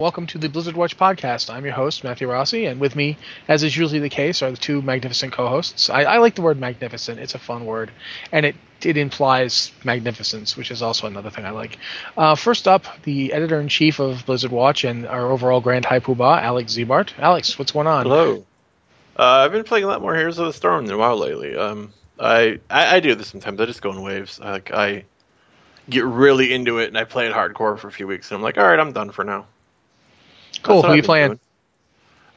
Welcome 0.00 0.26
to 0.28 0.38
the 0.38 0.48
Blizzard 0.48 0.76
Watch 0.76 0.96
podcast. 0.96 1.52
I'm 1.52 1.66
your 1.66 1.74
host, 1.74 2.04
Matthew 2.04 2.26
Rossi, 2.26 2.64
and 2.64 2.80
with 2.80 2.96
me, 2.96 3.18
as 3.46 3.62
is 3.62 3.76
usually 3.76 4.00
the 4.00 4.08
case, 4.08 4.40
are 4.40 4.50
the 4.50 4.56
two 4.56 4.80
magnificent 4.80 5.34
co 5.34 5.46
hosts. 5.46 5.90
I, 5.90 6.04
I, 6.04 6.16
like 6.16 6.34
the 6.34 6.40
word 6.40 6.58
magnificent, 6.58 7.20
it's 7.20 7.34
a 7.34 7.38
fun 7.38 7.66
word, 7.66 7.90
and 8.32 8.46
it, 8.46 8.56
it 8.80 8.96
implies 8.96 9.70
magnificence, 9.84 10.56
which 10.56 10.70
is 10.70 10.80
also 10.80 11.06
another 11.06 11.28
thing 11.28 11.44
I 11.44 11.50
like. 11.50 11.76
Uh, 12.16 12.34
first 12.34 12.66
up, 12.66 12.86
the 13.02 13.34
editor 13.34 13.60
in 13.60 13.68
chief 13.68 13.98
of 14.00 14.24
Blizzard 14.24 14.50
Watch 14.50 14.84
and 14.84 15.06
our 15.06 15.30
overall 15.30 15.60
Grand 15.60 15.84
High 15.84 16.00
Poobah, 16.00 16.40
Alex 16.40 16.72
Ziebart. 16.74 17.10
Alex, 17.18 17.58
what's 17.58 17.72
going 17.72 17.86
on? 17.86 18.06
Hello. 18.06 18.46
Uh, 19.18 19.22
I've 19.44 19.52
been 19.52 19.64
playing 19.64 19.84
a 19.84 19.88
lot 19.88 20.00
more 20.00 20.16
Heroes 20.16 20.38
of 20.38 20.46
the 20.46 20.54
Storm 20.54 20.86
than 20.86 20.96
while 20.96 21.18
lately. 21.18 21.54
Um, 21.54 21.92
I, 22.18 22.58
I, 22.70 22.96
I 22.96 23.00
do 23.00 23.14
this 23.14 23.28
sometimes. 23.28 23.60
I 23.60 23.66
just 23.66 23.82
go 23.82 23.90
in 23.90 24.00
waves. 24.00 24.40
Like 24.40 24.72
I 24.72 25.04
get 25.90 26.06
really 26.06 26.54
into 26.54 26.78
it 26.78 26.88
and 26.88 26.96
I 26.96 27.04
play 27.04 27.26
it 27.26 27.34
hardcore 27.34 27.78
for 27.78 27.88
a 27.88 27.92
few 27.92 28.06
weeks 28.06 28.30
and 28.30 28.36
I'm 28.36 28.42
like, 28.42 28.56
all 28.56 28.64
right, 28.64 28.80
I'm 28.80 28.94
done 28.94 29.10
for 29.10 29.24
now. 29.24 29.44
Cool. 30.62 30.82
Who 30.82 30.88
are 30.88 30.96
you 30.96 31.02
playing? 31.02 31.38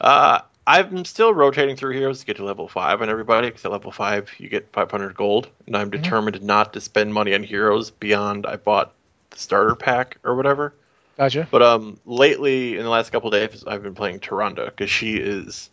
Uh, 0.00 0.40
I'm 0.66 1.04
still 1.04 1.34
rotating 1.34 1.76
through 1.76 1.94
heroes 1.94 2.20
to 2.20 2.26
get 2.26 2.36
to 2.36 2.44
level 2.44 2.68
five 2.68 3.02
on 3.02 3.10
everybody. 3.10 3.48
Because 3.48 3.64
at 3.64 3.72
level 3.72 3.92
five, 3.92 4.30
you 4.38 4.48
get 4.48 4.72
500 4.72 5.14
gold, 5.14 5.48
and 5.66 5.76
I'm 5.76 5.90
mm-hmm. 5.90 6.02
determined 6.02 6.42
not 6.42 6.72
to 6.72 6.80
spend 6.80 7.12
money 7.12 7.34
on 7.34 7.42
heroes 7.42 7.90
beyond 7.90 8.46
I 8.46 8.56
bought 8.56 8.92
the 9.30 9.38
starter 9.38 9.74
pack 9.74 10.18
or 10.24 10.34
whatever. 10.34 10.74
Gotcha. 11.16 11.46
But 11.50 11.62
um, 11.62 12.00
lately 12.06 12.76
in 12.76 12.82
the 12.82 12.88
last 12.88 13.10
couple 13.12 13.30
days, 13.30 13.64
I've 13.66 13.82
been 13.82 13.94
playing 13.94 14.20
Tyrande 14.20 14.64
because 14.64 14.90
she 14.90 15.16
is 15.16 15.70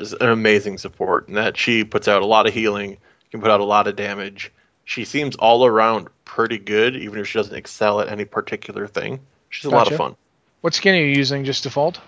is 0.00 0.12
an 0.12 0.28
amazing 0.28 0.78
support, 0.78 1.28
and 1.28 1.36
that 1.36 1.56
she 1.56 1.84
puts 1.84 2.08
out 2.08 2.22
a 2.22 2.26
lot 2.26 2.48
of 2.48 2.52
healing, 2.52 2.98
can 3.30 3.40
put 3.40 3.50
out 3.50 3.60
a 3.60 3.64
lot 3.64 3.86
of 3.86 3.96
damage. 3.96 4.52
She 4.84 5.04
seems 5.04 5.36
all 5.36 5.64
around 5.64 6.08
pretty 6.24 6.58
good, 6.58 6.96
even 6.96 7.20
if 7.20 7.28
she 7.28 7.38
doesn't 7.38 7.54
excel 7.54 8.00
at 8.00 8.08
any 8.08 8.24
particular 8.24 8.86
thing. 8.86 9.20
She's 9.48 9.66
a 9.66 9.70
gotcha. 9.70 9.76
lot 9.76 9.92
of 9.92 9.96
fun. 9.96 10.16
What 10.64 10.72
skin 10.72 10.94
are 10.94 10.98
you 10.98 11.14
using? 11.14 11.44
Just 11.44 11.64
default? 11.64 12.00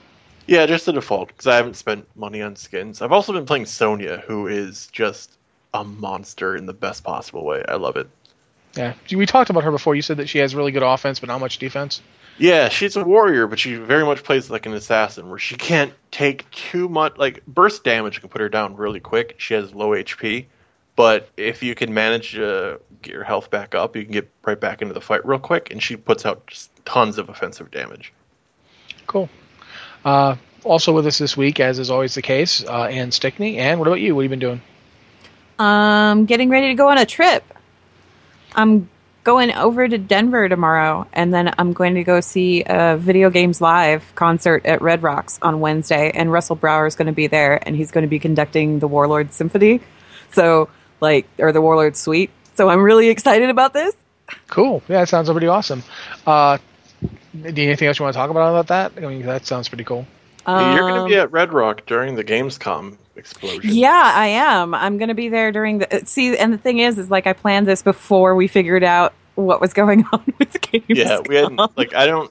Yeah, 0.47 0.65
just 0.65 0.87
the 0.87 0.95
default 0.95 1.29
because 1.29 1.47
I 1.47 1.57
haven't 1.57 1.77
spent 1.77 2.09
money 2.17 2.41
on 2.41 2.57
skins. 2.57 3.03
I've 3.03 3.13
also 3.13 3.35
been 3.35 3.45
playing 3.45 3.67
Sonya, 3.67 4.25
who 4.27 4.47
is 4.47 4.87
just 4.87 5.31
a 5.75 5.85
monster 5.85 6.57
in 6.57 6.65
the 6.65 6.73
best 6.73 7.05
possible 7.05 7.45
way. 7.45 7.63
I 7.69 7.75
love 7.75 7.99
it. 7.99 8.09
Yeah, 8.75 8.95
we 9.13 9.27
talked 9.27 9.51
about 9.51 9.65
her 9.65 9.71
before. 9.71 9.95
You 9.95 10.01
said 10.01 10.17
that 10.17 10.31
she 10.31 10.39
has 10.39 10.55
really 10.55 10.73
good 10.73 10.83
offense, 10.83 11.21
but 11.21 11.27
not 11.27 11.39
much 11.39 11.59
defense. 11.59 12.01
Yeah, 12.39 12.71
she's 12.71 12.97
a 12.97 13.05
warrior, 13.05 13.47
but 13.47 13.59
she 13.59 13.75
very 13.75 14.07
much 14.07 14.25
plays 14.25 14.49
like 14.49 14.65
an 14.65 14.73
assassin, 14.73 15.29
where 15.29 15.39
she 15.39 15.57
can't 15.57 15.93
take 16.11 16.51
too 16.51 16.89
much. 16.89 17.19
Like 17.19 17.45
burst 17.45 17.85
damage 17.85 18.21
can 18.21 18.31
put 18.31 18.41
her 18.41 18.49
down 18.49 18.77
really 18.77 19.01
quick. 19.01 19.35
She 19.37 19.53
has 19.53 19.75
low 19.75 19.91
HP, 19.91 20.47
but 20.97 21.29
if 21.37 21.63
you 21.63 21.75
can 21.75 21.93
manage 21.93 22.31
to 22.33 22.81
get 23.03 23.13
your 23.13 23.25
health 23.25 23.51
back 23.51 23.75
up, 23.75 23.97
you 23.97 24.05
can 24.05 24.13
get 24.13 24.31
right 24.47 24.59
back 24.59 24.81
into 24.81 24.95
the 24.95 25.03
fight 25.03 25.27
real 25.27 25.41
quick, 25.41 25.71
and 25.71 25.83
she 25.83 25.97
puts 25.97 26.25
out 26.25 26.47
just 26.47 26.71
tons 26.87 27.19
of 27.19 27.29
offensive 27.29 27.71
damage. 27.71 28.15
Cool. 29.07 29.29
Uh, 30.05 30.37
also 30.65 30.93
with 30.93 31.07
us 31.07 31.19
this 31.19 31.37
week, 31.37 31.61
as 31.61 31.79
is 31.79 31.91
always 31.91 32.15
the 32.15 32.23
case, 32.23 32.65
uh, 32.65 32.85
Ann 32.85 33.13
Stickney. 33.13 33.59
Ann, 33.59 33.79
what 33.79 33.89
about 33.89 34.01
you? 34.01 34.15
What 34.15 34.23
have 34.23 34.31
you 34.31 34.37
been 34.37 34.39
doing? 34.39 34.63
Um, 35.59 36.27
getting 36.27 36.51
ready 36.51 36.69
to 36.69 36.75
go 36.75 36.89
on 36.89 36.99
a 36.99 37.07
trip. 37.07 37.45
I'm 38.55 38.89
going 39.25 39.53
over 39.53 39.89
to 39.89 39.99
Denver 39.99 40.49
tomorrow, 40.49 41.07
and 41.13 41.33
then 41.35 41.53
I'm 41.59 41.73
going 41.73 41.95
to 41.95 42.05
go 42.05 42.21
see 42.21 42.63
a 42.65 42.97
Video 42.97 43.31
Games 43.31 43.61
Live 43.61 44.15
concert 44.15 44.65
at 44.67 44.83
Red 44.83 45.03
Rocks 45.03 45.39
on 45.43 45.61
Wednesday. 45.61 46.11
And 46.15 46.31
Russell 46.31 46.57
Brower 46.57 46.87
is 46.87 46.95
going 46.95 47.07
to 47.07 47.13
be 47.13 47.27
there, 47.27 47.61
and 47.67 47.75
he's 47.75 47.91
going 47.91 48.03
to 48.03 48.09
be 48.09 48.19
conducting 48.19 48.79
the 48.79 48.89
Warlord 48.89 49.33
Symphony. 49.33 49.81
So, 50.33 50.69
like, 51.01 51.27
or 51.39 51.53
the 51.53 51.61
Warlord 51.61 51.97
Suite. 51.97 52.31
So 52.55 52.69
I'm 52.69 52.83
really 52.83 53.09
excited 53.09 53.51
about 53.51 53.73
this. 53.73 53.95
Cool. 54.49 54.83
Yeah, 54.89 55.01
that 55.01 55.09
sounds 55.09 55.31
pretty 55.31 55.47
awesome. 55.47 55.83
Uh, 56.27 56.59
anything 57.45 57.89
else 57.89 57.99
you 57.99 58.05
want 58.05 58.15
to 58.15 58.19
talk 58.19 58.31
about 58.31 58.51
about 58.51 58.69
that? 58.69 59.05
I 59.05 59.09
mean, 59.09 59.25
that 59.27 59.47
sounds 59.47 59.69
pretty 59.69 59.85
cool. 59.85 60.07
Um, 60.47 60.77
You're 60.77 60.89
going 60.89 61.03
to 61.03 61.09
be 61.09 61.17
at 61.17 61.33
Red 61.33 61.53
Rock 61.53 61.87
during 61.87 62.15
the 62.15 62.25
Gamescom 62.25 62.97
explosion. 63.17 63.75
Yeah, 63.75 64.13
I 64.15 64.29
am. 64.29 64.75
I'm 64.75 64.99
going 64.99 65.09
to 65.09 65.15
be 65.15 65.29
there 65.29 65.51
during 65.51 65.79
the 65.79 66.03
see. 66.05 66.37
And 66.37 66.53
the 66.53 66.59
thing 66.59 66.79
is, 66.79 66.99
is 66.99 67.11
like 67.11 67.27
I 67.27 67.33
planned 67.33 67.67
this 67.67 67.83
before 67.83 68.35
we 68.35 68.47
figured 68.47 68.85
out 68.85 69.13
what 69.35 69.61
was 69.61 69.73
going 69.73 70.05
on 70.13 70.23
with 70.39 70.53
Gamescom. 70.61 70.85
Yeah, 70.89 71.21
we 71.27 71.37
hadn't 71.37 71.77
like 71.77 71.95
I 71.95 72.07
don't 72.07 72.31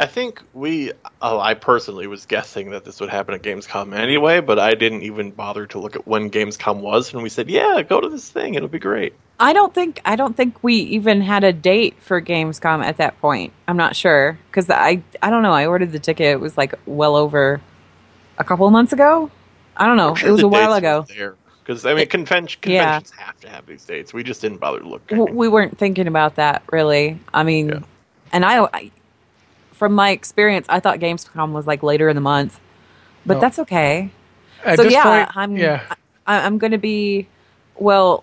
I 0.00 0.06
think 0.06 0.42
we, 0.54 0.92
oh, 1.20 1.38
I 1.38 1.52
personally 1.52 2.06
was 2.06 2.24
guessing 2.24 2.70
that 2.70 2.86
this 2.86 3.00
would 3.00 3.10
happen 3.10 3.34
at 3.34 3.42
Gamescom 3.42 3.94
anyway, 3.94 4.40
but 4.40 4.58
I 4.58 4.72
didn't 4.72 5.02
even 5.02 5.30
bother 5.30 5.66
to 5.66 5.78
look 5.78 5.94
at 5.94 6.06
when 6.06 6.30
Gamescom 6.30 6.80
was, 6.80 7.12
and 7.12 7.22
we 7.22 7.28
said, 7.28 7.50
"Yeah, 7.50 7.82
go 7.82 8.00
to 8.00 8.08
this 8.08 8.26
thing; 8.30 8.54
it'll 8.54 8.70
be 8.70 8.78
great." 8.78 9.12
I 9.38 9.52
don't 9.52 9.74
think 9.74 10.00
I 10.06 10.16
don't 10.16 10.34
think 10.34 10.64
we 10.64 10.76
even 10.76 11.20
had 11.20 11.44
a 11.44 11.52
date 11.52 11.96
for 12.00 12.22
Gamescom 12.22 12.82
at 12.82 12.96
that 12.96 13.20
point. 13.20 13.52
I'm 13.68 13.76
not 13.76 13.94
sure 13.94 14.38
because 14.50 14.70
I 14.70 15.02
I 15.22 15.28
don't 15.28 15.42
know. 15.42 15.52
I 15.52 15.66
ordered 15.66 15.92
the 15.92 15.98
ticket; 15.98 16.28
it 16.28 16.40
was 16.40 16.56
like 16.56 16.74
well 16.86 17.14
over 17.14 17.60
a 18.38 18.44
couple 18.44 18.66
of 18.66 18.72
months 18.72 18.94
ago. 18.94 19.30
I 19.76 19.84
don't 19.84 19.98
know. 19.98 20.14
Sure 20.14 20.30
it 20.30 20.32
was 20.32 20.42
a 20.42 20.48
while 20.48 20.72
ago. 20.72 21.04
Because 21.62 21.84
I 21.84 21.92
mean, 21.92 22.06
convention, 22.06 22.58
conventions 22.62 23.12
yeah. 23.18 23.24
have 23.26 23.40
to 23.40 23.50
have 23.50 23.66
these 23.66 23.84
dates. 23.84 24.14
We 24.14 24.22
just 24.22 24.40
didn't 24.40 24.58
bother 24.60 24.80
to 24.80 24.88
look. 24.88 25.10
We 25.10 25.48
weren't 25.48 25.76
thinking 25.76 26.06
about 26.06 26.36
that 26.36 26.62
really. 26.72 27.20
I 27.34 27.42
mean, 27.42 27.68
yeah. 27.68 27.80
and 28.32 28.46
I, 28.46 28.64
I 28.64 28.90
from 29.80 29.94
my 29.94 30.10
experience, 30.10 30.66
I 30.68 30.78
thought 30.78 30.98
Gamescom 30.98 31.52
was 31.52 31.66
like 31.66 31.82
later 31.82 32.10
in 32.10 32.14
the 32.14 32.20
month, 32.20 32.60
but 33.24 33.34
no. 33.34 33.40
that's 33.40 33.58
okay. 33.60 34.10
At 34.62 34.76
so 34.76 34.82
yeah, 34.82 35.24
point, 35.24 35.36
I'm 35.38 35.56
yeah. 35.56 35.94
I, 36.26 36.44
I'm 36.44 36.58
going 36.58 36.72
to 36.72 36.78
be. 36.78 37.26
Well, 37.76 38.22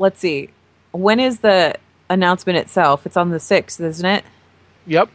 let's 0.00 0.18
see. 0.18 0.50
When 0.90 1.20
is 1.20 1.38
the 1.38 1.76
announcement 2.10 2.58
itself? 2.58 3.06
It's 3.06 3.16
on 3.16 3.30
the 3.30 3.38
sixth, 3.38 3.80
isn't 3.80 4.04
it? 4.04 4.24
Yep. 4.88 5.08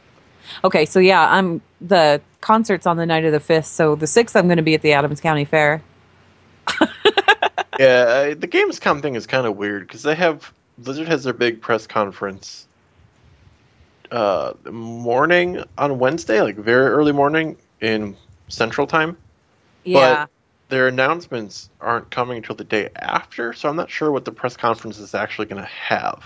Okay, 0.63 0.85
so 0.85 1.01
yeah, 1.01 1.29
I'm 1.29 1.61
the 1.81 2.21
concert's 2.39 2.87
on 2.87 2.95
the 2.95 3.05
night 3.05 3.25
of 3.25 3.33
the 3.33 3.41
fifth. 3.41 3.65
So 3.65 3.95
the 3.95 4.07
sixth, 4.07 4.37
I'm 4.37 4.47
going 4.47 4.55
to 4.55 4.63
be 4.63 4.75
at 4.75 4.83
the 4.83 4.93
Adams 4.93 5.19
County 5.19 5.43
Fair. 5.43 5.83
yeah, 7.77 7.87
uh, 7.87 8.35
the 8.35 8.47
Gamescom 8.49 9.01
thing 9.01 9.15
is 9.15 9.27
kind 9.27 9.45
of 9.45 9.57
weird 9.57 9.85
because 9.85 10.03
they 10.03 10.15
have 10.15 10.53
Blizzard 10.77 11.09
has 11.09 11.25
their 11.25 11.33
big 11.33 11.59
press 11.61 11.87
conference 11.87 12.67
uh, 14.13 14.53
morning 14.71 15.63
on 15.77 15.97
Wednesday, 15.97 16.41
like 16.41 16.55
very 16.55 16.87
early 16.87 17.11
morning 17.11 17.57
in 17.81 18.15
Central 18.47 18.85
Time. 18.85 19.17
Yeah. 19.83 20.25
But 20.25 20.29
their 20.69 20.87
announcements 20.87 21.69
aren't 21.81 22.09
coming 22.11 22.37
until 22.37 22.55
the 22.55 22.63
day 22.63 22.89
after, 22.95 23.53
so 23.53 23.69
I'm 23.69 23.75
not 23.75 23.89
sure 23.89 24.11
what 24.11 24.23
the 24.23 24.31
press 24.31 24.55
conference 24.55 24.99
is 24.99 25.15
actually 25.15 25.47
going 25.47 25.61
to 25.61 25.69
have. 25.69 26.23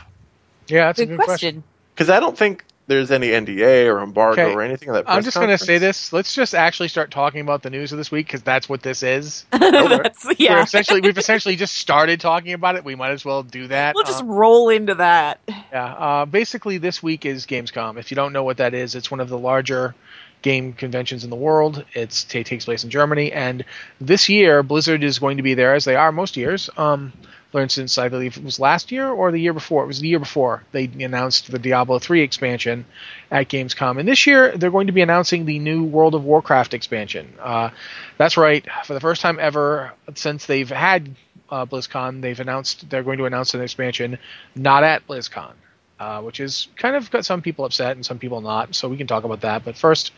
Yeah, 0.67 0.87
that's 0.87 0.99
good 0.99 1.09
a 1.09 1.17
good 1.17 1.25
question. 1.25 1.63
Because 1.95 2.09
I 2.09 2.19
don't 2.19 2.37
think 2.37 2.65
there's 2.87 3.11
any 3.11 3.29
NDA 3.29 3.93
or 3.93 4.01
embargo 4.01 4.41
okay. 4.41 4.53
or 4.53 4.61
anything. 4.61 4.91
That 4.91 5.03
I'm 5.07 5.21
just 5.21 5.35
going 5.35 5.49
to 5.49 5.57
say 5.57 5.77
this. 5.77 6.13
Let's 6.13 6.33
just 6.33 6.55
actually 6.55 6.87
start 6.87 7.11
talking 7.11 7.41
about 7.41 7.61
the 7.61 7.69
news 7.69 7.91
of 7.91 7.97
this 7.97 8.09
week 8.09 8.27
because 8.27 8.41
that's 8.41 8.69
what 8.69 8.81
this 8.81 9.03
is. 9.03 9.45
that's, 9.51 10.27
yeah. 10.39 10.55
We're 10.55 10.61
essentially, 10.61 11.01
we've 11.01 11.17
essentially 11.17 11.57
just 11.57 11.75
started 11.75 12.21
talking 12.21 12.53
about 12.53 12.77
it. 12.77 12.85
We 12.85 12.95
might 12.95 13.11
as 13.11 13.25
well 13.25 13.43
do 13.43 13.67
that. 13.67 13.93
We'll 13.93 14.05
just 14.05 14.23
uh, 14.23 14.27
roll 14.27 14.69
into 14.69 14.95
that. 14.95 15.39
Yeah. 15.47 15.85
Uh, 15.85 16.25
basically, 16.25 16.77
this 16.77 17.03
week 17.03 17.25
is 17.25 17.45
Gamescom. 17.45 17.97
If 17.97 18.09
you 18.09 18.15
don't 18.15 18.31
know 18.31 18.43
what 18.43 18.57
that 18.57 18.73
is, 18.73 18.95
it's 18.95 19.11
one 19.11 19.19
of 19.19 19.27
the 19.27 19.37
larger 19.37 19.93
game 20.41 20.71
conventions 20.71 21.25
in 21.25 21.29
the 21.29 21.35
world. 21.35 21.83
It's, 21.93 22.33
it 22.33 22.45
takes 22.45 22.65
place 22.65 22.85
in 22.85 22.89
Germany, 22.89 23.33
and 23.33 23.65
this 23.99 24.29
year 24.29 24.63
Blizzard 24.63 25.03
is 25.03 25.19
going 25.19 25.37
to 25.37 25.43
be 25.43 25.55
there 25.55 25.73
as 25.73 25.83
they 25.83 25.95
are 25.95 26.11
most 26.11 26.37
years. 26.37 26.69
Um, 26.77 27.11
for 27.57 27.63
instance, 27.63 27.97
I 27.97 28.07
believe 28.07 28.37
it 28.37 28.43
was 28.43 28.59
last 28.59 28.91
year 28.91 29.09
or 29.09 29.31
the 29.31 29.39
year 29.39 29.51
before. 29.51 29.83
It 29.83 29.87
was 29.87 29.99
the 29.99 30.07
year 30.07 30.19
before 30.19 30.63
they 30.73 30.83
announced 30.99 31.49
the 31.49 31.57
Diablo 31.57 31.97
3 31.97 32.21
expansion 32.21 32.85
at 33.31 33.49
Gamescom. 33.49 33.97
And 33.97 34.07
this 34.07 34.27
year, 34.27 34.55
they're 34.55 34.69
going 34.69 34.85
to 34.85 34.93
be 34.93 35.01
announcing 35.01 35.45
the 35.45 35.57
new 35.57 35.83
World 35.83 36.13
of 36.13 36.23
Warcraft 36.23 36.75
expansion. 36.75 37.33
Uh, 37.39 37.71
that's 38.19 38.37
right. 38.37 38.63
For 38.85 38.93
the 38.93 38.99
first 38.99 39.23
time 39.23 39.39
ever 39.39 39.91
since 40.13 40.45
they've 40.45 40.69
had 40.69 41.15
uh, 41.49 41.65
BlizzCon, 41.65 42.21
they've 42.21 42.39
announced 42.39 42.91
they're 42.91 43.01
going 43.01 43.17
to 43.17 43.25
announce 43.25 43.55
an 43.55 43.61
expansion 43.61 44.19
not 44.53 44.83
at 44.83 45.07
BlizzCon, 45.07 45.53
uh, 45.99 46.21
which 46.21 46.39
is 46.39 46.67
kind 46.75 46.95
of 46.95 47.09
got 47.09 47.25
some 47.25 47.41
people 47.41 47.65
upset 47.65 47.95
and 47.95 48.05
some 48.05 48.19
people 48.19 48.41
not. 48.41 48.75
So 48.75 48.87
we 48.87 48.97
can 48.97 49.07
talk 49.07 49.23
about 49.23 49.41
that. 49.41 49.65
But 49.65 49.75
first, 49.75 50.11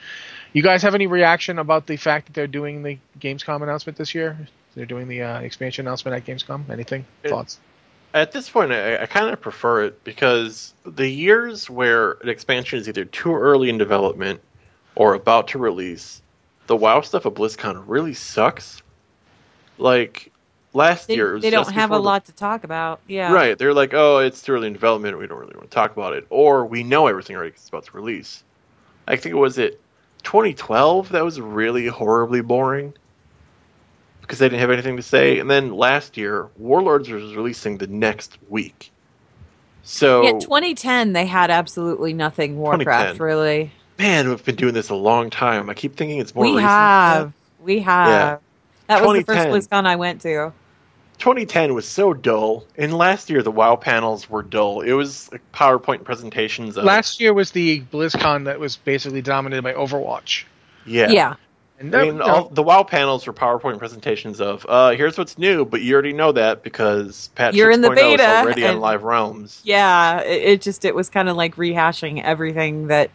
you 0.51 0.61
guys 0.61 0.83
have 0.83 0.93
any 0.93 1.07
reaction 1.07 1.57
about 1.57 1.87
the 1.87 1.95
fact 1.95 2.25
that 2.25 2.33
they're 2.33 2.47
doing 2.47 2.83
the 2.83 2.97
Gamescom 3.17 3.63
announcement 3.63 3.97
this 3.97 4.13
year? 4.13 4.37
They're 4.79 4.85
doing 4.85 5.09
the 5.09 5.23
uh, 5.23 5.39
expansion 5.41 5.85
announcement 5.85 6.15
at 6.15 6.25
Gamescom. 6.25 6.69
Anything 6.69 7.05
it, 7.21 7.31
thoughts? 7.31 7.59
At 8.13 8.31
this 8.31 8.49
point, 8.49 8.71
I, 8.71 9.01
I 9.01 9.07
kind 9.07 9.27
of 9.27 9.41
prefer 9.41 9.83
it 9.83 10.05
because 10.05 10.73
the 10.85 11.05
years 11.05 11.69
where 11.69 12.11
an 12.11 12.29
expansion 12.29 12.79
is 12.79 12.87
either 12.87 13.03
too 13.03 13.35
early 13.35 13.69
in 13.69 13.77
development 13.77 14.39
or 14.95 15.15
about 15.15 15.49
to 15.49 15.59
release, 15.59 16.21
the 16.67 16.77
WoW 16.77 17.01
stuff 17.01 17.25
at 17.25 17.33
BlizzCon 17.33 17.83
really 17.87 18.13
sucks. 18.13 18.81
Like 19.77 20.31
last 20.71 21.09
they, 21.09 21.15
year, 21.15 21.37
they 21.37 21.49
don't 21.49 21.69
have 21.73 21.91
a 21.91 21.95
the, 21.95 21.99
lot 21.99 22.23
to 22.27 22.31
talk 22.31 22.63
about. 22.63 23.01
Yeah, 23.05 23.33
right. 23.33 23.57
They're 23.57 23.73
like, 23.73 23.93
oh, 23.93 24.19
it's 24.19 24.41
too 24.41 24.53
early 24.53 24.67
in 24.67 24.73
development. 24.73 25.19
We 25.19 25.27
don't 25.27 25.39
really 25.39 25.57
want 25.57 25.69
to 25.69 25.75
talk 25.75 25.91
about 25.91 26.13
it, 26.13 26.25
or 26.29 26.65
we 26.65 26.83
know 26.83 27.07
everything 27.07 27.35
already 27.35 27.49
because 27.49 27.63
it's 27.63 27.69
about 27.69 27.83
to 27.83 27.97
release. 27.97 28.45
I 29.09 29.17
think 29.17 29.35
it 29.35 29.39
was 29.39 29.57
it 29.57 29.81
2012 30.23 31.09
that 31.09 31.25
was 31.25 31.41
really 31.41 31.87
horribly 31.87 32.39
boring 32.39 32.93
because 34.29 34.37
they 34.37 34.47
didn't 34.47 34.61
have 34.61 34.69
anything 34.69 34.95
to 34.95 35.01
say. 35.01 35.39
And 35.39 35.49
then 35.49 35.73
last 35.73 36.15
year, 36.15 36.49
Warlords 36.59 37.09
was 37.09 37.35
releasing 37.35 37.79
the 37.79 37.87
next 37.87 38.37
week. 38.47 38.91
So 39.81 40.21
yeah, 40.21 40.33
2010 40.33 41.13
they 41.13 41.25
had 41.25 41.49
absolutely 41.49 42.13
nothing 42.13 42.59
Warcraft 42.59 43.19
really. 43.19 43.71
man, 43.97 44.29
we've 44.29 44.45
been 44.45 44.55
doing 44.55 44.75
this 44.75 44.89
a 44.89 44.95
long 44.95 45.31
time. 45.31 45.67
I 45.67 45.73
keep 45.73 45.95
thinking 45.95 46.19
it's 46.19 46.35
more 46.35 46.43
we 46.43 46.51
recent. 46.51 46.67
have. 46.67 47.33
We 47.59 47.79
have. 47.79 48.07
Yeah. 48.07 48.37
That 48.85 49.03
was 49.03 49.17
the 49.17 49.23
first 49.23 49.69
BlizzCon 49.69 49.87
I 49.87 49.95
went 49.95 50.21
to. 50.21 50.53
2010 51.17 51.73
was 51.73 51.87
so 51.87 52.13
dull, 52.13 52.65
and 52.77 52.93
last 52.93 53.31
year 53.31 53.41
the 53.41 53.51
WoW 53.51 53.77
panels 53.77 54.29
were 54.29 54.43
dull. 54.43 54.81
It 54.81 54.93
was 54.93 55.31
like 55.31 55.41
PowerPoint 55.51 56.03
presentations. 56.03 56.77
Of, 56.77 56.83
Last 56.85 57.19
year 57.19 57.33
was 57.33 57.49
the 57.49 57.81
BlizzCon 57.91 58.45
that 58.45 58.59
was 58.59 58.77
basically 58.77 59.23
dominated 59.23 59.63
by 59.63 59.73
Overwatch. 59.73 60.43
yeah, 60.85 61.09
Yeah. 61.09 61.35
And 61.79 61.95
I 61.95 62.03
mean, 62.03 62.17
no, 62.17 62.25
all, 62.25 62.49
the 62.49 62.61
WoW 62.61 62.83
panels 62.83 63.25
were 63.25 63.31
PowerPoint 63.31 63.79
presentations 63.79 64.41
of, 64.41 64.65
uh, 64.67 64.89
here's 64.91 65.17
what's 65.17 65.37
new, 65.37 65.63
but 65.63 65.81
you 65.81 65.93
already 65.93 66.11
know 66.11 66.33
that 66.33 66.61
because 66.61 67.29
patch 67.35 67.55
You're 67.55 67.71
in 67.71 67.79
the 67.79 67.87
6.0 67.87 67.93
is 67.93 68.01
beta, 68.01 68.37
already 68.41 68.65
on 68.65 68.79
Live 68.81 69.03
Realms. 69.03 69.61
Yeah. 69.63 70.19
It, 70.19 70.43
it 70.43 70.61
just 70.61 70.83
it 70.83 70.93
was 70.93 71.09
kind 71.09 71.29
of 71.29 71.37
like 71.37 71.55
rehashing 71.55 72.21
everything 72.21 72.87
that 72.87 73.11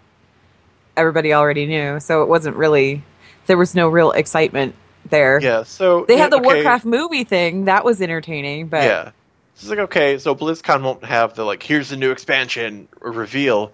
everybody 0.96 1.34
already 1.34 1.66
knew. 1.66 2.00
So 2.00 2.22
it 2.22 2.28
wasn't 2.28 2.56
really 2.56 3.02
there 3.46 3.58
was 3.58 3.74
no 3.74 3.88
real 3.88 4.12
excitement 4.12 4.74
there. 5.10 5.40
Yeah, 5.40 5.64
so 5.64 6.04
They 6.06 6.16
had 6.16 6.32
the 6.32 6.36
okay, 6.36 6.46
Warcraft 6.46 6.86
movie 6.86 7.24
thing. 7.24 7.66
That 7.66 7.84
was 7.84 8.00
entertaining, 8.00 8.68
but 8.68 8.84
Yeah, 8.84 9.10
it's 9.54 9.68
like 9.68 9.78
okay, 9.80 10.18
so 10.18 10.34
BlizzCon 10.34 10.82
won't 10.82 11.04
have 11.04 11.34
the 11.34 11.44
like, 11.44 11.62
here's 11.62 11.90
the 11.90 11.96
new 11.96 12.10
expansion 12.10 12.88
reveal, 13.00 13.72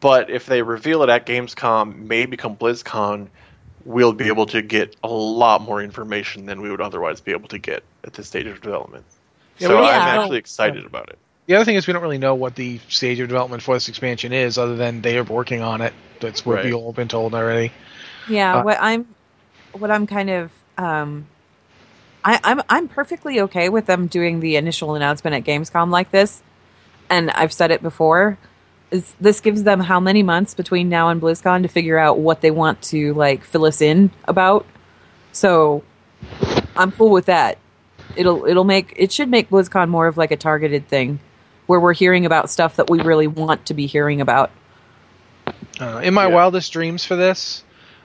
but 0.00 0.30
if 0.30 0.46
they 0.46 0.62
reveal 0.62 1.02
it 1.02 1.10
at 1.10 1.26
Gamescom, 1.26 1.96
maybe 2.06 2.36
come 2.36 2.56
BlizzCon, 2.56 3.28
we'll 3.84 4.12
be 4.12 4.26
able 4.28 4.46
to 4.46 4.62
get 4.62 4.96
a 5.02 5.08
lot 5.08 5.62
more 5.62 5.82
information 5.82 6.46
than 6.46 6.60
we 6.60 6.70
would 6.70 6.80
otherwise 6.80 7.20
be 7.20 7.32
able 7.32 7.48
to 7.48 7.58
get 7.58 7.82
at 8.04 8.12
this 8.12 8.26
stage 8.28 8.46
of 8.46 8.60
development. 8.60 9.04
Yeah, 9.58 9.68
so 9.68 9.80
we- 9.80 9.88
I'm 9.88 10.08
actually 10.08 10.38
excited 10.38 10.84
about 10.84 11.08
it. 11.10 11.18
the 11.46 11.56
other 11.56 11.64
thing 11.64 11.76
is 11.76 11.86
we 11.86 11.92
don't 11.92 12.02
really 12.02 12.18
know 12.18 12.34
what 12.34 12.54
the 12.54 12.78
stage 12.88 13.18
of 13.20 13.28
development 13.28 13.62
for 13.62 13.74
this 13.74 13.88
expansion 13.88 14.32
is, 14.32 14.58
other 14.58 14.76
than 14.76 15.00
they 15.00 15.18
are 15.18 15.24
working 15.24 15.62
on 15.62 15.80
it. 15.80 15.92
That's 16.20 16.44
what 16.46 16.56
Right. 16.56 16.64
we've 16.66 16.74
all 16.76 16.92
been 16.92 17.08
told 17.08 17.34
already. 17.34 17.72
Yeah, 18.28 18.56
Uh, 18.56 18.62
what 18.62 18.78
I'm 18.80 19.06
what 19.72 19.90
I'm 19.90 20.06
kind 20.06 20.30
of 20.30 20.50
um 20.78 21.26
I, 22.24 22.38
I'm 22.44 22.60
I'm 22.68 22.88
perfectly 22.88 23.40
okay 23.40 23.68
with 23.68 23.86
them 23.86 24.06
doing 24.06 24.40
the 24.40 24.56
initial 24.56 24.94
announcement 24.94 25.34
at 25.34 25.44
Gamescom 25.44 25.90
like 25.90 26.10
this. 26.10 26.42
And 27.08 27.30
I've 27.30 27.52
said 27.52 27.70
it 27.70 27.82
before. 27.82 28.38
Is 28.90 29.14
this 29.20 29.40
gives 29.40 29.62
them 29.62 29.80
how 29.80 30.00
many 30.00 30.22
months 30.22 30.54
between 30.54 30.88
now 30.88 31.10
and 31.10 31.20
BlizzCon 31.22 31.62
to 31.62 31.68
figure 31.68 31.96
out 31.98 32.18
what 32.18 32.40
they 32.40 32.50
want 32.50 32.82
to 32.82 33.14
like 33.14 33.44
fill 33.44 33.64
us 33.64 33.80
in 33.80 34.10
about. 34.24 34.66
So 35.32 35.84
I'm 36.76 36.90
cool 36.92 37.10
with 37.10 37.26
that. 37.26 37.58
It'll 38.16 38.44
it'll 38.46 38.64
make 38.64 38.92
it 38.96 39.12
should 39.12 39.28
make 39.28 39.48
BlizzCon 39.50 39.88
more 39.88 40.08
of 40.08 40.16
like 40.16 40.32
a 40.32 40.36
targeted 40.36 40.88
thing 40.88 41.20
where 41.66 41.78
we're 41.78 41.92
hearing 41.92 42.26
about 42.26 42.50
stuff 42.50 42.76
that 42.76 42.90
we 42.90 43.00
really 43.00 43.28
want 43.28 43.66
to 43.66 43.74
be 43.74 43.86
hearing 43.86 44.20
about. 44.20 44.50
Uh, 45.80 46.00
in 46.02 46.12
my 46.14 46.26
Yeah. 46.26 46.34
wildest 46.34 46.72
dreams 46.72 47.04
for 47.04 47.14
this, 47.14 47.62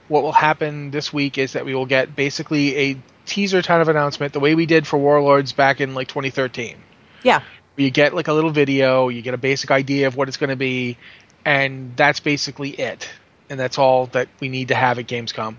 what 0.07 0.21
will 0.21 0.31
happen 0.31 0.91
this 0.91 1.11
week 1.11 1.37
is 1.39 1.53
that 1.53 1.65
we 1.65 1.73
will 1.73 1.87
get 1.87 2.15
basically 2.15 2.77
a 2.77 2.97
teaser 3.25 3.63
kind 3.63 3.81
of 3.81 3.89
announcement, 3.89 4.33
the 4.33 4.39
way 4.39 4.53
we 4.53 4.67
did 4.67 4.85
for 4.85 4.97
Warlords 4.97 5.51
back 5.51 5.81
in 5.81 5.95
like 5.95 6.07
2013. 6.07 6.75
Yeah. 7.23 7.41
You 7.77 7.89
get 7.92 8.13
like 8.13 8.27
a 8.27 8.33
little 8.33 8.51
video, 8.51 9.10
you 9.10 9.22
get 9.22 9.33
a 9.33 9.38
basic 9.38 9.72
idea 9.72 10.07
of 10.07 10.16
what 10.16 10.27
it's 10.27 10.38
going 10.38 10.50
to 10.50 10.56
be, 10.56 10.98
and 11.44 11.95
that's 11.95 12.19
basically 12.19 12.69
it. 12.69 13.10
And 13.50 13.60
that's 13.60 13.77
all 13.77 14.07
that 14.07 14.27
we 14.39 14.50
need 14.50 14.69
to 14.69 14.75
have 14.75 14.98
at 14.98 15.07
Gamescom. 15.07 15.56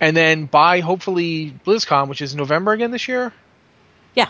And 0.00 0.16
then 0.16 0.44
by 0.46 0.80
hopefully 0.80 1.54
BlizzCon, 1.64 2.08
which 2.08 2.20
is 2.22 2.34
November 2.34 2.72
again 2.72 2.90
this 2.90 3.08
year, 3.08 3.32
Yeah. 4.14 4.28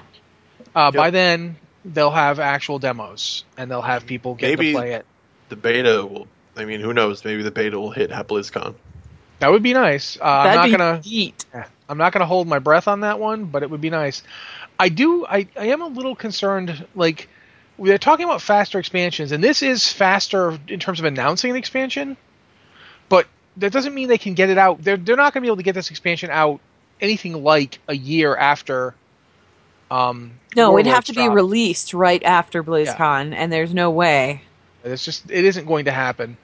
uh, 0.75 0.91
Yep. 0.93 0.95
by 0.95 1.11
then 1.11 1.57
they'll 1.85 2.11
have 2.11 2.39
actual 2.41 2.79
demos 2.79 3.45
and 3.59 3.71
they'll 3.71 3.83
have 3.83 4.07
people 4.07 4.35
get 4.35 4.51
Maybe- 4.59 4.73
to 4.73 4.79
play 4.79 4.93
it. 4.95 5.05
The 5.51 5.57
beta 5.57 6.07
will. 6.07 6.27
I 6.57 6.65
mean, 6.65 6.81
who 6.81 6.95
knows? 6.95 7.25
Maybe 7.25 7.43
the 7.43 7.51
beta 7.51 7.79
will 7.79 7.91
hit 7.91 8.11
at 8.11 8.29
BlizzCon. 8.29 8.75
That 9.41 9.51
would 9.51 9.63
be 9.63 9.75
nice. 9.75 10.17
Uh, 10.19 10.25
I'm 10.25 10.55
not 10.55 10.71
gonna. 10.71 11.01
neat. 11.05 11.45
I'm 11.89 11.99
not 11.99 12.13
going 12.15 12.21
to 12.21 12.27
hold 12.27 12.49
my 12.49 12.61
breath 12.61 12.89
on 12.89 13.01
that 13.01 13.19
one, 13.21 13.45
but 13.45 13.63
it 13.63 13.69
would 13.69 13.83
be 13.83 13.91
nice. 13.91 14.23
I 14.79 14.89
do. 14.89 15.25
I, 15.27 15.47
I 15.57 15.67
am 15.67 15.83
a 15.83 15.87
little 15.87 16.15
concerned. 16.15 16.87
Like 16.95 17.29
we're 17.77 17.99
talking 17.99 18.25
about 18.25 18.43
faster 18.43 18.79
expansions, 18.79 19.33
and 19.33 19.43
this 19.43 19.63
is 19.63 19.91
faster 19.91 20.59
in 20.69 20.81
terms 20.81 20.99
of 20.99 21.05
announcing 21.05 21.51
an 21.51 21.57
expansion, 21.57 22.17
but 23.09 23.27
that 23.57 23.73
doesn't 23.73 23.95
mean 23.95 24.09
they 24.09 24.19
can 24.19 24.35
get 24.35 24.51
it 24.51 24.59
out. 24.59 24.83
They're 24.83 24.97
they're 24.97 25.17
not 25.17 25.33
going 25.33 25.43
to 25.43 25.47
be 25.47 25.49
able 25.49 25.57
to 25.57 25.63
get 25.63 25.75
this 25.75 25.91
expansion 25.91 26.31
out 26.31 26.61
anything 27.01 27.43
like 27.43 27.79
a 27.89 27.95
year 27.95 28.35
after. 28.37 28.95
Um, 29.91 30.33
No, 30.57 30.77
it'd 30.79 30.87
have 30.87 31.05
Warlords 31.05 31.07
to 31.09 31.13
be 31.15 31.29
released 31.29 31.95
right 31.95 32.23
after 32.25 32.65
BlizzCon, 32.65 33.35
and 33.35 33.53
there's 33.53 33.75
no 33.75 33.91
way. 33.91 34.43
It's 34.83 35.05
just 35.05 35.31
it 35.31 35.45
isn't 35.45 35.67
going 35.67 35.85
to 35.87 35.93
happen, 35.93 36.37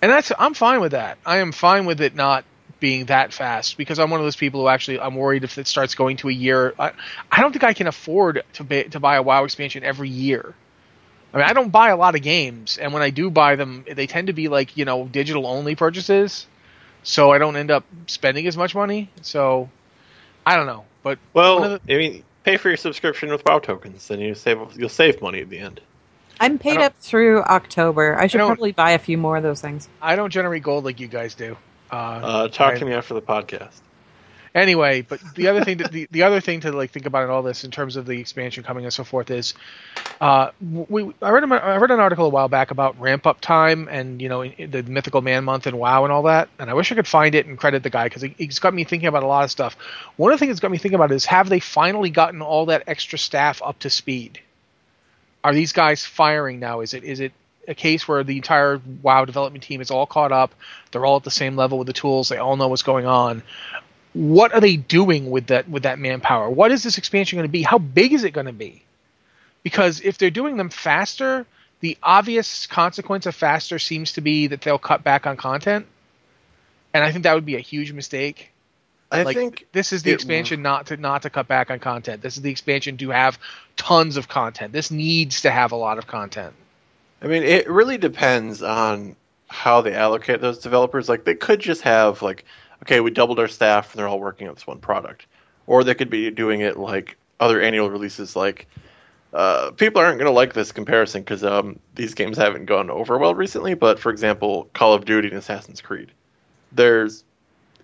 and 0.00 0.10
that's 0.10 0.32
I'm 0.38 0.54
fine 0.54 0.80
with 0.80 0.92
that. 0.92 1.18
I 1.26 1.38
am 1.38 1.52
fine 1.52 1.86
with 1.86 2.00
it 2.00 2.14
not 2.14 2.44
being 2.80 3.06
that 3.06 3.32
fast 3.32 3.76
because 3.76 3.98
I'm 3.98 4.10
one 4.10 4.20
of 4.20 4.26
those 4.26 4.36
people 4.36 4.60
who 4.60 4.68
actually 4.68 5.00
I'm 5.00 5.14
worried 5.14 5.44
if 5.44 5.58
it 5.58 5.66
starts 5.66 5.94
going 5.94 6.18
to 6.18 6.28
a 6.28 6.32
year. 6.32 6.74
I, 6.78 6.92
I 7.30 7.40
don't 7.40 7.52
think 7.52 7.64
I 7.64 7.72
can 7.72 7.86
afford 7.86 8.42
to 8.54 8.64
ba- 8.64 8.88
to 8.90 9.00
buy 9.00 9.16
a 9.16 9.22
WoW 9.22 9.44
expansion 9.44 9.82
every 9.84 10.08
year. 10.08 10.54
I 11.32 11.38
mean, 11.38 11.46
I 11.46 11.52
don't 11.52 11.70
buy 11.70 11.90
a 11.90 11.96
lot 11.96 12.14
of 12.14 12.22
games, 12.22 12.78
and 12.78 12.92
when 12.92 13.02
I 13.02 13.10
do 13.10 13.30
buy 13.30 13.56
them, 13.56 13.84
they 13.90 14.06
tend 14.06 14.28
to 14.28 14.32
be 14.32 14.48
like 14.48 14.76
you 14.76 14.84
know 14.84 15.06
digital 15.06 15.46
only 15.46 15.74
purchases, 15.74 16.46
so 17.02 17.30
I 17.30 17.38
don't 17.38 17.56
end 17.56 17.70
up 17.70 17.84
spending 18.06 18.46
as 18.46 18.56
much 18.56 18.74
money. 18.74 19.10
So 19.22 19.70
I 20.44 20.56
don't 20.56 20.66
know, 20.66 20.84
but 21.02 21.18
Well, 21.32 21.60
one 21.60 21.72
of 21.72 21.80
I 21.88 21.96
mean, 21.96 22.24
pay 22.44 22.56
for 22.56 22.68
your 22.68 22.76
subscription 22.76 23.30
with 23.30 23.44
WoW 23.44 23.58
tokens, 23.58 24.06
then 24.08 24.20
you 24.20 24.34
save. 24.34 24.58
You'll 24.76 24.88
save 24.88 25.20
money 25.22 25.40
at 25.40 25.50
the 25.50 25.58
end. 25.58 25.80
I'm 26.38 26.58
paid 26.58 26.78
up 26.78 26.94
through 26.98 27.42
October. 27.42 28.14
I 28.18 28.26
should 28.26 28.38
don't- 28.38 28.48
probably 28.48 28.72
buy 28.72 28.90
a 28.90 28.98
few 28.98 29.16
more 29.16 29.38
of 29.38 29.42
those 29.42 29.60
things. 29.62 29.88
I 30.02 30.16
don't 30.16 30.30
generate 30.30 30.62
gold 30.62 30.84
like 30.84 31.00
you 31.00 31.08
guys 31.08 31.34
do. 31.34 31.56
Uh, 31.96 32.26
Uh, 32.26 32.48
talk 32.48 32.74
I- 32.74 32.78
to 32.78 32.84
me 32.84 32.92
after 32.92 33.14
the 33.14 33.22
podcast. 33.22 33.80
anyway 34.54 35.02
but 35.02 35.20
the 35.34 35.48
other 35.48 35.62
thing 35.64 35.78
that 35.78 35.90
the, 35.92 36.06
the 36.10 36.22
other 36.22 36.40
thing 36.40 36.60
to 36.60 36.72
like 36.72 36.90
think 36.90 37.06
about 37.06 37.24
in 37.24 37.30
all 37.30 37.42
this 37.42 37.64
in 37.64 37.70
terms 37.70 37.96
of 37.96 38.06
the 38.06 38.18
expansion 38.20 38.64
coming 38.64 38.84
and 38.84 38.92
so 38.92 39.04
forth 39.04 39.30
is 39.30 39.54
uh 40.20 40.50
we 40.60 41.12
I 41.20 41.30
read, 41.30 41.44
a, 41.44 41.54
I 41.54 41.76
read 41.76 41.90
an 41.90 42.00
article 42.00 42.26
a 42.26 42.30
while 42.30 42.48
back 42.48 42.70
about 42.70 42.98
ramp 42.98 43.26
up 43.26 43.40
time 43.40 43.88
and 43.90 44.20
you 44.22 44.28
know 44.30 44.44
the 44.48 44.82
mythical 44.82 45.20
man 45.20 45.44
month 45.44 45.66
and 45.66 45.78
wow 45.78 46.04
and 46.04 46.12
all 46.12 46.22
that 46.22 46.48
and 46.58 46.70
i 46.70 46.74
wish 46.74 46.90
i 46.90 46.94
could 46.94 47.06
find 47.06 47.34
it 47.34 47.46
and 47.46 47.58
credit 47.58 47.82
the 47.82 47.90
guy 47.90 48.04
because 48.06 48.22
he, 48.22 48.34
he's 48.38 48.58
got 48.58 48.72
me 48.72 48.84
thinking 48.84 49.08
about 49.08 49.22
a 49.22 49.26
lot 49.26 49.44
of 49.44 49.50
stuff. 49.50 49.76
One 50.16 50.32
of 50.32 50.38
the 50.38 50.40
things 50.40 50.50
that's 50.52 50.60
got 50.60 50.70
me 50.70 50.78
thinking 50.78 50.96
about 50.96 51.12
is 51.12 51.26
have 51.26 51.48
they 51.50 51.60
finally 51.60 52.10
gotten 52.10 52.40
all 52.42 52.66
that 52.66 52.84
extra 52.86 53.18
staff 53.18 53.60
up 53.62 53.78
to 53.80 53.90
speed? 53.90 54.40
Are 55.44 55.52
these 55.54 55.72
guys 55.72 56.04
firing 56.04 56.58
now? 56.60 56.80
Is 56.80 56.94
it 56.94 57.04
is 57.04 57.20
it 57.20 57.32
a 57.68 57.74
case 57.74 58.06
where 58.06 58.24
the 58.24 58.36
entire 58.36 58.80
wow 59.02 59.24
development 59.24 59.64
team 59.64 59.80
is 59.80 59.90
all 59.90 60.06
caught 60.06 60.32
up 60.32 60.54
they're 60.90 61.04
all 61.04 61.16
at 61.16 61.24
the 61.24 61.30
same 61.30 61.56
level 61.56 61.78
with 61.78 61.86
the 61.86 61.92
tools 61.92 62.28
they 62.28 62.38
all 62.38 62.56
know 62.56 62.68
what's 62.68 62.82
going 62.82 63.06
on 63.06 63.42
what 64.16 64.54
are 64.54 64.60
they 64.60 64.76
doing 64.76 65.30
with 65.30 65.48
that 65.48 65.68
with 65.68 65.82
that 65.82 65.98
manpower? 65.98 66.48
What 66.48 66.72
is 66.72 66.82
this 66.82 66.96
expansion 66.96 67.36
going 67.36 67.48
to 67.48 67.52
be? 67.52 67.62
How 67.62 67.78
big 67.78 68.14
is 68.14 68.24
it 68.24 68.30
going 68.30 68.46
to 68.46 68.52
be? 68.52 68.82
Because 69.62 70.00
if 70.00 70.16
they're 70.16 70.30
doing 70.30 70.56
them 70.56 70.70
faster, 70.70 71.44
the 71.80 71.98
obvious 72.02 72.66
consequence 72.66 73.26
of 73.26 73.34
faster 73.34 73.78
seems 73.78 74.12
to 74.12 74.22
be 74.22 74.46
that 74.46 74.62
they'll 74.62 74.78
cut 74.78 75.04
back 75.04 75.26
on 75.26 75.36
content, 75.36 75.86
and 76.94 77.04
I 77.04 77.12
think 77.12 77.24
that 77.24 77.34
would 77.34 77.44
be 77.44 77.56
a 77.56 77.60
huge 77.60 77.92
mistake. 77.92 78.52
I 79.12 79.22
like 79.22 79.36
think 79.36 79.66
this 79.72 79.92
is 79.92 80.02
the 80.02 80.12
expansion 80.12 80.62
not 80.62 80.86
to 80.86 80.96
not 80.96 81.22
to 81.22 81.30
cut 81.30 81.46
back 81.46 81.70
on 81.70 81.78
content. 81.78 82.22
This 82.22 82.38
is 82.38 82.42
the 82.42 82.50
expansion 82.50 82.96
to 82.96 83.10
have 83.10 83.38
tons 83.76 84.16
of 84.16 84.28
content. 84.28 84.72
This 84.72 84.90
needs 84.90 85.42
to 85.42 85.50
have 85.50 85.72
a 85.72 85.76
lot 85.76 85.98
of 85.98 86.06
content. 86.06 86.54
I 87.22 87.26
mean, 87.26 87.42
it 87.42 87.68
really 87.68 87.98
depends 87.98 88.62
on 88.62 89.16
how 89.48 89.80
they 89.80 89.94
allocate 89.94 90.40
those 90.40 90.58
developers. 90.58 91.08
Like, 91.08 91.24
they 91.24 91.34
could 91.34 91.60
just 91.60 91.82
have 91.82 92.22
like, 92.22 92.44
okay, 92.82 93.00
we 93.00 93.10
doubled 93.10 93.38
our 93.38 93.48
staff 93.48 93.92
and 93.92 93.98
they're 93.98 94.08
all 94.08 94.20
working 94.20 94.48
on 94.48 94.54
this 94.54 94.66
one 94.66 94.78
product, 94.78 95.26
or 95.66 95.84
they 95.84 95.94
could 95.94 96.10
be 96.10 96.30
doing 96.30 96.60
it 96.60 96.76
like 96.76 97.16
other 97.40 97.60
annual 97.60 97.90
releases. 97.90 98.36
Like, 98.36 98.66
uh, 99.32 99.70
people 99.72 100.00
aren't 100.00 100.18
going 100.18 100.26
to 100.26 100.32
like 100.32 100.54
this 100.54 100.72
comparison 100.72 101.22
because 101.22 101.44
um, 101.44 101.78
these 101.94 102.14
games 102.14 102.36
haven't 102.36 102.66
gone 102.66 102.90
over 102.90 103.18
well 103.18 103.34
recently. 103.34 103.74
But 103.74 103.98
for 103.98 104.10
example, 104.10 104.68
Call 104.72 104.94
of 104.94 105.04
Duty 105.04 105.28
and 105.28 105.36
Assassin's 105.36 105.80
Creed, 105.80 106.12
there's 106.72 107.24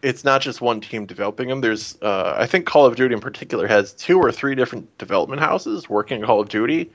it's 0.02 0.24
not 0.24 0.42
just 0.42 0.60
one 0.60 0.80
team 0.80 1.06
developing 1.06 1.48
them. 1.48 1.60
There's, 1.60 1.96
uh, 2.02 2.34
I 2.36 2.46
think 2.46 2.66
Call 2.66 2.86
of 2.86 2.96
Duty 2.96 3.14
in 3.14 3.20
particular 3.20 3.68
has 3.68 3.92
two 3.92 4.18
or 4.18 4.32
three 4.32 4.54
different 4.54 4.98
development 4.98 5.40
houses 5.40 5.88
working 5.88 6.20
on 6.20 6.26
Call 6.26 6.40
of 6.40 6.48
Duty, 6.48 6.90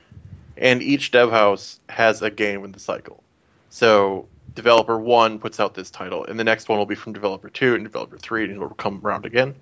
and 0.57 0.81
each 0.81 1.11
dev 1.11 1.31
house 1.31 1.79
has 1.89 2.21
a 2.21 2.29
game 2.29 2.63
in 2.63 2.71
the 2.71 2.79
cycle. 2.79 3.23
So 3.69 4.27
developer 4.55 4.97
one 4.97 5.39
puts 5.39 5.59
out 5.59 5.73
this 5.73 5.91
title, 5.91 6.25
and 6.25 6.39
the 6.39 6.43
next 6.43 6.67
one 6.69 6.77
will 6.77 6.85
be 6.85 6.95
from 6.95 7.13
developer 7.13 7.49
two 7.49 7.75
and 7.75 7.83
developer 7.83 8.17
three, 8.17 8.43
and 8.43 8.53
it'll 8.53 8.69
come 8.69 9.01
around 9.03 9.25
again. 9.25 9.55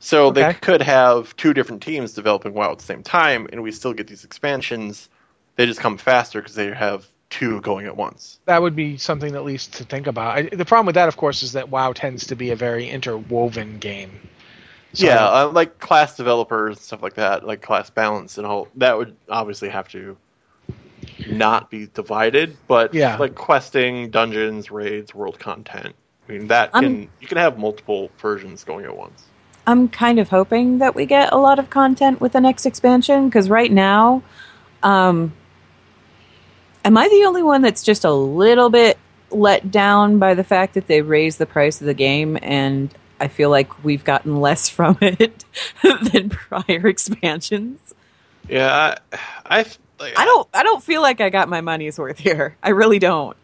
So 0.00 0.30
they 0.30 0.54
could 0.54 0.80
have 0.80 1.36
two 1.36 1.52
different 1.52 1.82
teams 1.82 2.14
developing 2.14 2.54
WoW 2.54 2.72
at 2.72 2.78
the 2.78 2.84
same 2.84 3.02
time, 3.02 3.48
and 3.52 3.62
we 3.62 3.70
still 3.70 3.92
get 3.92 4.06
these 4.06 4.24
expansions. 4.24 5.08
They 5.56 5.66
just 5.66 5.80
come 5.80 5.98
faster 5.98 6.40
because 6.40 6.54
they 6.54 6.72
have 6.72 7.06
two 7.28 7.60
going 7.60 7.86
at 7.86 7.96
once. 7.96 8.40
That 8.46 8.62
would 8.62 8.74
be 8.74 8.96
something 8.96 9.34
at 9.36 9.44
least 9.44 9.74
to 9.74 9.84
think 9.84 10.06
about. 10.06 10.36
I, 10.36 10.42
the 10.42 10.64
problem 10.64 10.86
with 10.86 10.94
that, 10.96 11.08
of 11.08 11.16
course, 11.16 11.42
is 11.42 11.52
that 11.52 11.68
WoW 11.68 11.92
tends 11.92 12.26
to 12.28 12.34
be 12.34 12.50
a 12.50 12.56
very 12.56 12.88
interwoven 12.88 13.78
game. 13.78 14.10
So- 14.92 15.06
yeah, 15.06 15.24
uh, 15.26 15.48
like 15.52 15.78
class 15.78 16.16
developers 16.16 16.76
and 16.76 16.84
stuff 16.84 17.02
like 17.02 17.14
that, 17.14 17.46
like 17.46 17.62
class 17.62 17.90
balance 17.90 18.38
and 18.38 18.46
all 18.46 18.68
that 18.76 18.98
would 18.98 19.16
obviously 19.28 19.68
have 19.68 19.88
to 19.90 20.16
not 21.28 21.70
be 21.70 21.88
divided, 21.94 22.56
but 22.66 22.92
Yeah. 22.92 23.16
like 23.16 23.34
questing, 23.34 24.10
dungeons, 24.10 24.70
raids, 24.70 25.14
world 25.14 25.38
content. 25.38 25.94
I 26.28 26.32
mean 26.32 26.48
that 26.48 26.70
I'm- 26.72 26.82
can 26.84 27.08
you 27.20 27.26
can 27.28 27.38
have 27.38 27.58
multiple 27.58 28.10
versions 28.18 28.64
going 28.64 28.84
at 28.84 28.96
once. 28.96 29.24
I'm 29.66 29.88
kind 29.88 30.18
of 30.18 30.28
hoping 30.28 30.78
that 30.78 30.94
we 30.94 31.06
get 31.06 31.32
a 31.32 31.36
lot 31.36 31.58
of 31.58 31.70
content 31.70 32.20
with 32.20 32.32
the 32.32 32.40
next 32.40 32.66
expansion 32.66 33.28
because 33.28 33.48
right 33.48 33.70
now, 33.70 34.22
um, 34.82 35.32
am 36.84 36.96
I 36.96 37.08
the 37.08 37.24
only 37.26 37.42
one 37.42 37.62
that's 37.62 37.82
just 37.82 38.04
a 38.04 38.10
little 38.12 38.70
bit 38.70 38.98
let 39.30 39.70
down 39.70 40.18
by 40.18 40.34
the 40.34 40.42
fact 40.42 40.74
that 40.74 40.88
they 40.88 41.02
raised 41.02 41.38
the 41.38 41.46
price 41.46 41.80
of 41.80 41.86
the 41.86 41.94
game 41.94 42.36
and 42.42 42.92
I 43.20 43.28
feel 43.28 43.50
like 43.50 43.84
we've 43.84 44.02
gotten 44.04 44.40
less 44.40 44.68
from 44.68 44.96
it 45.02 45.44
than 45.82 46.30
prior 46.30 46.86
expansions? 46.86 47.94
Yeah, 48.48 48.96
I, 49.12 49.18
I, 49.46 49.58
like, 50.00 50.18
I 50.18 50.24
don't 50.24 50.48
I 50.54 50.62
don't 50.62 50.82
feel 50.82 51.02
like 51.02 51.20
I 51.20 51.28
got 51.30 51.48
my 51.48 51.60
money's 51.60 51.98
worth 51.98 52.18
here. 52.18 52.56
I 52.62 52.70
really 52.70 52.98
don't. 52.98 53.36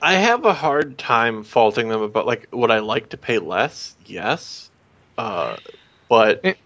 I 0.00 0.14
have 0.14 0.44
a 0.44 0.54
hard 0.54 0.98
time 0.98 1.44
faulting 1.44 1.88
them 1.88 2.00
about 2.02 2.26
like 2.26 2.48
would 2.52 2.70
I 2.70 2.78
like 2.78 3.10
to 3.10 3.16
pay 3.16 3.38
less? 3.38 3.94
Yes, 4.06 4.70
uh, 5.18 5.56
but 6.08 6.40
It- 6.44 6.58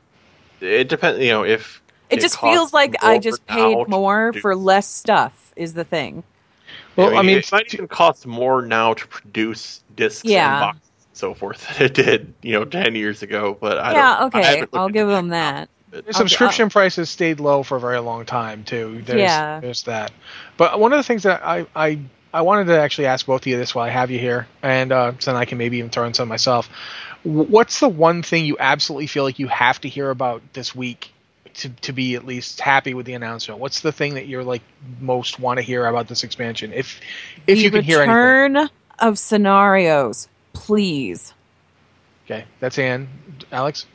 it, 0.60 0.88
depends. 0.88 1.20
You 1.20 1.30
know, 1.30 1.44
if 1.44 1.82
It, 2.08 2.18
It 2.18 2.20
just 2.22 2.40
feels 2.40 2.72
like 2.72 3.02
I 3.02 3.18
just 3.18 3.44
paid 3.46 3.88
more 3.88 4.32
for 4.32 4.54
less 4.56 4.88
stuff 4.88 5.52
is 5.56 5.74
the 5.74 5.84
thing. 5.84 6.22
Well, 6.96 7.16
I 7.16 7.22
mean, 7.22 7.38
it 7.38 7.52
might 7.52 7.72
even 7.74 7.88
cost 7.88 8.26
more 8.26 8.62
now 8.62 8.94
to 8.94 9.06
produce 9.08 9.82
discs 9.96 10.24
Yeah. 10.24 10.52
and 10.52 10.60
boxes 10.60 10.82
and 10.85 10.85
so 11.16 11.34
forth 11.34 11.66
than 11.78 11.86
it 11.86 11.94
did, 11.94 12.34
you 12.42 12.52
know, 12.52 12.64
ten 12.64 12.94
years 12.94 13.22
ago. 13.22 13.56
But 13.60 13.78
I 13.78 13.92
yeah, 13.92 14.18
don't, 14.18 14.34
I 14.34 14.38
okay. 14.40 14.66
I'll 14.72 14.86
into 14.86 14.92
give 14.92 15.08
that 15.08 15.14
them 15.14 15.28
now. 15.28 15.52
that. 15.52 15.68
The 15.90 15.98
I'll- 16.08 16.12
subscription 16.12 16.68
prices 16.68 17.08
stayed 17.10 17.40
low 17.40 17.62
for 17.62 17.76
a 17.76 17.80
very 17.80 17.98
long 18.00 18.24
time 18.26 18.64
too. 18.64 19.02
There's, 19.04 19.20
Yeah. 19.20 19.60
there's 19.60 19.84
that. 19.84 20.12
But 20.56 20.78
one 20.78 20.92
of 20.92 20.98
the 20.98 21.02
things 21.04 21.22
that 21.24 21.42
I 21.44 21.66
I, 21.74 22.00
I 22.34 22.42
wanted 22.42 22.66
to 22.66 22.78
actually 22.80 23.06
ask 23.06 23.24
both 23.24 23.42
of 23.42 23.46
you 23.46 23.56
this 23.56 23.74
while 23.74 23.86
I 23.86 23.90
have 23.90 24.10
you 24.10 24.18
here, 24.18 24.46
and 24.62 24.92
uh, 24.92 25.12
so 25.18 25.32
then 25.32 25.40
I 25.40 25.44
can 25.46 25.58
maybe 25.58 25.78
even 25.78 25.90
throw 25.90 26.04
in 26.04 26.12
some 26.14 26.28
myself. 26.28 26.68
What's 27.22 27.80
the 27.80 27.88
one 27.88 28.22
thing 28.22 28.44
you 28.44 28.56
absolutely 28.60 29.06
feel 29.06 29.24
like 29.24 29.38
you 29.38 29.48
have 29.48 29.80
to 29.80 29.88
hear 29.88 30.10
about 30.10 30.42
this 30.52 30.74
week 30.74 31.12
to 31.54 31.70
to 31.70 31.92
be 31.92 32.14
at 32.14 32.26
least 32.26 32.60
happy 32.60 32.92
with 32.92 33.06
the 33.06 33.14
announcement? 33.14 33.58
What's 33.60 33.80
the 33.80 33.90
thing 33.92 34.14
that 34.14 34.26
you're 34.26 34.44
like 34.44 34.62
most 35.00 35.40
want 35.40 35.58
to 35.58 35.62
hear 35.62 35.86
about 35.86 36.08
this 36.08 36.24
expansion? 36.24 36.72
If 36.74 37.00
if 37.46 37.56
the 37.58 37.62
you 37.64 37.70
can 37.70 37.82
hear 37.82 38.00
anything. 38.00 38.14
return 38.14 38.70
of 38.98 39.18
scenarios, 39.18 40.28
please. 40.56 41.32
Okay, 42.24 42.44
that's 42.60 42.78
Ann. 42.78 43.08
Alex. 43.52 43.86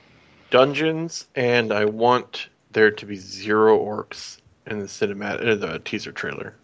dungeons, 0.51 1.27
and 1.36 1.74
I 1.74 1.86
want 1.86 2.48
there 2.72 2.91
to 2.91 3.06
be 3.06 3.15
zero 3.18 3.77
orcs 3.77 4.38
in 4.65 4.80
the 4.80 4.86
cinematic, 4.86 5.60
the 5.60 5.80
teaser 5.80 6.12
trailer. 6.12 6.56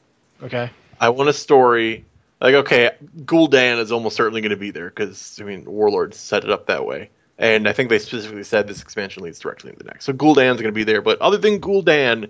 Okay. 0.42 0.70
I 1.00 1.10
want 1.10 1.30
a 1.30 1.34
story. 1.34 2.06
Like, 2.39 2.56
okay, 2.56 2.92
Gul'dan 3.25 3.80
is 3.80 3.92
almost 3.92 4.16
certainly 4.16 4.42
going 4.42 4.51
to 4.51 4.58
be 4.58 4.72
there 4.72 4.89
because 4.89 5.39
I 5.42 5.44
mean, 5.44 5.66
Warlords 5.66 6.18
set 6.18 6.44
it 6.44 6.51
up 6.51 6.68
that 6.68 6.86
way, 6.86 7.10
and 7.38 7.68
I 7.68 7.74
think 7.74 7.89
they 7.89 8.00
specifically 8.00 8.44
said 8.44 8.68
this 8.68 8.82
expansion 8.82 9.24
leads 9.24 9.39
directly 9.39 9.72
into 9.72 9.84
the 9.84 9.89
next. 9.89 10.06
So 10.06 10.13
Gul'dan's 10.13 10.62
going 10.62 10.66
to 10.66 10.72
be 10.72 10.84
there, 10.84 11.01
but 11.01 11.20
other 11.20 11.38
than 11.38 11.60
Gul'dan, 11.60 12.30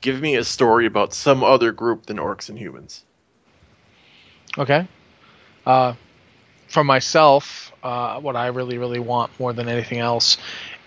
give 0.00 0.20
me 0.20 0.36
a 0.36 0.44
story 0.44 0.86
about 0.86 1.14
some 1.14 1.44
other 1.44 1.72
group 1.72 2.06
than 2.06 2.18
orcs 2.18 2.48
and 2.48 2.58
humans. 2.58 3.04
Okay. 4.58 4.88
Uh, 5.64 5.94
for 6.68 6.84
myself, 6.84 7.72
uh, 7.82 8.20
what 8.20 8.36
I 8.36 8.48
really, 8.48 8.78
really 8.78 8.98
want 8.98 9.38
more 9.38 9.52
than 9.52 9.68
anything 9.68 9.98
else 9.98 10.36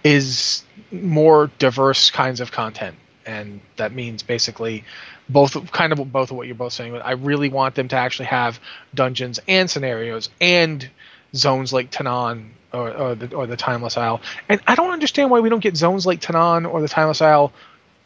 is 0.04 0.64
more 0.92 1.50
diverse 1.60 2.10
kinds 2.12 2.40
of 2.40 2.52
content, 2.52 2.96
and 3.26 3.62
that 3.78 3.94
means 3.94 4.24
basically 4.24 4.84
both, 5.28 5.72
kind 5.72 5.94
of 5.94 6.12
both 6.12 6.32
of 6.32 6.38
what 6.38 6.48
you're 6.48 6.56
both 6.56 6.74
saying. 6.74 6.92
But 6.92 7.06
I 7.06 7.12
really 7.12 7.50
want 7.50 7.76
them 7.76 7.88
to 7.90 7.96
actually 7.96 8.28
have 8.28 8.60
dungeons 8.94 9.40
and 9.48 9.70
scenarios 9.70 10.30
and 10.42 10.90
zones 11.36 11.72
like 11.72 11.92
Tanaan 11.92 12.50
or, 12.74 12.92
or 12.92 13.16
the 13.16 13.36
or 13.36 13.48
the 13.48 13.58
Timeless 13.58 13.98
Isle. 13.98 14.22
And 14.48 14.62
I 14.68 14.76
don't 14.76 14.92
understand 14.92 15.30
why 15.30 15.40
we 15.40 15.50
don't 15.50 15.62
get 15.64 15.76
zones 15.78 16.06
like 16.06 16.22
Tanaan 16.22 16.72
or 16.72 16.82
the 16.82 16.88
Timeless 16.88 17.22
Isle 17.22 17.52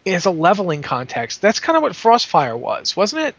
as 0.05 0.25
a 0.25 0.31
leveling 0.31 0.81
context. 0.81 1.41
That's 1.41 1.59
kind 1.59 1.77
of 1.77 1.83
what 1.83 1.93
Frostfire 1.93 2.57
was, 2.57 2.95
wasn't 2.95 3.23
it? 3.27 3.35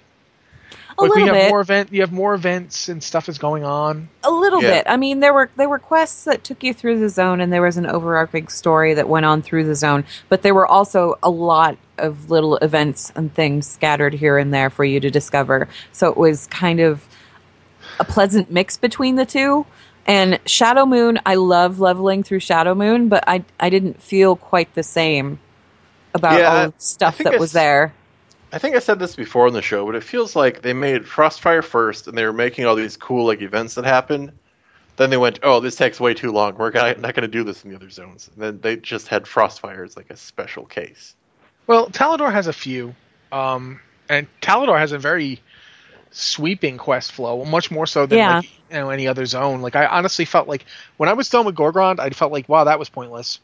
A 0.98 1.02
like 1.02 1.14
we 1.14 1.22
have 1.22 1.32
bit. 1.34 1.48
more 1.50 1.60
event 1.60 1.92
you 1.92 2.00
have 2.02 2.12
more 2.12 2.34
events 2.34 2.88
and 2.88 3.02
stuff 3.02 3.28
is 3.28 3.38
going 3.38 3.64
on 3.64 4.08
A 4.22 4.30
little 4.30 4.62
Yeah. 4.62 4.70
bit. 4.70 4.84
I 4.88 4.96
mean, 4.96 5.20
there 5.20 5.34
were 5.34 5.50
there 5.56 5.68
were 5.68 5.78
quests 5.78 6.24
that 6.24 6.44
took 6.44 6.62
you 6.62 6.72
through 6.74 7.00
the 7.00 7.08
zone, 7.08 7.40
and 7.40 7.52
there 7.52 7.62
was 7.62 7.76
an 7.76 7.86
overarching 7.86 8.48
story 8.48 8.94
that 8.94 9.08
went 9.08 9.26
on 9.26 9.42
through 9.42 9.64
the 9.64 9.74
zone. 9.74 10.04
But 10.28 10.42
there 10.42 10.54
were 10.54 10.66
also 10.66 11.18
a 11.22 11.30
lot 11.30 11.76
of 11.98 12.30
little 12.30 12.56
events 12.58 13.12
and 13.16 13.32
things 13.34 13.66
scattered 13.66 14.14
here 14.14 14.38
and 14.38 14.52
there 14.52 14.70
for 14.70 14.84
you 14.84 15.00
to 15.00 15.10
discover. 15.10 15.68
So 15.92 16.08
it 16.10 16.16
was 16.16 16.46
kind 16.48 16.80
of 16.80 17.06
a 18.00 18.04
pleasant 18.04 18.50
mix 18.50 18.76
between 18.76 19.16
the 19.16 19.26
two. 19.26 19.66
And 20.06 20.34
Shadowmoon, 20.44 21.20
I 21.24 21.34
love 21.36 21.80
leveling 21.80 22.22
through 22.22 22.40
Shadowmoon, 22.40 23.08
but 23.08 23.24
I 23.26 23.44
I 23.58 23.70
didn't 23.70 24.02
feel 24.02 24.36
quite 24.36 24.74
the 24.74 24.82
same 24.82 25.38
about 26.14 26.38
Yeah, 26.38 26.50
all 26.62 26.66
the 26.68 26.74
stuff 26.78 27.18
that 27.18 27.38
was 27.40 27.52
there. 27.52 27.94
I 28.54 28.58
think 28.58 28.76
I 28.76 28.78
said 28.78 28.98
this 29.00 29.16
before 29.16 29.46
on 29.48 29.52
the 29.52 29.62
show, 29.62 29.84
but 29.84 29.96
it 29.96 30.04
feels 30.04 30.36
like 30.36 30.62
they 30.62 30.72
made 30.72 31.02
Frostfire 31.02 31.64
first, 31.64 32.06
and 32.06 32.16
they 32.16 32.24
were 32.24 32.32
making 32.32 32.66
all 32.66 32.76
these 32.76 32.96
cool 32.96 33.26
like 33.26 33.42
events 33.42 33.74
that 33.74 33.84
happen. 33.84 34.30
Then 34.96 35.10
they 35.10 35.16
went, 35.16 35.40
"Oh, 35.42 35.58
this 35.58 35.74
takes 35.74 35.98
way 35.98 36.14
too 36.14 36.30
long. 36.30 36.56
We're 36.56 36.70
gonna, 36.70 36.94
not 36.98 37.14
going 37.14 37.22
to 37.22 37.28
do 37.28 37.42
this 37.42 37.64
in 37.64 37.70
the 37.70 37.76
other 37.76 37.90
zones." 37.90 38.30
And 38.32 38.42
then 38.42 38.60
they 38.60 38.76
just 38.76 39.08
had 39.08 39.24
Frostfire 39.24 39.84
as 39.84 39.96
like 39.96 40.08
a 40.10 40.16
special 40.16 40.64
case. 40.66 41.16
well 41.66 41.88
talador 41.88 42.30
has 42.30 42.46
a 42.46 42.52
few 42.52 42.94
um 43.32 43.80
and 44.08 44.26
talador 44.40 44.78
has 44.78 44.92
a 44.92 44.98
very 44.98 45.40
sweeping 46.10 46.76
quest 46.78 47.10
flow 47.10 47.44
much 47.44 47.70
more 47.72 47.86
so 47.86 48.06
than 48.06 48.18
Yeah. 48.18 48.36
like 48.36 48.50
you 48.70 48.76
know 48.76 48.90
any 48.90 49.08
other 49.08 49.26
zone 49.26 49.62
like 49.62 49.74
i 49.74 49.86
honestly 49.86 50.24
felt 50.26 50.46
like 50.46 50.64
when 50.98 51.08
i 51.08 51.12
was 51.14 51.28
done 51.28 51.44
with 51.46 51.56
gorgrond 51.56 51.98
i 51.98 52.10
felt 52.10 52.30
like 52.30 52.48
wow 52.48 52.64
that 52.64 52.78
was 52.78 52.88
pointless 52.90 53.40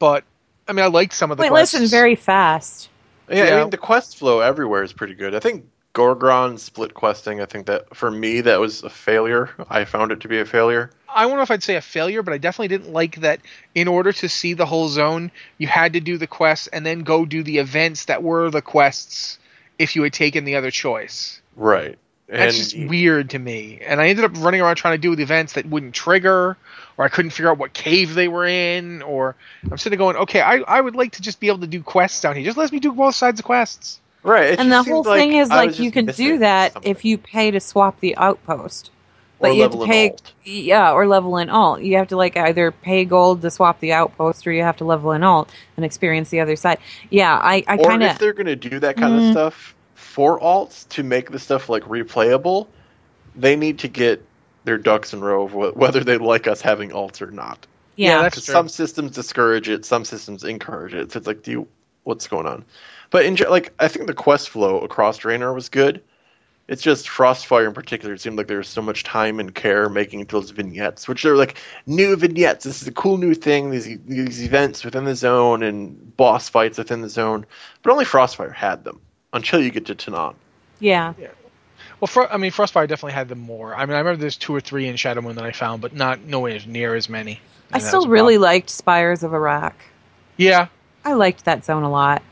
but 0.00 0.24
i 0.66 0.72
mean 0.72 0.84
i 0.84 0.88
liked 0.88 1.12
some 1.12 1.30
of 1.30 1.36
the 1.36 1.42
Wait, 1.42 1.50
quests 1.50 1.74
listen, 1.74 1.88
very 1.88 2.16
fast. 2.16 2.88
Yeah, 3.28 3.44
Yeah. 3.44 3.56
I 3.56 3.60
mean 3.60 3.70
the 3.70 3.76
quest 3.76 4.16
flow 4.16 4.40
everywhere 4.40 4.82
is 4.82 4.92
pretty 4.92 5.14
good. 5.14 5.34
I 5.34 5.40
think 5.40 5.66
Gorgrond 5.94 6.58
split 6.58 6.94
questing. 6.94 7.40
I 7.40 7.46
think 7.46 7.66
that 7.66 7.94
for 7.94 8.10
me 8.10 8.40
that 8.42 8.60
was 8.60 8.82
a 8.82 8.90
failure. 8.90 9.50
I 9.68 9.84
found 9.84 10.12
it 10.12 10.20
to 10.20 10.28
be 10.28 10.38
a 10.38 10.44
failure. 10.46 10.90
I 11.14 11.26
don't 11.26 11.36
know 11.36 11.42
if 11.42 11.50
I'd 11.50 11.62
say 11.62 11.76
a 11.76 11.82
failure, 11.82 12.22
but 12.22 12.32
I 12.32 12.38
definitely 12.38 12.68
didn't 12.68 12.92
like 12.92 13.16
that 13.16 13.40
in 13.74 13.88
order 13.88 14.12
to 14.12 14.28
see 14.28 14.54
the 14.54 14.64
whole 14.64 14.88
zone, 14.88 15.30
you 15.58 15.66
had 15.66 15.92
to 15.92 16.00
do 16.00 16.16
the 16.16 16.26
quests 16.26 16.68
and 16.68 16.86
then 16.86 17.00
go 17.00 17.26
do 17.26 17.42
the 17.42 17.58
events 17.58 18.06
that 18.06 18.22
were 18.22 18.50
the 18.50 18.62
quests 18.62 19.38
if 19.78 19.94
you 19.94 20.02
had 20.02 20.14
taken 20.14 20.44
the 20.44 20.56
other 20.56 20.70
choice. 20.70 21.42
Right. 21.54 21.98
That's 22.28 22.56
and 22.56 22.64
just 22.70 22.88
weird 22.90 23.30
to 23.30 23.38
me. 23.38 23.80
And 23.84 24.00
I 24.00 24.08
ended 24.08 24.24
up 24.24 24.32
running 24.38 24.60
around 24.62 24.76
trying 24.76 24.94
to 24.94 24.98
do 24.98 25.14
the 25.14 25.22
events 25.22 25.52
that 25.54 25.66
wouldn't 25.66 25.94
trigger, 25.94 26.56
or 26.96 27.04
I 27.04 27.08
couldn't 27.08 27.32
figure 27.32 27.50
out 27.50 27.58
what 27.58 27.72
cave 27.74 28.14
they 28.14 28.28
were 28.28 28.46
in, 28.46 29.02
or 29.02 29.34
I'm 29.70 29.76
sitting 29.76 29.98
there 29.98 30.04
going, 30.04 30.16
okay, 30.22 30.40
I, 30.40 30.58
I 30.60 30.80
would 30.80 30.94
like 30.96 31.12
to 31.12 31.22
just 31.22 31.40
be 31.40 31.48
able 31.48 31.58
to 31.60 31.66
do 31.66 31.82
quests 31.82 32.20
down 32.22 32.36
here. 32.36 32.44
Just 32.44 32.56
let 32.56 32.72
me 32.72 32.80
do 32.80 32.92
both 32.92 33.14
sides 33.14 33.38
of 33.40 33.44
quests. 33.44 34.00
right. 34.22 34.52
it 34.52 34.58
and 34.60 34.70
the 34.72 34.82
whole 34.82 35.04
seemed 35.04 35.16
thing 35.16 35.32
is 35.34 35.48
like 35.50 35.78
you 35.78 35.90
can 35.90 36.06
do 36.06 36.38
that 36.38 36.72
something. 36.74 36.90
if 36.90 37.04
you 37.04 37.18
pay 37.18 37.50
to 37.50 37.60
swap 37.60 38.00
the 38.00 38.16
outpost 38.16 38.90
Or 39.40 39.48
but 39.48 39.56
you 39.56 39.62
have 39.62 39.72
to 39.72 39.84
pay 39.84 40.10
alt. 40.10 40.32
yeah 40.44 40.92
or 40.92 41.06
level 41.08 41.36
an 41.38 41.50
alt 41.50 41.82
you 41.82 41.96
have 41.96 42.08
to 42.08 42.16
like 42.16 42.36
either 42.36 42.70
pay 42.70 43.04
gold 43.04 43.42
to 43.42 43.50
swap 43.50 43.80
the 43.80 43.92
outpost 43.92 44.46
or 44.46 44.52
you 44.52 44.62
have 44.62 44.76
to 44.76 44.84
level 44.84 45.10
an 45.10 45.24
alt 45.24 45.50
and 45.76 45.84
experience 45.84 46.30
the 46.30 46.38
other 46.40 46.54
side 46.56 46.78
yeah 47.10 47.36
i, 47.42 47.64
I 47.66 47.76
or 47.78 47.84
kind 47.88 48.02
if 48.04 48.12
of 48.12 48.18
they're 48.20 48.32
going 48.32 48.46
to 48.46 48.54
do 48.56 48.78
that 48.78 48.96
kind 48.96 49.12
Mm. 49.14 49.26
of 49.26 49.32
stuff 49.32 49.74
for 50.12 50.38
alts 50.40 50.86
to 50.90 51.02
make 51.02 51.30
the 51.30 51.38
stuff 51.38 51.70
like 51.70 51.84
replayable, 51.84 52.66
they 53.34 53.56
need 53.56 53.78
to 53.78 53.88
get 53.88 54.22
their 54.64 54.76
ducks 54.76 55.14
in 55.14 55.22
row 55.22 55.44
of 55.44 55.52
wh- 55.52 55.74
whether 55.74 56.04
they 56.04 56.18
like 56.18 56.46
us 56.46 56.60
having 56.60 56.90
alts 56.90 57.22
or 57.22 57.30
not. 57.30 57.66
yeah, 57.96 58.18
that's- 58.20 58.44
true. 58.44 58.52
some 58.52 58.68
systems 58.68 59.12
discourage 59.12 59.70
it, 59.70 59.86
some 59.86 60.04
systems 60.04 60.44
encourage 60.44 60.92
it. 60.92 61.12
So 61.12 61.16
it's 61.16 61.26
like, 61.26 61.42
do 61.42 61.50
you, 61.50 61.68
what's 62.04 62.28
going 62.28 62.46
on? 62.46 62.66
But 63.08 63.24
in 63.24 63.36
ge- 63.36 63.48
like, 63.48 63.72
I 63.78 63.88
think 63.88 64.06
the 64.06 64.12
quest 64.12 64.50
flow 64.50 64.80
across 64.80 65.18
Draenor 65.18 65.54
was 65.54 65.70
good. 65.70 66.02
It's 66.68 66.82
just 66.82 67.06
Frostfire 67.08 67.66
in 67.66 67.72
particular. 67.72 68.12
It 68.12 68.20
seemed 68.20 68.36
like 68.36 68.48
there 68.48 68.58
was 68.58 68.68
so 68.68 68.82
much 68.82 69.04
time 69.04 69.40
and 69.40 69.54
care 69.54 69.88
making 69.88 70.26
those 70.26 70.50
vignettes, 70.50 71.08
which 71.08 71.24
are 71.24 71.36
like 71.36 71.56
new 71.86 72.16
vignettes. 72.16 72.64
This 72.66 72.82
is 72.82 72.88
a 72.88 72.92
cool 72.92 73.16
new 73.16 73.32
thing. 73.34 73.70
These 73.70 73.98
these 74.06 74.42
events 74.44 74.84
within 74.84 75.04
the 75.06 75.14
zone 75.16 75.62
and 75.62 76.14
boss 76.18 76.50
fights 76.50 76.76
within 76.76 77.00
the 77.00 77.08
zone. 77.08 77.46
But 77.82 77.92
only 77.92 78.04
Frostfire 78.04 78.54
had 78.54 78.84
them 78.84 79.00
until 79.32 79.60
you 79.62 79.70
get 79.70 79.86
to 79.86 79.94
Tanaan. 79.94 80.34
yeah 80.80 81.14
Well, 82.00 82.08
Fro- 82.08 82.28
I 82.28 82.36
mean, 82.36 82.50
Frostfire 82.50 82.88
definitely 82.88 83.12
had 83.12 83.28
them 83.28 83.38
more. 83.40 83.74
I 83.74 83.86
mean, 83.86 83.94
I 83.94 83.98
remember 83.98 84.16
there's 84.20 84.36
two 84.36 84.54
or 84.54 84.60
three 84.60 84.88
in 84.88 84.96
Shadowmoon 84.96 85.34
that 85.36 85.44
I 85.44 85.52
found, 85.52 85.80
but 85.82 85.94
not 85.94 86.20
nowhere 86.24 86.58
near 86.66 86.94
as 86.94 87.08
many. 87.08 87.40
i 87.72 87.76
And 87.76 87.82
that 87.82 87.86
still 87.88 88.08
really 88.08 88.34
problem. 88.34 88.42
liked 88.52 88.70
spires 88.70 89.22
of 89.22 89.32
Arak 89.32 89.76
Yeah, 90.36 90.66
i 91.04 91.12
liked 91.14 91.44
that 91.46 91.64
zone 91.64 91.82
a 91.82 91.90
lot 91.90 92.22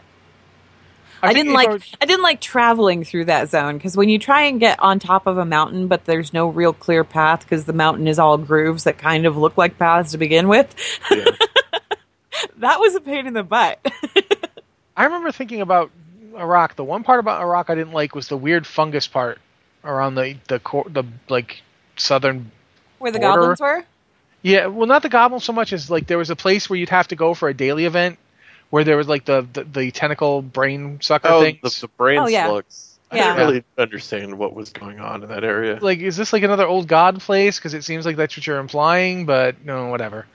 I, 1.22 1.34
think 1.34 1.44
didn't 1.48 1.52
like 1.54 1.68
I 1.70 1.80
I 2.00 2.06
didn't 2.06 2.22
like 2.22 2.40
traveling 2.40 3.04
through 3.04 3.26
that 3.26 3.50
zone 3.50 3.76
because 3.76 3.94
when 3.96 4.08
you 4.08 4.18
try 4.18 4.42
and 4.44 4.58
get 4.58 4.80
on 4.80 4.98
top 4.98 5.26
of 5.26 5.36
a 5.36 5.44
mountain, 5.44 5.86
but 5.86 6.06
there's 6.06 6.32
no 6.32 6.48
real 6.48 6.72
clear 6.72 7.04
path 7.04 7.40
because 7.42 7.66
the 7.66 7.74
mountain 7.74 8.08
is 8.08 8.18
all 8.18 8.38
grooves 8.38 8.84
that 8.84 8.96
kind 8.96 9.26
of 9.26 9.36
look 9.36 9.58
like 9.58 9.76
paths 9.78 10.12
to 10.12 10.18
begin 10.18 10.48
with. 10.48 10.74
Yeah. 11.10 11.24
that 12.58 12.80
was 12.80 12.94
a 12.94 13.00
pain 13.02 13.26
in 13.26 13.34
the 13.34 13.42
butt. 13.42 13.78
I 14.96 15.04
remember 15.04 15.30
thinking 15.30 15.60
about 15.60 15.90
Arak, 16.36 16.76
the 16.76 16.84
one 16.84 17.02
part 17.02 17.20
about 17.20 17.40
Arak 17.40 17.70
I 17.70 17.74
didn't 17.74 17.92
like 17.92 18.14
was 18.14 18.28
the 18.28 18.36
weird 18.36 18.66
fungus 18.66 19.06
part 19.08 19.38
around 19.84 20.14
the 20.14 20.36
the 20.48 20.58
cor- 20.58 20.88
the 20.88 21.04
like 21.28 21.62
southern. 21.96 22.50
Where 22.98 23.10
the 23.12 23.18
Border. 23.18 23.40
goblins 23.40 23.60
were? 23.60 23.84
Yeah, 24.42 24.66
well, 24.66 24.86
not 24.86 25.02
the 25.02 25.08
goblins 25.08 25.44
so 25.44 25.52
much 25.52 25.72
as 25.72 25.90
like 25.90 26.06
there 26.06 26.18
was 26.18 26.30
a 26.30 26.36
place 26.36 26.68
where 26.70 26.78
you'd 26.78 26.88
have 26.90 27.08
to 27.08 27.16
go 27.16 27.34
for 27.34 27.48
a 27.48 27.54
daily 27.54 27.84
event 27.84 28.18
where 28.70 28.84
there 28.84 28.96
was 28.96 29.08
like 29.08 29.24
the 29.24 29.46
the, 29.52 29.64
the 29.64 29.90
tentacle 29.90 30.42
brain 30.42 30.98
sucker 31.00 31.28
thing. 31.40 31.58
Oh, 31.62 31.68
the, 31.68 31.80
the 31.82 31.88
brain 31.88 32.18
Oh, 32.20 32.26
yeah. 32.28 32.46
slugs. 32.48 32.98
I 33.10 33.16
Yeah. 33.16 33.34
didn't 33.34 33.38
really 33.48 33.64
understand 33.76 34.38
what 34.38 34.54
was 34.54 34.70
going 34.70 35.00
on 35.00 35.22
in 35.24 35.28
that 35.30 35.42
area. 35.42 35.78
like, 35.82 35.98
is 35.98 36.16
this 36.16 36.32
like 36.32 36.44
another 36.44 36.66
old 36.66 36.86
god 36.86 37.20
place? 37.20 37.58
Because 37.58 37.74
it 37.74 37.82
seems 37.82 38.06
like 38.06 38.14
that's 38.16 38.36
what 38.36 38.46
you're 38.46 38.58
implying, 38.60 39.26
but 39.26 39.64
no, 39.64 39.88
whatever. 39.88 40.26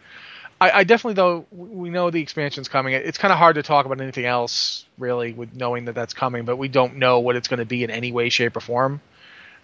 I, 0.66 0.80
I 0.80 0.84
definitely 0.84 1.16
though 1.16 1.46
we 1.52 1.90
know 1.90 2.10
the 2.10 2.22
expansion's 2.22 2.68
coming. 2.68 2.94
It's 2.94 3.18
kind 3.18 3.32
of 3.32 3.38
hard 3.38 3.56
to 3.56 3.64
talk 3.64 3.86
about 3.86 4.02
anything 4.02 4.26
else 4.26 4.86
really 4.98 5.34
with 5.34 5.56
knowing 5.56 5.86
that 5.86 5.96
that's 5.96 6.14
coming, 6.14 6.46
but 6.46 6.58
we 6.58 6.68
don't 6.68 6.96
know 6.96 7.20
what 7.20 7.36
it's 7.36 7.48
going 7.48 7.60
to 7.60 7.66
be 7.66 7.84
in 7.84 7.92
any 7.92 8.12
way, 8.12 8.30
shape, 8.30 8.58
or 8.58 8.62
form. 8.62 9.02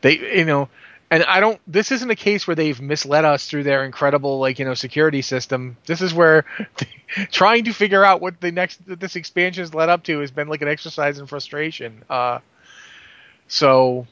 They, 0.01 0.37
you 0.37 0.45
know, 0.45 0.69
and 1.09 1.23
I 1.23 1.39
don't. 1.39 1.59
This 1.67 1.91
isn't 1.91 2.09
a 2.09 2.15
case 2.15 2.47
where 2.47 2.55
they've 2.55 2.79
misled 2.79 3.25
us 3.25 3.47
through 3.47 3.63
their 3.63 3.83
incredible 3.83 4.39
like 4.39 4.59
you 4.59 4.65
know 4.65 4.75
security 4.75 5.21
system. 5.21 5.77
This 5.85 6.01
is 6.01 6.13
where 6.13 6.45
trying 7.31 7.65
to 7.65 7.73
figure 7.73 8.05
out 8.05 8.21
what 8.21 8.39
the 8.39 8.51
next 8.51 8.79
this 8.85 9.15
expansion 9.15 9.63
has 9.63 9.73
led 9.73 9.89
up 9.89 10.03
to 10.03 10.19
has 10.19 10.31
been 10.31 10.47
like 10.47 10.61
an 10.61 10.67
exercise 10.67 11.19
in 11.19 11.25
frustration. 11.25 12.03
Uh, 12.09 12.39
so 13.47 14.07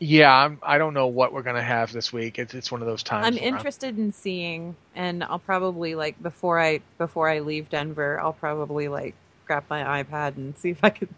yeah, 0.00 0.32
I'm, 0.32 0.58
I 0.62 0.78
don't 0.78 0.94
know 0.94 1.08
what 1.08 1.32
we're 1.32 1.42
gonna 1.42 1.62
have 1.62 1.92
this 1.92 2.12
week. 2.12 2.38
It's 2.38 2.54
it's 2.54 2.70
one 2.70 2.80
of 2.80 2.86
those 2.86 3.02
times. 3.02 3.26
I'm 3.26 3.34
where 3.34 3.44
interested 3.44 3.98
in 3.98 4.12
seeing, 4.12 4.76
and 4.94 5.24
I'll 5.24 5.38
probably 5.38 5.94
like 5.94 6.20
before 6.22 6.60
I 6.60 6.80
before 6.98 7.28
I 7.28 7.40
leave 7.40 7.68
Denver, 7.68 8.20
I'll 8.20 8.32
probably 8.32 8.88
like 8.88 9.14
grab 9.46 9.64
my 9.68 10.02
iPad 10.02 10.36
and 10.36 10.56
see 10.56 10.70
if 10.70 10.84
I 10.84 10.90
can 10.90 11.08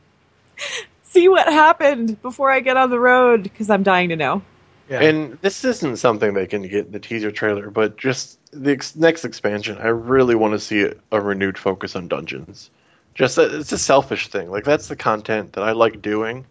see 1.02 1.28
what 1.28 1.46
happened 1.46 2.20
before 2.22 2.50
I 2.50 2.60
get 2.60 2.76
on 2.76 2.90
the 2.90 3.00
road 3.00 3.42
because 3.42 3.68
I'm 3.68 3.82
dying 3.82 4.08
to 4.10 4.16
know. 4.16 4.42
Yeah. 4.88 5.02
And 5.02 5.38
this 5.40 5.64
isn't 5.64 5.98
something 5.98 6.34
they 6.34 6.46
can 6.46 6.62
get 6.62 6.86
in 6.86 6.92
the 6.92 6.98
teaser 6.98 7.30
trailer, 7.30 7.70
but 7.70 7.96
just 7.96 8.40
the 8.50 8.72
ex- 8.72 8.96
next 8.96 9.24
expansion, 9.24 9.78
I 9.78 9.88
really 9.88 10.34
want 10.34 10.52
to 10.54 10.58
see 10.58 10.82
a, 10.82 10.94
a 11.12 11.20
renewed 11.20 11.56
focus 11.56 11.94
on 11.94 12.08
dungeons. 12.08 12.70
Just 13.14 13.36
that 13.36 13.52
it's 13.52 13.70
a 13.70 13.78
selfish 13.78 14.28
thing. 14.28 14.50
Like 14.50 14.64
that's 14.64 14.88
the 14.88 14.96
content 14.96 15.52
that 15.52 15.62
I 15.62 15.72
like 15.72 16.02
doing, 16.02 16.44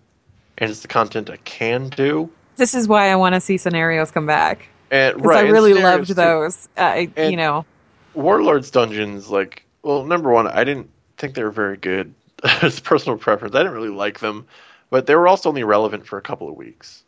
and 0.59 0.69
it's 0.69 0.81
the 0.81 0.87
content 0.87 1.29
I 1.29 1.37
can 1.37 1.89
do. 1.89 2.29
This 2.57 2.73
is 2.73 2.87
why 2.87 3.09
I 3.09 3.15
want 3.15 3.35
to 3.35 3.41
see 3.41 3.57
scenarios 3.57 4.11
come 4.11 4.25
back 4.25 4.67
And 4.91 5.15
because 5.15 5.27
right, 5.29 5.45
I 5.45 5.49
really 5.49 5.73
scenarios, 5.73 6.09
loved 6.09 6.15
those. 6.17 6.69
I, 6.77 7.09
And- 7.15 7.31
you 7.31 7.37
know, 7.37 7.65
Warlords 8.13 8.69
dungeons, 8.71 9.29
like, 9.29 9.63
well, 9.83 10.03
number 10.03 10.29
one, 10.31 10.47
I 10.47 10.63
didn't 10.63 10.89
think 11.17 11.35
they 11.35 11.43
were 11.43 11.51
very 11.51 11.77
good. 11.77 12.13
It's 12.61 12.79
personal 12.79 13.17
preference. 13.17 13.55
I 13.55 13.59
didn't 13.59 13.73
really 13.73 13.89
like 13.89 14.19
them, 14.19 14.47
but 14.89 15.05
they 15.05 15.15
were 15.15 15.27
also 15.27 15.49
only 15.49 15.63
relevant 15.63 16.07
for 16.07 16.17
a 16.17 16.21
couple 16.21 16.49
of 16.49 16.55
weeks. 16.55 17.03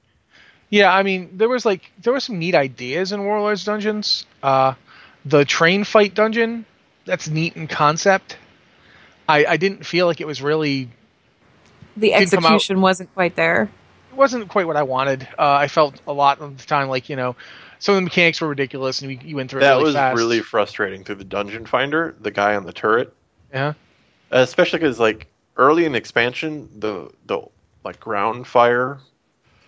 Yeah, 0.69 0.93
I 0.93 1.03
mean, 1.03 1.29
there 1.37 1.49
was 1.49 1.65
like 1.65 1.91
there 2.01 2.13
were 2.13 2.19
some 2.21 2.39
neat 2.39 2.55
ideas 2.55 3.11
in 3.11 3.23
Warlords 3.23 3.65
Dungeons. 3.65 4.25
Uh, 4.43 4.73
the 5.25 5.43
train 5.45 5.83
fight 5.83 6.13
dungeon, 6.15 6.65
that's 7.05 7.27
neat 7.29 7.55
in 7.57 7.67
concept. 7.67 8.37
I, 9.27 9.45
I 9.45 9.57
didn't 9.57 9.85
feel 9.85 10.05
like 10.05 10.21
it 10.21 10.27
was 10.27 10.41
really 10.41 10.89
the 11.97 12.09
didn't 12.09 12.29
come 12.31 12.45
out- 12.45 12.53
execution 12.55 12.81
wasn't 12.81 13.13
quite 13.13 13.35
there. 13.35 13.63
it 14.11 14.15
wasn't 14.17 14.47
quite 14.49 14.67
what 14.67 14.75
I 14.77 14.83
wanted. 14.83 15.27
Uh, 15.37 15.51
I 15.53 15.67
felt 15.67 15.99
a 16.07 16.13
lot 16.13 16.39
of 16.39 16.57
the 16.57 16.65
time 16.65 16.89
like 16.89 17.09
you 17.09 17.15
know 17.15 17.35
some 17.79 17.95
of 17.95 17.97
the 17.97 18.03
mechanics 18.03 18.39
were 18.41 18.47
ridiculous 18.47 19.01
and 19.01 19.11
you, 19.11 19.19
you 19.23 19.35
went 19.35 19.49
through 19.49 19.59
it 19.59 19.63
That 19.63 19.71
really 19.73 19.83
was 19.85 19.95
fast. 19.95 20.17
really 20.17 20.41
frustrating 20.41 21.03
through 21.03 21.15
the 21.15 21.23
dungeon 21.23 21.65
finder, 21.65 22.15
the 22.21 22.29
guy 22.31 22.55
on 22.55 22.63
the 22.65 22.73
turret. 22.73 23.13
yeah. 23.53 23.73
especially 24.31 24.79
because 24.79 24.99
like 24.99 25.27
early 25.57 25.85
in 25.85 25.91
the 25.93 25.97
expansion 25.97 26.69
the 26.79 27.09
the 27.25 27.41
like 27.83 27.99
ground 27.99 28.45
fire 28.47 28.99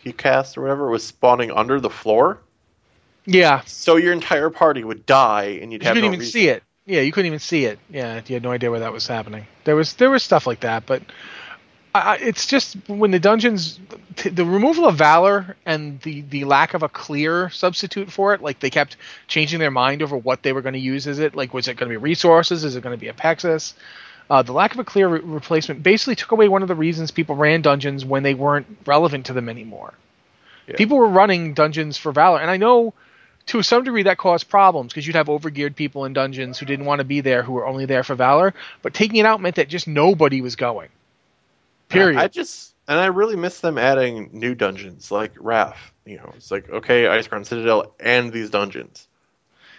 he 0.04 0.12
cast 0.14 0.58
or 0.58 0.62
whatever 0.62 0.90
was 0.90 1.04
spawning 1.04 1.50
under 1.52 1.80
the 1.80 1.90
floor 1.90 2.40
Yeah, 3.26 3.62
so 3.66 3.96
your 3.96 4.14
entire 4.14 4.50
party 4.50 4.84
would 4.84 5.06
die 5.06 5.58
and 5.62 5.72
you'd 5.72 5.82
you 5.82 5.88
have 5.88 5.96
couldn't 5.96 6.10
no 6.12 6.14
even 6.16 6.20
reason. 6.20 6.32
see 6.34 6.48
it. 6.50 6.64
Yeah, 6.86 7.00
you 7.02 7.12
couldn't 7.14 7.28
even 7.28 7.40
see 7.40 7.64
it. 7.66 7.80
Yeah, 7.90 8.20
you 8.28 8.34
had 8.36 8.44
no 8.44 8.52
idea 8.52 8.70
where 8.70 8.82
that 8.82 8.92
was 8.92 9.08
happening. 9.08 9.48
There 9.64 9.76
was 9.78 9.94
there 9.94 10.10
was 10.10 10.22
stuff 10.24 10.46
like 10.46 10.60
that, 10.62 10.86
but 10.86 11.02
I, 11.96 12.18
it's 12.18 12.48
just 12.48 12.76
when 12.88 13.12
the 13.12 13.20
dungeons, 13.20 13.80
t- 14.16 14.30
the 14.30 14.46
removal 14.46 14.88
of 14.88 14.96
valor 14.96 15.56
and 15.66 16.02
the 16.02 16.22
the 16.22 16.44
lack 16.46 16.74
of 16.74 16.82
a 16.82 16.90
clear 16.90 17.50
substitute 17.52 18.12
for 18.12 18.34
it, 18.34 18.42
like 18.42 18.60
they 18.60 18.72
kept 18.72 18.98
changing 19.28 19.60
their 19.60 19.72
mind 19.72 20.02
over 20.02 20.18
what 20.18 20.42
they 20.42 20.54
were 20.54 20.62
going 20.62 20.74
to 20.74 20.80
use 20.80 21.06
as 21.06 21.20
it. 21.20 21.36
Like, 21.36 21.54
was 21.54 21.68
it 21.68 21.76
going 21.76 21.92
to 21.92 21.94
be 21.94 21.98
resources? 21.98 22.64
Is 22.64 22.76
it 22.76 22.82
going 22.82 22.98
to 22.98 23.00
be 23.00 23.12
Apexis? 23.12 23.74
Uh, 24.30 24.42
the 24.42 24.54
lack 24.54 24.74
of 24.74 24.80
a 24.80 24.84
clear 24.84 25.08
re- 25.08 25.20
replacement 25.20 25.84
basically 25.84 26.16
took 26.16 26.32
away 26.32 26.48
one 26.48 26.64
of 26.64 26.68
the 26.68 26.76
reasons 26.76 27.12
people 27.12 27.36
ran 27.36 27.62
dungeons 27.62 28.04
when 28.04 28.24
they 28.24 28.34
weren't 28.34 28.66
relevant 28.86 29.28
to 29.28 29.34
them 29.34 29.48
anymore. 29.48 29.94
Yeah. 30.68 30.78
People 30.78 30.98
were 30.98 31.10
running 31.10 31.54
dungeons 31.54 31.98
for 31.98 32.12
valor, 32.12 32.40
and 32.40 32.50
I 32.50 32.58
know 32.58 32.94
to 33.48 33.62
some 33.62 33.84
degree 33.84 34.04
that 34.04 34.18
caused 34.18 34.50
problems 34.50 34.94
because 34.94 35.06
you'd 35.06 35.16
have 35.16 35.28
overgeared 35.28 35.76
people 35.76 36.06
in 36.06 36.14
dungeons 36.14 36.58
who 36.58 36.66
didn't 36.66 36.86
want 36.86 37.00
to 37.00 37.06
be 37.06 37.22
there 37.22 37.44
who 37.44 37.52
were 37.52 37.68
only 37.68 37.86
there 37.86 38.02
for 38.02 38.16
valor 38.16 38.54
but 38.82 38.94
taking 38.94 39.18
it 39.18 39.26
out 39.26 39.42
meant 39.42 39.58
that 39.58 39.68
just 39.68 39.86
nobody 39.86 40.40
was 40.40 40.56
going 40.56 40.88
period 41.94 42.20
i 42.20 42.28
just 42.28 42.76
and 42.88 43.00
i 43.00 43.06
really 43.06 43.36
miss 43.36 43.60
them 43.62 43.78
adding 43.78 44.30
new 44.34 44.54
dungeons 44.56 45.12
like 45.12 45.32
Wrath. 45.40 45.92
you 46.06 46.18
know 46.18 46.32
it's 46.36 46.52
like 46.52 46.70
okay 46.70 47.04
Icecrown 47.06 47.46
Citadel 47.46 47.94
and 48.00 48.32
these 48.32 48.50
dungeons 48.50 49.08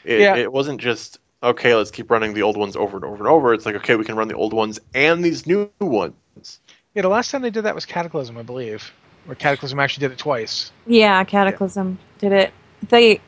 it, 0.04 0.20
Yeah. 0.20 0.36
it 0.36 0.52
wasn't 0.52 0.80
just 0.80 1.18
okay 1.42 1.74
let's 1.74 1.90
keep 1.90 2.10
running 2.10 2.34
the 2.34 2.42
old 2.42 2.56
ones 2.56 2.76
over 2.76 2.96
and 2.96 3.04
over 3.04 3.16
and 3.16 3.26
over 3.28 3.52
it's 3.54 3.66
like 3.66 3.74
okay 3.76 3.96
we 3.96 4.04
can 4.04 4.16
run 4.16 4.28
the 4.28 4.34
old 4.34 4.52
ones 4.52 4.78
and 4.94 5.24
these 5.24 5.46
new 5.46 5.70
ones 5.80 6.60
yeah 6.94 7.02
the 7.02 7.08
last 7.08 7.30
time 7.30 7.42
they 7.42 7.50
did 7.50 7.62
that 7.64 7.74
was 7.74 7.84
cataclysm 7.86 8.36
i 8.38 8.42
believe 8.42 8.92
where 9.26 9.34
cataclysm 9.34 9.78
actually 9.80 10.02
did 10.06 10.12
it 10.12 10.18
twice 10.18 10.70
Yeah, 10.86 11.24
Cataclysm 11.24 11.98
did 12.18 12.32
it. 12.32 12.52
They, 12.88 13.22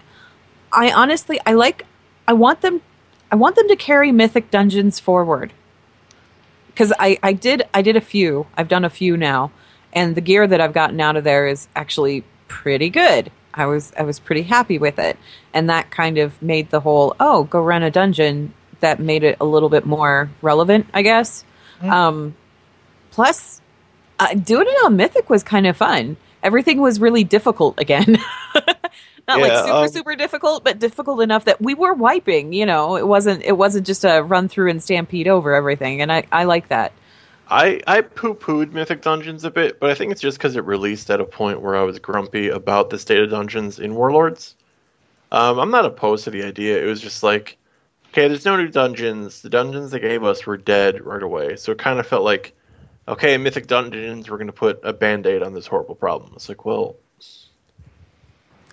I 0.71 0.93
honestly, 0.93 1.41
I 1.47 1.55
like, 1.55 1.87
I 2.29 2.35
want 2.35 2.61
them, 2.61 2.83
I 3.33 3.37
want 3.37 3.57
them 3.57 3.67
to 3.69 3.77
carry 3.77 4.13
Mythic 4.13 4.51
Dungeons 4.51 5.01
forward. 5.01 5.55
Because 6.77 6.93
I, 6.99 7.19
I 7.23 7.33
did, 7.33 7.63
I 7.73 7.81
did 7.81 7.97
a 7.97 8.03
few. 8.03 8.47
I've 8.55 8.69
done 8.69 8.85
a 8.85 8.91
few 8.91 9.17
now, 9.17 9.51
and 9.95 10.15
the 10.15 10.21
gear 10.21 10.47
that 10.47 10.61
I've 10.61 10.75
gotten 10.75 11.01
out 11.01 11.17
of 11.17 11.25
there 11.25 11.47
is 11.47 11.69
actually 11.75 12.23
pretty 12.49 12.91
good. 12.91 13.33
I 13.55 13.65
was, 13.65 13.95
I 13.99 14.03
was 14.03 14.21
pretty 14.21 14.43
happy 14.43 14.77
with 14.79 14.99
it, 14.99 15.17
and 15.55 15.71
that 15.71 15.91
kind 15.91 16.19
of 16.19 16.43
made 16.43 16.69
the 16.69 16.81
whole, 16.81 17.17
oh, 17.19 17.45
go 17.45 17.63
run 17.63 17.83
a 17.83 17.91
dungeon. 17.91 18.53
That 18.81 19.01
made 19.01 19.25
it 19.25 19.39
a 19.41 19.47
little 19.47 19.71
bit 19.71 19.87
more 19.87 20.29
relevant, 20.43 20.87
I 20.93 21.01
guess. 21.01 21.47
Mhm. 21.81 21.91
Um, 21.91 22.37
plus, 23.11 23.63
uh, 24.21 24.35
doing 24.35 24.67
it 24.69 24.85
on 24.85 24.97
Mythic 24.97 25.31
was 25.31 25.43
kind 25.43 25.67
of 25.67 25.79
fun. 25.79 26.19
Everything 26.47 26.81
was 26.81 27.01
really 27.01 27.25
difficult 27.25 27.81
again. 27.81 28.19
Not 29.29 29.41
like 29.41 29.57
super 29.57 29.73
um, 29.73 29.89
super 29.89 30.15
difficult, 30.15 30.63
but 30.63 30.79
difficult 30.79 31.21
enough 31.21 31.47
that 31.47 31.61
we 31.61 31.75
were 31.75 31.93
wiping. 31.93 32.53
You 32.53 32.65
know, 32.65 32.95
it 32.95 33.07
wasn't 33.07 33.43
it 33.43 33.59
wasn't 33.59 33.85
just 33.85 34.05
a 34.05 34.23
run 34.23 34.49
through 34.49 34.71
and 34.71 34.81
stampede 34.81 35.27
over 35.27 35.53
everything, 35.53 36.01
and 36.01 36.13
I 36.13 36.25
I 36.31 36.45
like 36.45 36.69
that. 36.69 36.93
I, 37.49 37.81
I 37.87 38.01
poo 38.01 38.35
pooed 38.35 38.73
Mythic 38.73 39.03
Dungeons 39.03 39.45
a 39.45 39.51
bit, 39.51 39.79
but 39.79 39.91
I 39.91 39.95
think 39.95 40.11
it's 40.13 40.21
just 40.21 40.39
because 40.39 40.57
it 40.57 40.65
released 40.65 41.11
at 41.11 41.21
a 41.21 41.25
point 41.25 41.61
where 41.61 41.77
I 41.77 41.83
was 41.83 41.99
grumpy 41.99 42.49
about 42.49 42.91
the 42.91 42.99
state 42.99 43.21
of 43.21 43.31
dungeons 43.31 43.79
in 43.79 43.95
Warlords. 43.95 44.57
Um, 45.31 45.59
I'm 45.59 45.71
not 45.71 45.85
opposed 45.85 46.25
to 46.25 46.31
the 46.31 46.45
idea. 46.45 46.83
It 46.83 46.87
was 46.87 47.01
just 47.01 47.23
like, 47.23 47.57
okay, 48.09 48.27
there's 48.27 48.45
no 48.45 48.57
new 48.57 48.69
dungeons. 48.69 49.43
The 49.43 49.51
dungeons 49.51 49.91
they 49.91 50.01
gave 50.01 50.25
us 50.25 50.45
were 50.45 50.57
dead 50.57 51.05
right 51.05 51.23
away. 51.23 51.57
So 51.57 51.71
it 51.73 51.79
kind 51.79 52.01
of 52.01 52.07
felt 52.07 52.25
like, 52.25 52.56
okay, 53.09 53.35
in 53.35 53.43
Mythic 53.43 53.67
Dungeons, 53.67 54.31
we're 54.31 54.37
going 54.37 54.49
to 54.49 54.53
put 54.53 54.81
a 54.83 54.93
band 54.93 55.27
aid 55.27 55.43
on 55.43 55.55
this 55.55 55.67
horrible 55.67 55.95
problem. 55.95 56.33
It's 56.35 56.49
like, 56.49 56.65
well. 56.65 56.97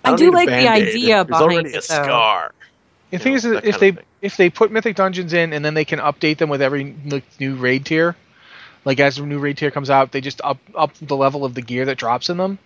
I 0.04 0.10
don't 0.10 0.18
do 0.18 0.30
like 0.32 0.48
the 0.48 0.68
idea 0.68 1.24
There's 1.24 1.26
behind 1.26 1.42
already 1.42 1.68
it, 1.70 1.84
a 1.84 1.88
though. 1.88 2.02
scar. 2.02 2.52
the 3.10 3.18
thing 3.18 3.32
know, 3.32 3.36
is 3.36 3.42
that 3.44 3.54
that 3.54 3.64
if 3.64 3.78
they 3.78 3.96
if 4.20 4.36
they 4.36 4.50
put 4.50 4.70
mythic 4.70 4.96
dungeons 4.96 5.32
in 5.32 5.52
and 5.52 5.64
then 5.64 5.74
they 5.74 5.86
can 5.86 5.98
update 5.98 6.38
them 6.38 6.50
with 6.50 6.60
every 6.60 6.94
new 7.40 7.56
raid 7.56 7.86
tier 7.86 8.14
like 8.84 9.00
as 9.00 9.18
a 9.18 9.24
new 9.24 9.38
raid 9.38 9.56
tier 9.56 9.70
comes 9.70 9.88
out 9.88 10.12
they 10.12 10.20
just 10.20 10.42
up 10.44 10.58
up 10.74 10.92
the 11.00 11.16
level 11.16 11.44
of 11.44 11.54
the 11.54 11.62
gear 11.62 11.86
that 11.86 11.96
drops 11.96 12.28
in 12.28 12.36
them 12.36 12.58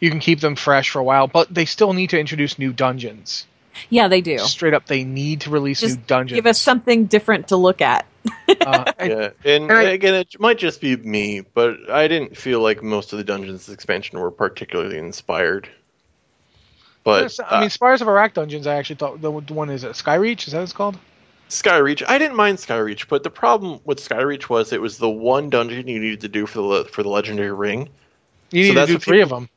you 0.00 0.10
can 0.10 0.20
keep 0.20 0.40
them 0.40 0.54
fresh 0.54 0.90
for 0.90 0.98
a 0.98 1.04
while 1.04 1.26
but 1.26 1.52
they 1.52 1.64
still 1.64 1.94
need 1.94 2.10
to 2.10 2.18
introduce 2.20 2.58
new 2.58 2.74
dungeons 2.74 3.46
Yeah, 3.90 4.08
they 4.08 4.20
do. 4.20 4.38
straight 4.38 4.74
up 4.74 4.86
they 4.86 5.04
need 5.04 5.42
to 5.42 5.50
release 5.50 5.80
Just 5.80 5.96
new 5.98 6.02
dungeons 6.06 6.36
Give 6.36 6.46
us 6.46 6.60
something 6.60 7.06
different 7.06 7.48
to 7.48 7.56
look 7.56 7.80
at. 7.80 8.06
uh, 8.48 8.92
and- 8.98 9.10
Yeah, 9.10 9.30
and, 9.44 9.64
and 9.64 9.72
I- 9.72 9.82
again, 9.84 10.14
it 10.14 10.38
might 10.40 10.58
just 10.58 10.80
be 10.80 10.96
me, 10.96 11.40
but 11.54 11.90
I 11.90 12.08
didn't 12.08 12.36
feel 12.36 12.60
like 12.60 12.82
most 12.82 13.12
of 13.12 13.18
the 13.18 13.24
dungeons 13.24 13.68
expansion 13.68 14.18
were 14.18 14.30
particularly 14.30 14.98
inspired. 14.98 15.68
But 17.04 17.38
I 17.48 17.60
mean, 17.60 17.70
Spires 17.70 18.02
of 18.02 18.08
Arak 18.08 18.34
dungeons. 18.34 18.66
I 18.66 18.74
actually 18.74 18.96
thought 18.96 19.20
the 19.20 19.30
the 19.40 19.54
one 19.54 19.70
is 19.70 19.84
it 19.84 19.92
Skyreach. 19.92 20.46
Is 20.48 20.52
that 20.52 20.58
what 20.58 20.64
it's 20.64 20.72
called? 20.72 20.96
uh, 20.96 20.98
Skyreach, 21.48 22.02
I 22.08 22.18
didn't 22.18 22.36
mind 22.36 22.58
Skyreach, 22.58 23.06
but 23.08 23.22
the 23.22 23.30
problem 23.30 23.78
with 23.84 23.98
Skyreach 24.00 24.48
was 24.48 24.72
it 24.72 24.80
was 24.82 24.98
the 24.98 25.08
one 25.08 25.48
dungeon 25.48 25.86
you 25.86 26.00
needed 26.00 26.22
to 26.22 26.28
do 26.28 26.46
for 26.46 26.60
the 26.82 26.84
for 26.90 27.04
the 27.04 27.08
legendary 27.08 27.52
ring. 27.52 27.88
You 28.50 28.64
So 28.64 28.74
need 28.74 28.80
to 28.80 28.86
do 28.94 28.98
three 28.98 29.22
people- 29.22 29.36
of 29.36 29.42
them. 29.42 29.48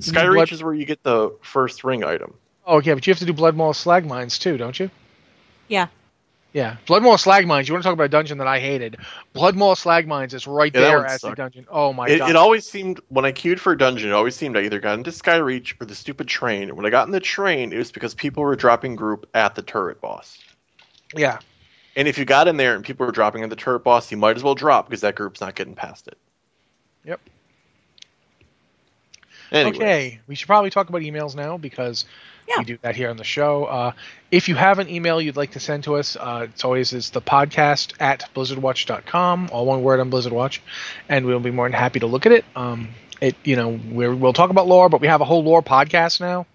Skyreach 0.00 0.34
Blood- 0.34 0.52
is 0.52 0.64
where 0.64 0.74
you 0.74 0.84
get 0.84 1.04
the 1.04 1.30
first 1.42 1.84
ring 1.84 2.02
item. 2.02 2.34
Oh, 2.66 2.80
yeah, 2.80 2.94
but 2.94 3.06
you 3.06 3.12
have 3.12 3.18
to 3.20 3.24
do 3.24 3.32
Blood 3.32 3.54
Maul 3.56 3.72
slag 3.72 4.04
mines 4.04 4.38
too, 4.38 4.56
don't 4.56 4.78
you? 4.78 4.90
Yeah. 5.68 5.88
Yeah, 6.52 6.76
Blood 6.86 7.02
Bloodmaul 7.02 7.18
Slag 7.18 7.46
Mines. 7.46 7.68
You 7.68 7.74
want 7.74 7.82
to 7.82 7.86
talk 7.86 7.94
about 7.94 8.04
a 8.04 8.08
dungeon 8.08 8.38
that 8.38 8.46
I 8.46 8.60
hated? 8.60 8.98
Blood 9.32 9.54
Bloodmaul 9.56 9.76
Slag 9.76 10.06
Mines 10.06 10.34
is 10.34 10.46
right 10.46 10.74
Yeah, 10.74 10.88
there 10.88 10.96
one 10.96 11.06
as 11.06 11.24
the 11.24 11.32
sucked. 11.32 11.34
dungeon. 11.34 11.66
Oh 11.70 11.92
my 11.92 12.10
It, 12.10 12.12
god! 12.12 12.30
it 12.30 12.36
always 12.36 12.66
seemed 12.66 13.00
when 13.08 13.24
I 13.24 13.32
queued 13.32 13.60
for 13.60 13.72
a 13.72 13.78
dungeon, 13.78 14.10
it 14.10 14.12
always 14.14 14.34
seemed 14.36 14.56
I 14.56 14.62
either 14.62 14.80
got 14.80 14.98
into 14.98 15.10
Skyreach 15.10 15.74
or 15.80 15.86
the 15.86 15.94
stupid 15.94 16.28
train. 16.28 16.64
And 16.68 16.76
when 16.76 16.86
I 16.86 16.90
got 16.90 17.06
in 17.06 17.12
the 17.12 17.20
train, 17.20 17.72
it 17.72 17.78
was 17.78 17.92
because 17.92 18.14
people 18.14 18.42
were 18.42 18.56
dropping 18.56 18.96
group 18.96 19.28
at 19.34 19.54
the 19.54 19.62
turret 19.62 20.00
boss. 20.00 20.42
yeah, 21.16 21.38
And 21.96 22.06
if 22.06 22.18
you 22.18 22.24
got 22.26 22.48
in 22.48 22.56
there 22.58 22.74
and 22.74 22.84
people 22.84 23.06
were 23.06 23.12
dropping 23.12 23.42
at 23.44 23.48
the 23.50 23.56
turret 23.56 23.82
boss, 23.82 24.10
you 24.10 24.18
might 24.18 24.36
as 24.36 24.42
well 24.42 24.54
drop 24.54 24.88
because 24.88 25.00
that 25.02 25.14
group's 25.14 25.40
not 25.40 25.54
getting 25.54 25.74
past 25.74 26.06
it. 26.06 26.18
Yep. 27.04 27.20
Anyway, 29.50 29.92
Okay, 29.92 30.20
we 30.26 30.34
should 30.34 30.46
probably 30.46 30.70
talk 30.70 30.88
about 30.88 31.02
emails 31.02 31.34
now 31.36 31.56
because 31.56 32.04
Yeah. 32.52 32.58
we 32.58 32.64
do 32.64 32.78
that 32.82 32.96
here 32.96 33.10
on 33.10 33.16
the 33.16 33.24
show. 33.24 33.64
Uh, 33.64 33.92
if 34.30 34.48
you 34.48 34.54
have 34.54 34.78
an 34.78 34.88
email 34.88 35.20
you'd 35.20 35.36
like 35.36 35.52
to 35.52 35.60
send 35.60 35.84
to 35.84 35.96
us, 35.96 36.16
uh, 36.16 36.46
it's 36.50 36.64
always 36.64 36.92
it's 36.92 37.10
the 37.10 37.20
podcast 37.20 37.94
at 38.00 38.28
blizzardwatch.com, 38.34 39.50
all 39.52 39.66
one 39.66 39.82
word 39.82 40.00
on 40.00 40.10
Blizzard 40.10 40.32
Watch, 40.32 40.62
and 41.08 41.26
we'll 41.26 41.40
be 41.40 41.50
more 41.50 41.66
than 41.66 41.72
happy 41.78 42.00
to 42.00 42.06
look 42.06 42.26
at 42.26 42.32
it. 42.32 42.44
Um, 42.54 42.90
it 43.20 43.36
you 43.44 43.56
know 43.56 43.78
we're, 43.90 44.14
we'll 44.14 44.32
talk 44.32 44.50
about 44.50 44.66
lore, 44.66 44.88
but 44.88 45.00
we 45.00 45.06
have 45.06 45.20
a 45.20 45.24
whole 45.24 45.42
lore 45.42 45.62
podcast 45.62 46.20
now. 46.20 46.46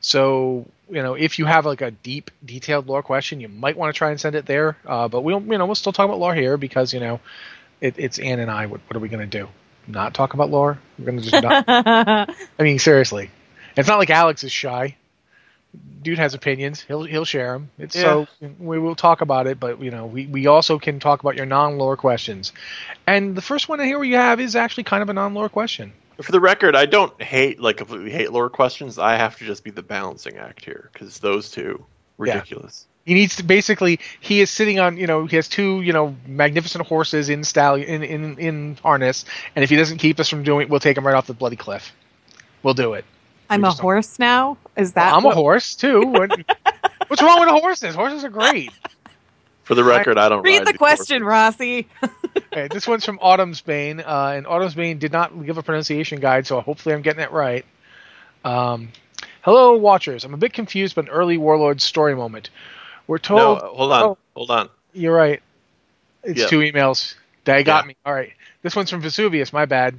So 0.00 0.66
you 0.88 1.02
know 1.02 1.14
if 1.14 1.38
you 1.38 1.44
have 1.44 1.66
like 1.66 1.82
a 1.82 1.90
deep, 1.90 2.30
detailed 2.44 2.86
lore 2.86 3.02
question, 3.02 3.40
you 3.40 3.48
might 3.48 3.76
want 3.76 3.94
to 3.94 3.98
try 3.98 4.10
and 4.10 4.20
send 4.20 4.36
it 4.36 4.46
there. 4.46 4.76
Uh, 4.86 5.08
but 5.08 5.22
we'll 5.22 5.42
you 5.42 5.58
know 5.58 5.66
we'll 5.66 5.74
still 5.74 5.92
talk 5.92 6.06
about 6.06 6.18
lore 6.18 6.34
here 6.34 6.56
because 6.56 6.94
you 6.94 7.00
know 7.00 7.20
it, 7.80 7.94
it's 7.98 8.18
Ann 8.18 8.40
and 8.40 8.50
I. 8.50 8.66
What, 8.66 8.80
what 8.86 8.96
are 8.96 9.00
we 9.00 9.08
going 9.08 9.28
to 9.28 9.38
do? 9.38 9.48
Not 9.86 10.14
talk 10.14 10.34
about 10.34 10.50
lore? 10.50 10.78
We're 10.98 11.04
going 11.04 11.20
to 11.20 11.30
just 11.30 11.42
not. 11.42 11.64
I 11.68 12.62
mean, 12.62 12.78
seriously, 12.78 13.30
it's 13.76 13.88
not 13.88 13.98
like 13.98 14.10
Alex 14.10 14.44
is 14.44 14.52
shy. 14.52 14.96
Dude 16.02 16.18
has 16.18 16.34
opinions. 16.34 16.82
He'll 16.82 17.02
he'll 17.02 17.24
share 17.24 17.52
them. 17.52 17.70
It's 17.78 17.98
so 17.98 18.28
we 18.60 18.78
will 18.78 18.94
talk 18.94 19.20
about 19.20 19.46
it, 19.46 19.58
but 19.58 19.82
you 19.82 19.90
know, 19.90 20.06
we, 20.06 20.26
we 20.26 20.46
also 20.46 20.78
can 20.78 21.00
talk 21.00 21.20
about 21.20 21.34
your 21.34 21.46
non-lore 21.46 21.96
questions. 21.96 22.52
And 23.06 23.34
the 23.34 23.42
first 23.42 23.68
one 23.68 23.80
here 23.80 23.98
we 23.98 24.12
have 24.12 24.40
is 24.40 24.54
actually 24.54 24.84
kind 24.84 25.02
of 25.02 25.08
a 25.08 25.12
non-lore 25.12 25.48
question. 25.48 25.92
for 26.22 26.30
the 26.30 26.40
record, 26.40 26.76
I 26.76 26.86
don't 26.86 27.20
hate 27.20 27.60
like 27.60 27.78
completely 27.78 28.10
hate 28.10 28.30
lore 28.30 28.50
questions. 28.50 28.98
I 28.98 29.16
have 29.16 29.36
to 29.38 29.44
just 29.44 29.64
be 29.64 29.70
the 29.70 29.82
balancing 29.82 30.36
act 30.36 30.64
here 30.64 30.90
because 30.92 31.18
those 31.18 31.50
two 31.50 31.84
ridiculous. 32.18 32.86
He 33.04 33.14
needs 33.14 33.36
to 33.36 33.44
basically 33.44 34.00
he 34.20 34.40
is 34.40 34.50
sitting 34.50 34.80
on 34.80 34.96
you 34.96 35.06
know 35.06 35.26
he 35.26 35.36
has 35.36 35.48
two 35.48 35.80
you 35.82 35.92
know 35.92 36.16
magnificent 36.26 36.86
horses 36.86 37.28
in 37.28 37.44
stallion 37.44 37.88
in 37.88 38.02
in, 38.02 38.38
in 38.38 38.78
harness, 38.82 39.24
and 39.54 39.62
if 39.62 39.70
he 39.70 39.76
doesn't 39.76 39.98
keep 39.98 40.18
us 40.20 40.28
from 40.28 40.42
doing, 40.42 40.68
we'll 40.68 40.80
take 40.80 40.96
him 40.96 41.06
right 41.06 41.14
off 41.14 41.26
the 41.26 41.34
bloody 41.34 41.56
cliff. 41.56 41.94
We'll 42.62 42.74
do 42.74 42.94
it. 42.94 43.04
I'm 43.50 43.64
a 43.64 43.68
just 43.68 43.78
don't- 43.78 43.82
horse 43.82 44.18
now. 44.18 44.56
Is 44.76 44.92
that? 44.94 45.14
I'm 45.14 45.22
what- 45.24 45.32
a 45.32 45.34
horse 45.36 45.74
too. 45.74 46.00
What- 46.02 46.30
What's 47.08 47.22
wrong 47.22 47.38
with 47.40 47.48
horses? 47.50 47.94
Horses 47.94 48.24
are 48.24 48.28
great. 48.30 48.72
For 49.62 49.74
the 49.76 49.84
record, 49.84 50.18
I 50.18 50.28
don't 50.28 50.42
Read 50.42 50.58
ride 50.58 50.66
the 50.66 50.74
question, 50.78 51.22
horses. 51.22 51.58
Rossi. 51.60 51.88
Okay, 52.52 52.68
this 52.68 52.86
one's 52.86 53.04
from 53.04 53.18
Autumn's 53.20 53.60
Bane, 53.60 54.00
uh, 54.00 54.32
and 54.36 54.46
Autumn's 54.46 54.74
Bane 54.74 54.98
did 54.98 55.12
not 55.12 55.44
give 55.44 55.58
a 55.58 55.62
pronunciation 55.62 56.20
guide, 56.20 56.46
so 56.46 56.60
hopefully 56.60 56.94
I'm 56.94 57.02
getting 57.02 57.22
it 57.22 57.30
right. 57.32 57.64
Um, 58.44 58.90
Hello, 59.42 59.76
watchers. 59.76 60.24
I'm 60.24 60.32
a 60.34 60.38
bit 60.38 60.52
confused 60.52 60.94
by 60.96 61.02
an 61.02 61.08
early 61.08 61.36
Warlord 61.38 61.80
story 61.80 62.14
moment. 62.14 62.50
We're 63.06 63.18
told. 63.18 63.38
No, 63.38 63.58
told. 63.58 63.76
hold 63.76 63.92
on, 63.92 64.02
oh. 64.02 64.18
hold 64.34 64.50
on. 64.50 64.68
You're 64.92 65.14
right. 65.14 65.42
It's 66.22 66.40
Yeah. 66.40 66.46
two 66.46 66.58
emails. 66.60 67.14
They 67.44 67.62
got 67.62 67.84
Yeah. 67.84 67.88
me. 67.88 67.96
All 68.04 68.14
right. 68.14 68.32
This 68.62 68.74
one's 68.74 68.90
from 68.90 69.00
Vesuvius. 69.02 69.52
My 69.52 69.66
bad. 69.66 69.98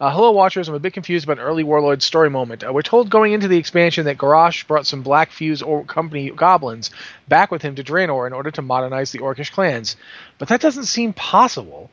Uh, 0.00 0.10
hello, 0.10 0.30
watchers. 0.30 0.66
I'm 0.66 0.74
a 0.74 0.78
bit 0.78 0.94
confused 0.94 1.26
about 1.26 1.36
an 1.36 1.44
early 1.44 1.62
Warlord 1.62 2.02
story 2.02 2.30
moment. 2.30 2.64
Uh, 2.64 2.72
we're 2.72 2.80
told 2.80 3.10
going 3.10 3.34
into 3.34 3.48
the 3.48 3.58
expansion 3.58 4.06
that 4.06 4.16
Garrosh 4.16 4.66
brought 4.66 4.86
some 4.86 5.02
Black 5.02 5.30
Fuse 5.30 5.60
or 5.60 5.84
Company 5.84 6.30
goblins 6.30 6.90
back 7.28 7.50
with 7.50 7.60
him 7.60 7.74
to 7.74 7.84
Draenor 7.84 8.26
in 8.26 8.32
order 8.32 8.50
to 8.52 8.62
modernize 8.62 9.12
the 9.12 9.18
Orcish 9.18 9.52
clans. 9.52 9.98
But 10.38 10.48
that 10.48 10.62
doesn't 10.62 10.86
seem 10.86 11.12
possible. 11.12 11.90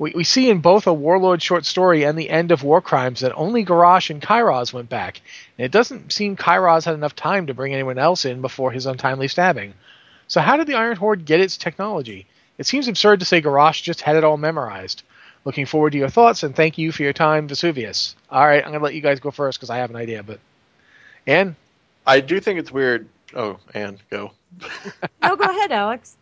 We, 0.00 0.10
we 0.16 0.24
see 0.24 0.50
in 0.50 0.62
both 0.62 0.88
a 0.88 0.92
Warlord 0.92 1.40
short 1.42 1.64
story 1.64 2.02
and 2.02 2.18
the 2.18 2.28
end 2.28 2.50
of 2.50 2.64
War 2.64 2.80
Crimes 2.80 3.20
that 3.20 3.36
only 3.36 3.64
Garrosh 3.64 4.10
and 4.10 4.20
Kairoz 4.20 4.72
went 4.72 4.88
back, 4.88 5.20
and 5.56 5.64
it 5.64 5.70
doesn't 5.70 6.12
seem 6.12 6.36
Kairoz 6.36 6.84
had 6.84 6.94
enough 6.94 7.14
time 7.14 7.46
to 7.46 7.54
bring 7.54 7.72
anyone 7.72 8.00
else 8.00 8.24
in 8.24 8.40
before 8.40 8.72
his 8.72 8.86
untimely 8.86 9.28
stabbing. 9.28 9.74
So 10.26 10.40
how 10.40 10.56
did 10.56 10.66
the 10.66 10.74
Iron 10.74 10.96
Horde 10.96 11.24
get 11.24 11.38
its 11.38 11.56
technology? 11.56 12.26
It 12.58 12.66
seems 12.66 12.88
absurd 12.88 13.20
to 13.20 13.26
say 13.26 13.40
Garrosh 13.40 13.80
just 13.80 14.00
had 14.00 14.16
it 14.16 14.24
all 14.24 14.38
memorized. 14.38 15.04
Looking 15.44 15.66
forward 15.66 15.90
to 15.92 15.98
your 15.98 16.08
thoughts 16.08 16.42
and 16.42 16.56
thank 16.56 16.78
you 16.78 16.90
for 16.90 17.02
your 17.02 17.12
time, 17.12 17.48
Vesuvius. 17.48 18.16
All 18.30 18.46
right, 18.46 18.64
I'm 18.64 18.72
gonna 18.72 18.82
let 18.82 18.94
you 18.94 19.00
guys 19.02 19.20
go 19.20 19.30
first 19.30 19.58
because 19.58 19.70
I 19.70 19.76
have 19.78 19.90
an 19.90 19.96
idea. 19.96 20.22
But 20.22 20.40
Anne, 21.26 21.54
I 22.06 22.20
do 22.20 22.40
think 22.40 22.58
it's 22.58 22.72
weird. 22.72 23.08
Oh, 23.34 23.58
and 23.74 23.98
go. 24.10 24.32
No, 25.22 25.36
go 25.36 25.44
ahead, 25.44 25.72
Alex. 25.72 26.16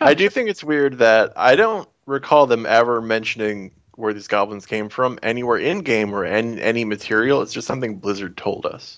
I 0.00 0.14
do 0.14 0.28
think 0.28 0.48
it's 0.48 0.64
weird 0.64 0.98
that 0.98 1.32
I 1.36 1.54
don't 1.54 1.88
recall 2.06 2.46
them 2.46 2.66
ever 2.66 3.00
mentioning 3.00 3.70
where 3.94 4.12
these 4.12 4.26
goblins 4.28 4.64
came 4.66 4.88
from 4.88 5.18
anywhere 5.22 5.58
in 5.58 5.80
game 5.80 6.12
or 6.14 6.24
in 6.24 6.58
any 6.58 6.84
material. 6.84 7.42
It's 7.42 7.52
just 7.52 7.66
something 7.66 7.96
Blizzard 7.96 8.36
told 8.36 8.64
us. 8.66 8.96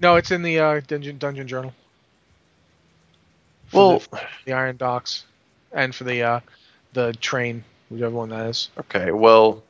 no, 0.00 0.16
it's 0.16 0.30
in 0.30 0.42
the 0.42 0.58
uh, 0.58 0.80
Dungeon 0.86 1.18
Dungeon 1.18 1.46
Journal. 1.46 1.72
For 3.68 3.76
Well, 3.76 3.98
the, 3.98 4.20
the 4.46 4.52
Iron 4.52 4.76
Docks, 4.76 5.24
and 5.72 5.94
for 5.94 6.04
the 6.04 6.22
uh, 6.22 6.40
the 6.92 7.12
train, 7.14 7.64
whichever 7.92 8.16
one 8.16 8.30
that 8.30 8.46
is. 8.46 8.70
okay, 8.78 9.12
well, 9.12 9.62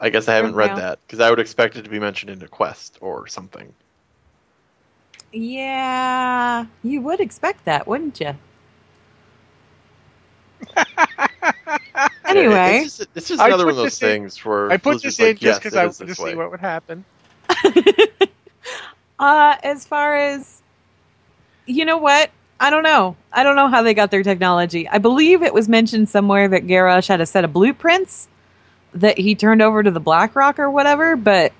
I 0.00 0.10
guess 0.10 0.28
I 0.28 0.34
haven't 0.34 0.54
read 0.54 0.76
that 0.76 0.98
because 1.06 1.20
I 1.20 1.30
would 1.30 1.40
expect 1.40 1.76
it 1.76 1.82
to 1.82 1.90
be 1.90 1.98
mentioned 1.98 2.30
in 2.30 2.42
a 2.42 2.48
quest 2.48 2.98
or 3.00 3.26
something. 3.26 3.74
Yeah, 5.32 6.66
you 6.82 7.00
would 7.02 7.20
expect 7.20 7.64
that, 7.66 7.86
wouldn't 7.86 8.20
you? 8.20 8.34
anyway, 12.28 12.82
it's 12.82 12.96
just, 12.98 13.10
it's 13.14 13.28
just 13.28 13.40
I 13.40 13.46
another 13.46 13.64
put 13.64 13.74
one 13.74 13.74
of 13.74 13.76
those 13.76 13.98
this 13.98 14.02
in- 14.02 14.08
things 14.08 14.44
where 14.44 14.70
I 14.72 14.76
put 14.76 14.82
Blizzard's 14.82 15.16
this 15.16 15.20
in 15.20 15.26
like, 15.26 15.38
just 15.38 15.60
because 15.60 15.74
it 15.74 15.78
I 15.78 15.84
wanted 15.84 15.98
to 15.98 16.06
this 16.06 16.18
see 16.18 16.34
what 16.34 16.50
would 16.50 16.60
happen. 16.60 17.04
uh, 19.18 19.56
as 19.62 19.86
far 19.86 20.16
as 20.16 20.62
you 21.66 21.84
know, 21.84 21.98
what 21.98 22.30
I 22.60 22.68
don't 22.68 22.82
know. 22.82 23.16
I 23.32 23.42
don't 23.42 23.56
know 23.56 23.68
how 23.68 23.82
they 23.82 23.94
got 23.94 24.10
their 24.10 24.22
technology. 24.22 24.86
I 24.86 24.98
believe 24.98 25.42
it 25.42 25.54
was 25.54 25.66
mentioned 25.68 26.10
somewhere 26.10 26.46
that 26.48 26.66
Garrosh 26.66 27.08
had 27.08 27.22
a 27.22 27.26
set 27.26 27.42
of 27.44 27.54
blueprints 27.54 28.28
that 28.94 29.16
he 29.16 29.34
turned 29.34 29.62
over 29.62 29.82
to 29.82 29.90
the 29.90 30.00
Blackrock 30.00 30.58
or 30.58 30.70
whatever, 30.70 31.16
but. 31.16 31.52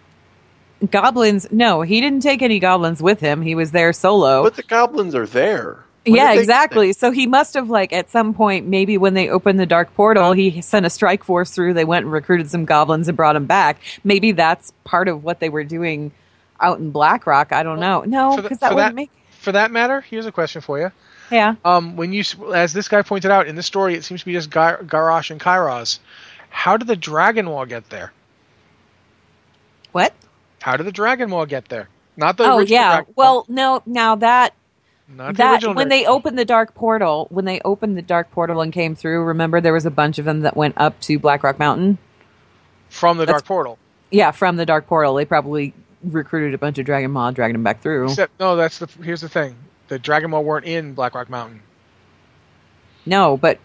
Goblins? 0.90 1.50
No, 1.50 1.82
he 1.82 2.00
didn't 2.00 2.20
take 2.20 2.42
any 2.42 2.58
goblins 2.58 3.02
with 3.02 3.20
him. 3.20 3.42
He 3.42 3.54
was 3.54 3.70
there 3.70 3.92
solo. 3.92 4.42
But 4.42 4.56
the 4.56 4.62
goblins 4.62 5.14
are 5.14 5.26
there. 5.26 5.84
When 6.04 6.16
yeah, 6.16 6.32
exactly. 6.32 6.94
So 6.94 7.10
he 7.10 7.26
must 7.26 7.54
have 7.54 7.68
like 7.68 7.92
at 7.92 8.10
some 8.10 8.32
point, 8.32 8.66
maybe 8.66 8.96
when 8.96 9.12
they 9.12 9.28
opened 9.28 9.60
the 9.60 9.66
dark 9.66 9.94
portal, 9.94 10.32
he 10.32 10.62
sent 10.62 10.86
a 10.86 10.90
strike 10.90 11.22
force 11.24 11.50
through. 11.50 11.74
They 11.74 11.84
went 11.84 12.04
and 12.04 12.12
recruited 12.12 12.50
some 12.50 12.64
goblins 12.64 13.08
and 13.08 13.16
brought 13.16 13.34
them 13.34 13.44
back. 13.44 13.78
Maybe 14.04 14.32
that's 14.32 14.72
part 14.84 15.08
of 15.08 15.22
what 15.22 15.40
they 15.40 15.50
were 15.50 15.64
doing 15.64 16.12
out 16.58 16.78
in 16.78 16.90
Blackrock. 16.90 17.52
I 17.52 17.62
don't 17.62 17.80
know. 17.80 18.02
No, 18.06 18.36
because 18.36 18.58
that 18.60 18.70
for 18.70 18.76
wouldn't 18.76 18.92
that- 18.92 18.94
make. 18.96 19.10
For 19.40 19.52
that 19.52 19.70
matter, 19.70 20.02
here's 20.02 20.26
a 20.26 20.32
question 20.32 20.60
for 20.60 20.78
you. 20.78 20.92
Yeah. 21.30 21.54
Um, 21.64 21.96
when 21.96 22.12
you, 22.12 22.22
as 22.54 22.72
this 22.72 22.88
guy 22.88 23.00
pointed 23.02 23.30
out 23.30 23.46
in 23.46 23.56
the 23.56 23.62
story, 23.62 23.94
it 23.94 24.04
seems 24.04 24.20
to 24.20 24.26
be 24.26 24.32
just 24.34 24.50
Gar- 24.50 24.82
Garrosh 24.82 25.30
and 25.30 25.40
Kairoz. 25.40 25.98
How 26.50 26.76
did 26.76 26.88
the 26.88 26.96
Dragon 26.96 27.46
Maw 27.46 27.64
get 27.64 27.88
there? 27.88 28.12
What? 29.92 30.12
How 30.60 30.76
did 30.76 30.84
the 30.86 30.92
Dragon 30.92 31.30
Maw 31.30 31.44
get 31.46 31.68
there? 31.68 31.88
Not 32.16 32.36
the 32.36 32.44
Oh 32.44 32.58
original 32.58 32.74
yeah. 32.80 33.00
Well, 33.16 33.44
no. 33.48 33.82
Now 33.86 34.16
that 34.16 34.54
not 35.08 35.36
that 35.36 35.54
original 35.54 35.74
when 35.74 35.88
they 35.88 36.04
opened 36.06 36.38
the 36.38 36.44
dark 36.44 36.74
portal, 36.74 37.26
when 37.30 37.44
they 37.44 37.60
opened 37.64 37.96
the 37.96 38.02
dark 38.02 38.30
portal 38.30 38.60
and 38.60 38.72
came 38.72 38.94
through, 38.94 39.22
remember 39.24 39.60
there 39.60 39.72
was 39.72 39.86
a 39.86 39.90
bunch 39.90 40.18
of 40.18 40.24
them 40.26 40.40
that 40.40 40.56
went 40.56 40.74
up 40.76 41.00
to 41.02 41.18
Blackrock 41.18 41.58
Mountain. 41.58 41.98
from 42.88 43.16
the 43.16 43.24
That's- 43.24 43.40
Dark 43.42 43.46
Portal. 43.46 43.78
Yeah, 44.10 44.32
from 44.32 44.56
the 44.56 44.66
dark 44.66 44.88
portal, 44.88 45.14
they 45.14 45.24
probably 45.24 45.72
recruited 46.02 46.54
a 46.54 46.58
bunch 46.58 46.78
of 46.78 46.86
Dragon 46.86 47.10
Maw, 47.10 47.30
dragging 47.30 47.54
them 47.54 47.62
back 47.62 47.82
through. 47.82 48.06
Except 48.08 48.38
no, 48.40 48.56
that's 48.56 48.78
the 48.78 48.86
here's 49.02 49.20
the 49.20 49.28
thing: 49.28 49.56
the 49.88 49.98
Dragon 49.98 50.30
Maw 50.30 50.40
weren't 50.40 50.66
in 50.66 50.94
Blackrock 50.94 51.28
Mountain. 51.30 51.62
No, 53.06 53.36
but 53.36 53.58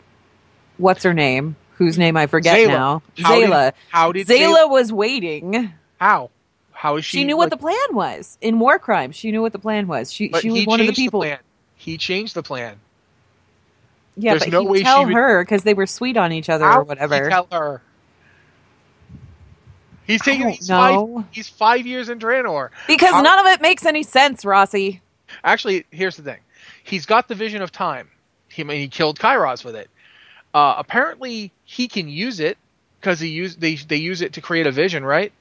what's 0.78 1.04
her 1.04 1.14
name? 1.14 1.56
Whose 1.78 1.98
name 1.98 2.16
I 2.16 2.28
forget 2.28 2.58
Zaela. 2.58 2.68
now. 2.70 3.02
How 3.22 3.36
did- 3.40 3.50
Zaela. 3.50 3.72
how 3.90 4.12
did 4.14 4.28
Zaela 4.28 4.70
was 4.70 4.94
waiting. 4.94 5.74
How? 6.00 6.30
How 6.72 6.98
is 6.98 7.06
she? 7.06 7.18
She, 7.20 7.24
knew 7.26 7.38
what 7.38 7.50
the 7.50 7.58
plan 7.58 7.88
was 7.92 8.38
in 8.42 8.60
War 8.60 8.80
Crimes. 8.80 9.16
She 9.16 9.32
knew 9.32 9.42
what 9.42 9.52
the 9.54 9.60
plan 9.60 9.88
was. 9.88 10.12
She 10.12 10.32
she 10.42 10.52
was 10.52 10.66
one 10.66 10.80
of 10.82 10.88
the 10.88 10.94
people. 10.94 11.22
plan. 11.22 11.40
He 11.76 11.98
changed 11.98 12.34
the 12.36 12.44
plan. 12.44 12.78
yeah, 14.16 14.32
There's 14.32 14.44
but 14.44 14.52
no 14.52 14.62
he 14.62 14.68
way 14.68 14.78
she 14.80 14.84
tell 14.84 15.06
would- 15.06 15.14
her 15.14 15.44
because 15.44 15.64
they 15.64 15.74
were 15.74 15.86
sweet 15.86 16.16
on 16.18 16.32
each 16.32 16.50
other 16.50 16.66
How 16.66 16.80
or 16.80 16.84
did 16.84 16.88
whatever. 16.90 17.30
tell 17.30 17.48
her. 17.52 17.82
He's 20.08 20.22
taking. 20.22 20.44
don't 20.44 20.52
He's 20.52 20.68
five, 20.68 21.26
he's 21.32 21.50
five 21.50 21.86
years 21.86 22.10
in 22.10 22.20
Draenor. 22.20 22.70
because 22.88 23.12
How- 23.12 23.22
none 23.22 23.40
of 23.40 23.46
it 23.48 23.62
makes 23.62 23.86
any 23.86 24.04
sense, 24.04 24.46
Rossi. 24.46 25.02
Actually, 25.44 25.86
here's 25.92 26.16
the 26.16 26.24
thing: 26.24 26.40
he's 26.84 27.06
got 27.06 27.28
the 27.28 27.36
vision 27.36 27.62
of 27.62 27.72
time. 27.72 28.10
He 28.50 28.62
I 28.62 28.66
mean, 28.66 28.80
he 28.80 28.88
killed 28.88 29.20
Kairoz 29.20 29.64
with 29.64 29.76
it. 29.76 29.90
Uh, 30.54 30.76
apparently, 30.78 31.52
he 31.66 31.88
can 31.88 32.08
use 32.08 32.40
it 32.40 32.58
because 33.00 33.20
he 33.20 33.30
use 33.30 33.56
they 33.56 33.76
they 33.76 33.98
use 33.98 34.22
it 34.22 34.34
to 34.34 34.42
create 34.42 34.68
a 34.68 34.72
vision, 34.72 35.04
right? 35.04 35.32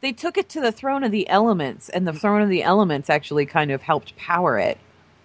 They 0.00 0.12
took 0.12 0.38
it 0.38 0.48
to 0.50 0.60
the 0.60 0.72
throne 0.72 1.04
of 1.04 1.10
the 1.10 1.28
elements, 1.28 1.88
and 1.88 2.06
the 2.06 2.12
throne 2.12 2.42
of 2.42 2.48
the 2.48 2.62
elements 2.62 3.10
actually 3.10 3.46
kind 3.46 3.70
of 3.70 3.82
helped 3.82 4.16
power 4.16 4.58
it. 4.58 4.78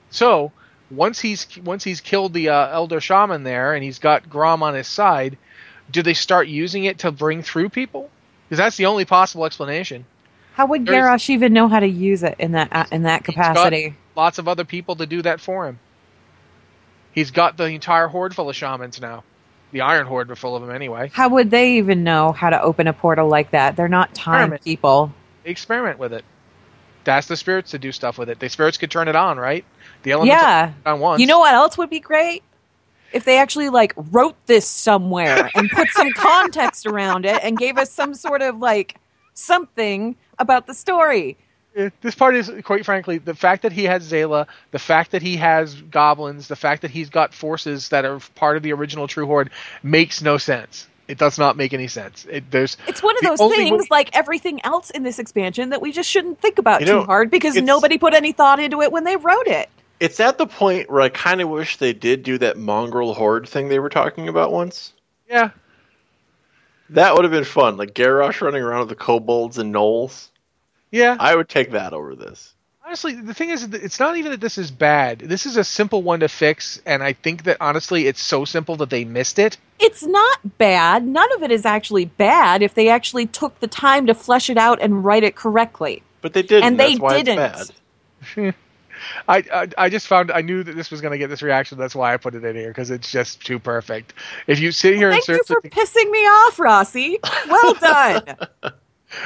So, 0.10 0.52
once 0.90 1.20
he's 1.20 1.48
once 1.64 1.84
he's 1.84 2.02
killed 2.02 2.34
the 2.34 2.50
uh, 2.50 2.70
elder 2.70 3.00
shaman 3.00 3.44
there 3.44 3.74
and 3.74 3.84
he's 3.84 4.00
got 4.00 4.30
Grom 4.30 4.64
on 4.64 4.74
his 4.74 4.88
side, 4.88 5.38
do 5.92 6.02
they 6.02 6.14
start 6.14 6.48
using 6.48 6.86
it 6.86 7.00
to 7.00 7.12
bring 7.12 7.44
through 7.44 7.70
people? 7.70 8.10
Because 8.52 8.58
that's 8.66 8.76
the 8.76 8.88
only 8.88 9.06
possible 9.06 9.46
explanation. 9.46 10.04
How 10.56 10.66
would 10.66 10.86
There's- 10.86 11.08
Garrosh 11.08 11.30
even 11.30 11.54
know 11.54 11.70
how 11.70 11.80
to 11.80 11.88
use 11.88 12.22
it 12.22 12.36
in 12.38 12.52
that 12.52 12.68
uh, 12.74 12.84
in 12.92 13.04
that 13.04 13.26
He's 13.26 13.34
got 13.34 13.54
capacity? 13.56 13.96
lots 14.14 14.40
of 14.40 14.50
other 14.50 14.66
people 14.66 14.98
to 14.98 15.06
do 15.06 15.22
that 15.22 15.40
for 15.40 15.68
him. 15.68 15.80
He's 17.14 17.32
got 17.32 17.56
the 17.56 17.64
entire 17.68 18.08
horde 18.10 18.36
full 18.36 18.50
of 18.50 18.56
shamans 18.58 19.00
now. 19.00 19.24
The 19.72 19.80
Iron 19.80 20.06
Horde 20.06 20.28
were 20.28 20.36
full 20.36 20.58
of 20.58 20.62
them 20.62 20.76
anyway. 20.76 21.12
How 21.14 21.30
would 21.30 21.50
they 21.50 21.78
even 21.78 22.04
know 22.04 22.34
how 22.34 22.50
to 22.50 22.62
open 22.62 22.88
a 22.88 22.94
portal 22.94 23.30
like 23.30 23.52
that? 23.52 23.78
They're 23.78 23.88
not 23.88 24.14
time 24.14 24.34
Experiment. 24.54 24.64
people. 24.66 25.14
They 25.46 25.52
experiment 25.52 25.98
with 25.98 26.12
it. 26.12 26.26
That's 27.06 27.28
the 27.28 27.38
spirits 27.38 27.72
to 27.72 27.80
do 27.80 27.94
stuff 27.94 28.18
with 28.18 28.30
it. 28.30 28.38
The 28.42 28.50
spirits 28.50 28.78
could 28.78 28.92
turn 28.92 29.08
it 29.08 29.16
on, 29.16 29.38
right? 29.40 29.64
The 30.04 30.12
elemental 30.12 30.42
Yeah. 30.44 30.74
on 30.86 31.00
once. 31.00 31.22
You 31.22 31.28
know 31.28 31.40
what 31.40 31.54
else 31.54 31.78
would 31.78 31.90
be 31.90 32.02
great? 32.02 32.44
If 33.14 33.26
they 33.26 33.38
actually 33.38 33.70
like 33.70 33.94
wrote 33.96 34.36
this 34.46 34.68
somewhere 34.68 35.50
and 35.56 35.70
put 35.70 35.90
some 35.90 36.12
context 36.16 36.86
around 36.86 37.26
it 37.26 37.40
and 37.44 37.58
gave 37.58 37.78
us 37.78 37.92
some 37.92 38.14
sort 38.14 38.42
of 38.42 38.60
like 38.60 38.98
something 39.34 40.16
about 40.40 40.68
the 40.68 40.74
story. 40.74 41.38
This 42.02 42.16
part 42.16 42.36
is 42.36 42.52
quite 42.66 42.86
frankly 42.86 43.18
the 43.18 43.34
fact 43.34 43.62
that 43.62 43.72
he 43.72 43.86
has 43.86 44.12
Zaela, 44.12 44.48
the 44.72 44.80
fact 44.80 45.12
that 45.12 45.22
he 45.22 45.38
has 45.38 45.76
goblins, 45.84 46.50
the 46.50 46.56
fact 46.58 46.82
that 46.82 46.92
he's 46.92 47.10
got 47.10 47.34
forces 47.34 47.90
that 47.90 48.04
are 48.04 48.20
part 48.36 48.58
of 48.58 48.64
the 48.64 48.74
original 48.74 49.08
True 49.08 49.26
Horde 49.26 49.52
makes 49.82 50.22
no 50.22 50.38
sense. 50.38 50.88
It 51.08 51.18
does 51.18 51.38
not 51.38 51.58
make 51.58 51.74
any 51.74 51.88
sense. 51.88 52.26
It, 52.30 52.52
there's 52.52 52.78
It's 52.88 53.02
one 53.04 53.18
of 53.18 53.24
those 53.24 53.52
things 53.54 53.72
way- 53.72 53.88
like 53.90 54.10
everything 54.16 54.64
else 54.66 54.90
in 54.90 55.04
this 55.04 55.20
expansion 55.20 55.70
that 55.70 55.82
we 55.82 55.92
just 55.92 56.10
shouldn't 56.10 56.40
think 56.40 56.58
about 56.60 56.82
You 56.82 56.88
too 56.88 56.94
know, 56.94 57.04
hard 57.04 57.32
because 57.32 57.56
nobody 57.56 57.98
put 57.98 58.14
any 58.14 58.32
thought 58.34 58.60
into 58.60 58.82
it 58.82 58.92
when 58.92 59.04
they 59.04 59.16
wrote 59.16 59.48
it. 59.48 59.70
It's 60.02 60.20
at 60.20 60.40
the 60.40 60.48
point 60.48 60.90
where 60.90 61.00
I 61.02 61.10
kind 61.10 61.42
of 61.42 61.50
wish 61.50 61.78
they 61.78 61.94
did 61.94 62.24
do 62.24 62.40
that 62.40 62.58
mongrel 62.58 63.14
horde 63.14 63.48
thing 63.48 63.70
they 63.70 63.78
were 63.78 63.88
talking 63.88 64.28
about 64.28 64.52
once. 64.52 64.94
yeah, 65.30 65.52
That 66.90 67.14
would 67.14 67.24
have 67.24 67.32
been 67.32 67.44
fun, 67.44 67.78
like 67.78 67.94
Garrosh 67.94 68.42
running 68.42 68.64
around 68.64 68.80
with 68.80 68.90
the 68.90 68.96
kobolds 68.96 69.60
and 69.60 69.72
gnolls. 69.72 70.30
yeah. 70.90 71.16
I 71.20 71.36
would 71.36 71.48
take 71.48 71.74
that 71.74 71.94
over 71.94 72.16
this. 72.16 72.56
Honestly, 72.84 73.14
the 73.14 73.36
thing 73.36 73.52
is, 73.52 73.64
it's 73.64 74.00
not 74.00 74.18
even 74.18 74.32
that 74.32 74.42
this 74.42 74.58
is 74.58 74.72
bad. 74.72 75.20
This 75.20 75.46
is 75.46 75.56
a 75.56 75.64
simple 75.64 76.02
one 76.02 76.22
to 76.22 76.28
fix, 76.28 76.82
and 76.84 77.04
I 77.04 77.14
think 77.14 77.44
that 77.44 77.58
honestly, 77.62 78.08
it's 78.08 78.20
so 78.20 78.44
simple 78.44 78.78
that 78.78 78.90
they 78.90 79.06
missed 79.06 79.38
it. 79.38 79.60
It's 79.80 80.02
not 80.02 80.58
bad. 80.58 81.06
None 81.06 81.32
of 81.36 81.44
it 81.44 81.52
is 81.52 81.64
actually 81.64 82.06
bad 82.06 82.64
if 82.64 82.74
they 82.74 82.90
actually 82.90 83.28
took 83.28 83.60
the 83.60 83.68
time 83.68 84.08
to 84.08 84.16
flesh 84.16 84.50
it 84.50 84.58
out 84.58 84.82
and 84.82 85.06
write 85.06 85.24
it 85.24 85.36
correctly. 85.36 86.02
But 86.22 86.34
they 86.34 86.42
didn't. 86.42 86.64
And 86.64 86.80
they 86.80 86.96
why 86.96 87.22
didn't. 87.22 87.72
it's 89.02 89.20
bad. 89.26 89.46
I, 89.52 89.62
I 89.64 89.68
I 89.86 89.90
just 89.90 90.08
found 90.08 90.32
I 90.32 90.42
knew 90.42 90.64
that 90.64 90.76
this 90.76 90.92
was 90.92 91.02
going 91.02 91.12
to 91.12 91.18
get 91.18 91.30
this 91.30 91.42
reaction. 91.42 91.78
That's 91.78 91.96
why 91.96 92.14
I 92.14 92.18
put 92.18 92.36
it 92.36 92.44
in 92.44 92.56
here 92.56 92.70
because 92.70 92.92
it's 92.92 93.12
just 93.12 93.46
too 93.46 93.60
perfect. 93.60 94.14
If 94.48 94.60
you 94.60 94.72
sit 94.72 94.96
here 94.96 95.12
Thank 95.12 95.28
and 95.28 95.38
you 95.38 95.44
search, 95.46 95.48
for 95.48 95.62
pissing 95.70 96.10
me 96.12 96.20
off, 96.20 96.60
Rossi. 96.60 97.20
Well 97.50 97.74
done. 97.80 98.24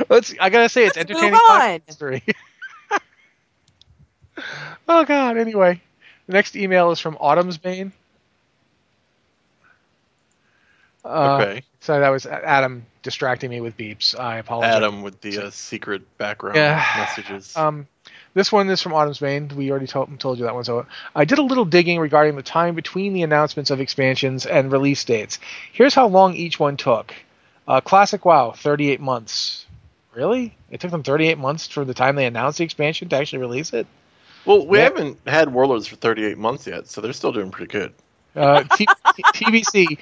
let's 0.09 0.33
I 0.39 0.49
gotta 0.49 0.69
say 0.69 0.85
it's 0.85 0.97
Let's 0.97 1.09
move 1.09 1.33
entertaining 1.33 1.33
on. 1.33 1.81
history. 1.87 2.23
oh 4.87 5.05
God. 5.05 5.37
Anyway, 5.37 5.81
the 6.27 6.33
next 6.33 6.55
email 6.55 6.91
is 6.91 6.99
from 6.99 7.17
Autumn's 7.19 7.57
Bane. 7.57 7.91
Uh, 11.03 11.37
okay. 11.39 11.63
So 11.81 11.99
that 11.99 12.09
was 12.09 12.25
Adam 12.25 12.85
distracting 13.03 13.51
me 13.51 13.61
with 13.61 13.77
beeps. 13.77 14.19
I 14.19 14.37
apologize. 14.37 14.75
Adam 14.75 15.03
with 15.03 15.21
the 15.21 15.37
uh, 15.45 15.49
secret 15.51 16.17
background 16.17 16.55
Yeah. 16.57 16.83
messages. 16.97 17.55
Um, 17.55 17.87
this 18.35 18.51
one 18.51 18.69
is 18.69 18.81
from 18.81 18.93
Autumn's 18.93 19.19
Bane. 19.19 19.49
We 19.55 19.71
already 19.71 19.87
told, 19.87 20.19
told 20.19 20.37
you 20.37 20.43
that 20.45 20.53
one. 20.53 20.65
So 20.65 20.85
I 21.15 21.25
did 21.25 21.39
a 21.39 21.43
little 21.43 21.65
digging 21.65 21.99
regarding 21.99 22.35
the 22.35 22.43
time 22.43 22.75
between 22.75 23.13
the 23.13 23.23
announcements 23.23 23.71
of 23.71 23.79
expansions 23.79 24.45
and 24.45 24.71
release 24.71 25.03
dates. 25.05 25.39
Here's 25.71 25.95
how 25.95 26.07
long 26.07 26.35
each 26.35 26.59
one 26.59 26.77
took. 26.77 27.15
Uh, 27.67 27.81
Classic 27.81 28.23
WoW, 28.23 28.51
38 28.51 28.99
months. 28.99 29.65
Really? 30.13 30.55
It 30.69 30.81
took 30.81 30.91
them 30.91 31.01
38 31.01 31.37
months 31.37 31.67
from 31.67 31.87
the 31.87 31.93
time 31.93 32.15
they 32.15 32.25
announced 32.25 32.59
the 32.59 32.65
expansion 32.65 33.09
to 33.09 33.15
actually 33.15 33.39
release 33.39 33.73
it? 33.73 33.87
well, 34.45 34.67
we 34.67 34.77
yeah. 34.77 34.83
haven't 34.83 35.17
had 35.25 35.51
Warlords 35.51 35.87
for 35.87 35.95
38 35.95 36.37
months 36.37 36.67
yet, 36.67 36.87
so 36.87 37.01
they're 37.01 37.13
still 37.13 37.31
doing 37.31 37.51
pretty 37.51 37.71
good. 37.71 37.93
Uh, 38.35 38.63
T- 38.75 38.85
T- 39.15 39.23
TBC, 39.23 39.97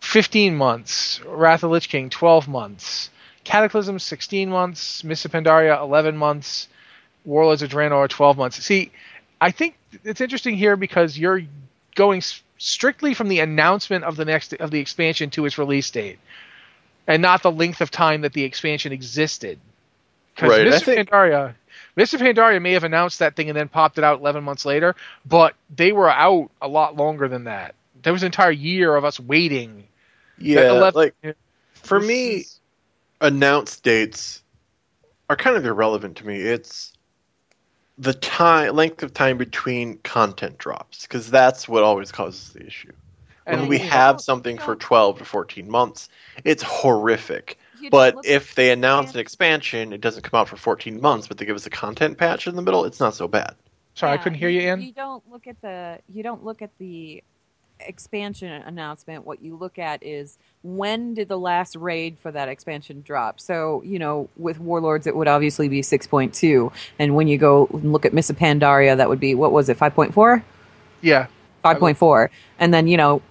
15 0.00 0.56
months. 0.56 1.20
Wrath 1.24 1.62
of 1.62 1.70
Lich 1.70 1.88
King, 1.88 2.10
12 2.10 2.48
months. 2.48 3.10
Cataclysm, 3.44 3.98
16 3.98 4.48
months. 4.48 5.04
Mists 5.04 5.24
of 5.26 5.32
Pandaria, 5.32 5.80
11 5.80 6.16
months. 6.16 6.68
Warlords 7.24 7.62
of 7.62 7.70
Draenor, 7.70 8.08
12 8.08 8.36
months. 8.36 8.62
See, 8.64 8.90
I 9.40 9.50
think 9.50 9.76
it's 10.04 10.20
interesting 10.20 10.56
here 10.56 10.76
because 10.76 11.18
you're 11.18 11.42
going 11.94 12.18
s- 12.18 12.42
strictly 12.58 13.14
from 13.14 13.28
the 13.28 13.40
announcement 13.40 14.04
of 14.04 14.16
the 14.16 14.24
next 14.24 14.52
of 14.54 14.70
the 14.70 14.80
expansion 14.80 15.30
to 15.30 15.44
its 15.46 15.58
release 15.58 15.90
date, 15.90 16.18
and 17.06 17.22
not 17.22 17.42
the 17.42 17.50
length 17.52 17.80
of 17.80 17.90
time 17.90 18.22
that 18.22 18.32
the 18.32 18.44
expansion 18.44 18.92
existed. 18.92 19.58
Because 20.34 20.50
Right, 20.50 20.66
of 20.66 20.82
think- 20.82 21.08
Pandaria, 21.10 21.54
Mr. 21.96 22.18
Pandaria 22.18 22.60
may 22.60 22.72
have 22.72 22.82
announced 22.84 23.20
that 23.20 23.36
thing 23.36 23.48
and 23.48 23.56
then 23.56 23.68
popped 23.68 23.98
it 23.98 24.04
out 24.04 24.18
11 24.20 24.42
months 24.42 24.64
later, 24.64 24.96
but 25.24 25.54
they 25.74 25.92
were 25.92 26.10
out 26.10 26.50
a 26.60 26.66
lot 26.66 26.96
longer 26.96 27.28
than 27.28 27.44
that. 27.44 27.74
There 28.02 28.12
was 28.12 28.22
an 28.22 28.26
entire 28.26 28.50
year 28.50 28.96
of 28.96 29.04
us 29.04 29.20
waiting. 29.20 29.84
Yeah, 30.38 30.70
11 30.72 30.98
like 31.00 31.14
for 31.74 32.00
This 32.00 32.08
me, 32.08 32.26
is- 32.38 32.60
announced 33.20 33.84
dates 33.84 34.42
are 35.30 35.36
kind 35.36 35.56
of 35.56 35.64
irrelevant 35.64 36.16
to 36.18 36.26
me. 36.26 36.40
It's 36.40 36.92
the 37.98 38.14
time 38.14 38.74
length 38.74 39.02
of 39.02 39.12
time 39.14 39.38
between 39.38 39.98
content 39.98 40.58
drops 40.58 41.02
because 41.02 41.30
that's 41.30 41.68
what 41.68 41.82
always 41.84 42.10
causes 42.12 42.50
the 42.52 42.66
issue. 42.66 42.92
When 43.46 43.60
And 43.60 43.68
we 43.68 43.78
have 43.78 44.14
don't- 44.16 44.20
something 44.20 44.58
for 44.58 44.74
12 44.74 45.18
to 45.18 45.24
14 45.24 45.70
months, 45.70 46.08
it's 46.44 46.62
horrific. 46.62 47.58
But 47.90 48.16
if 48.24 48.54
they 48.54 48.70
announce 48.70 49.12
an 49.12 49.20
expansion, 49.20 49.92
it 49.92 50.00
doesn't 50.00 50.22
come 50.22 50.40
out 50.40 50.48
for 50.48 50.56
14 50.56 51.00
months, 51.00 51.28
but 51.28 51.36
they 51.36 51.44
give 51.44 51.54
us 51.56 51.66
a 51.66 51.70
content 51.70 52.16
patch 52.16 52.46
in 52.46 52.56
the 52.56 52.62
middle, 52.62 52.86
it's 52.86 53.00
not 53.00 53.14
so 53.14 53.28
bad. 53.28 53.54
Sorry, 53.94 54.12
I 54.12 54.16
couldn't 54.16 54.38
hear 54.38 54.48
you, 54.48 54.62
Ann. 54.62 54.80
You 54.80 54.92
don't 54.92 55.22
look 55.30 55.46
at 55.46 55.60
the 55.60 56.00
you 56.08 56.22
don't 56.22 56.42
look 56.42 56.62
at 56.62 56.70
the 56.78 57.22
expansion 57.86 58.50
announcement. 58.50 59.24
What 59.26 59.42
you 59.42 59.56
look 59.56 59.78
at 59.78 60.02
is 60.02 60.38
when 60.62 61.14
did 61.14 61.28
the 61.28 61.38
last 61.38 61.76
raid 61.76 62.18
for 62.18 62.32
that 62.32 62.48
expansion 62.48 63.02
drop? 63.02 63.40
So, 63.40 63.82
you 63.84 63.98
know, 63.98 64.28
with 64.36 64.58
Warlords 64.58 65.06
it 65.06 65.16
would 65.16 65.28
obviously 65.28 65.68
be 65.68 65.80
6.2 65.80 66.72
and 66.98 67.14
when 67.14 67.28
you 67.28 67.38
go 67.38 67.68
and 67.72 67.92
look 67.92 68.04
at 68.04 68.12
Miss 68.12 68.30
Pandaria 68.30 68.96
that 68.96 69.08
would 69.08 69.20
be 69.20 69.34
what 69.34 69.52
was 69.52 69.68
it 69.68 69.78
5.4? 69.78 70.42
Yeah. 71.00 71.26
5.4 71.64 72.28
and 72.58 72.74
then, 72.74 72.86
you 72.86 72.96
know, 72.96 73.22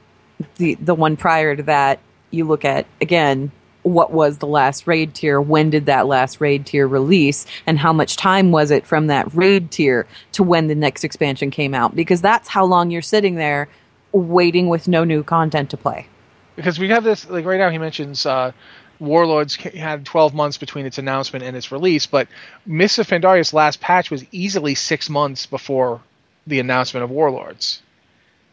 the 0.57 0.75
the 0.75 0.95
one 0.95 1.15
prior 1.17 1.55
to 1.55 1.63
that 1.63 1.99
you 2.31 2.45
look 2.45 2.65
at 2.65 2.85
again 3.01 3.51
what 3.83 4.11
was 4.11 4.37
the 4.37 4.47
last 4.47 4.87
raid 4.87 5.13
tier 5.13 5.39
when 5.41 5.69
did 5.69 5.85
that 5.85 6.07
last 6.07 6.39
raid 6.39 6.65
tier 6.65 6.87
release 6.87 7.45
and 7.67 7.77
how 7.77 7.91
much 7.91 8.15
time 8.15 8.51
was 8.51 8.71
it 8.71 8.85
from 8.85 9.07
that 9.07 9.33
raid 9.35 9.69
tier 9.71 10.07
to 10.31 10.41
when 10.41 10.67
the 10.67 10.75
next 10.75 11.03
expansion 11.03 11.51
came 11.51 11.73
out 11.73 11.95
because 11.95 12.21
that's 12.21 12.47
how 12.47 12.65
long 12.65 12.89
you're 12.89 13.01
sitting 13.01 13.35
there 13.35 13.67
waiting 14.13 14.69
with 14.69 14.87
no 14.87 15.03
new 15.03 15.23
content 15.23 15.69
to 15.71 15.77
play 15.77 16.07
Because 16.55 16.79
we 16.79 16.89
have 16.89 17.03
this, 17.03 17.29
like 17.29 17.45
right 17.45 17.57
now, 17.59 17.69
he 17.69 17.77
mentions 17.77 18.25
uh, 18.25 18.51
Warlords 18.99 19.55
had 19.55 20.05
12 20.05 20.33
months 20.33 20.57
between 20.57 20.85
its 20.85 20.97
announcement 20.97 21.43
and 21.43 21.57
its 21.57 21.71
release, 21.71 22.05
but 22.05 22.27
Mists 22.65 22.99
of 22.99 23.07
Pandaria's 23.07 23.53
last 23.53 23.81
patch 23.81 24.09
was 24.11 24.23
easily 24.31 24.75
six 24.75 25.09
months 25.09 25.45
before 25.47 25.99
the 26.47 26.59
announcement 26.59 27.03
of 27.03 27.09
Warlords. 27.09 27.81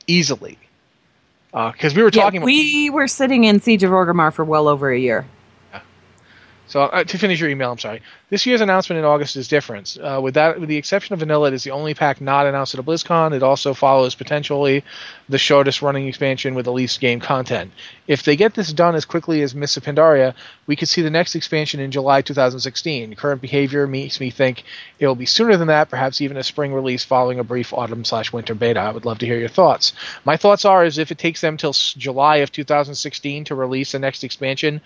Easily. 0.06 0.58
Because 1.52 1.94
we 1.94 2.02
were 2.02 2.10
Yeah, 2.12 2.22
talking 2.24 2.38
about. 2.38 2.46
we 2.46 2.90
were 2.90 3.06
sitting 3.08 3.44
in 3.44 3.60
siege 3.60 3.82
of 3.84 3.90
orgrimmar 3.90 4.32
for 4.32 4.44
well 4.44 4.66
over 4.68 4.90
a 4.90 4.98
year 4.98 5.26
So 6.70 6.82
uh, 6.82 7.02
to 7.02 7.18
finish 7.18 7.40
your 7.40 7.50
email, 7.50 7.72
I'm 7.72 7.78
sorry. 7.78 8.00
This 8.28 8.46
year's 8.46 8.60
announcement 8.60 9.00
in 9.00 9.04
August 9.04 9.34
is 9.34 9.48
different. 9.48 9.98
Uh, 10.00 10.20
with 10.22 10.34
that, 10.34 10.60
with 10.60 10.68
the 10.68 10.76
exception 10.76 11.14
of 11.14 11.18
Vanilla, 11.18 11.48
it 11.48 11.54
is 11.54 11.64
the 11.64 11.72
only 11.72 11.94
pack 11.94 12.20
not 12.20 12.46
announced 12.46 12.74
at 12.74 12.80
a 12.80 12.82
BlizzCon. 12.84 13.34
It 13.34 13.42
also 13.42 13.74
follows 13.74 14.14
potentially 14.14 14.84
the 15.28 15.36
shortest 15.36 15.82
running 15.82 16.06
expansion 16.06 16.54
with 16.54 16.66
the 16.66 16.72
least 16.72 17.00
game 17.00 17.18
content. 17.18 17.72
If 18.06 18.22
they 18.22 18.36
get 18.36 18.54
this 18.54 18.72
done 18.72 18.94
as 18.94 19.04
quickly 19.04 19.42
as 19.42 19.52
Mists 19.52 19.78
of 19.78 19.82
Pandaria, 19.82 20.34
we 20.68 20.76
could 20.76 20.88
see 20.88 21.02
the 21.02 21.10
next 21.10 21.34
expansion 21.34 21.80
in 21.80 21.90
July 21.90 22.22
2016. 22.22 23.16
Current 23.16 23.40
behavior 23.40 23.88
makes 23.88 24.20
me 24.20 24.30
think 24.30 24.62
it 25.00 25.08
will 25.08 25.16
be 25.16 25.26
sooner 25.26 25.56
than 25.56 25.66
that, 25.66 25.90
perhaps 25.90 26.20
even 26.20 26.36
a 26.36 26.44
spring 26.44 26.72
release 26.72 27.02
following 27.02 27.40
a 27.40 27.44
brief 27.44 27.72
autumn 27.72 28.04
slash 28.04 28.32
winter 28.32 28.54
beta. 28.54 28.78
I 28.78 28.92
would 28.92 29.04
love 29.04 29.18
to 29.18 29.26
hear 29.26 29.38
your 29.38 29.48
thoughts. 29.48 29.92
My 30.24 30.36
thoughts 30.36 30.64
are: 30.64 30.84
is 30.84 30.98
if 30.98 31.10
it 31.10 31.18
takes 31.18 31.40
them 31.40 31.56
till 31.56 31.72
July 31.72 32.36
of 32.36 32.52
2016 32.52 33.46
to 33.46 33.56
release 33.56 33.90
the 33.90 33.98
next 33.98 34.22
expansion, 34.22 34.80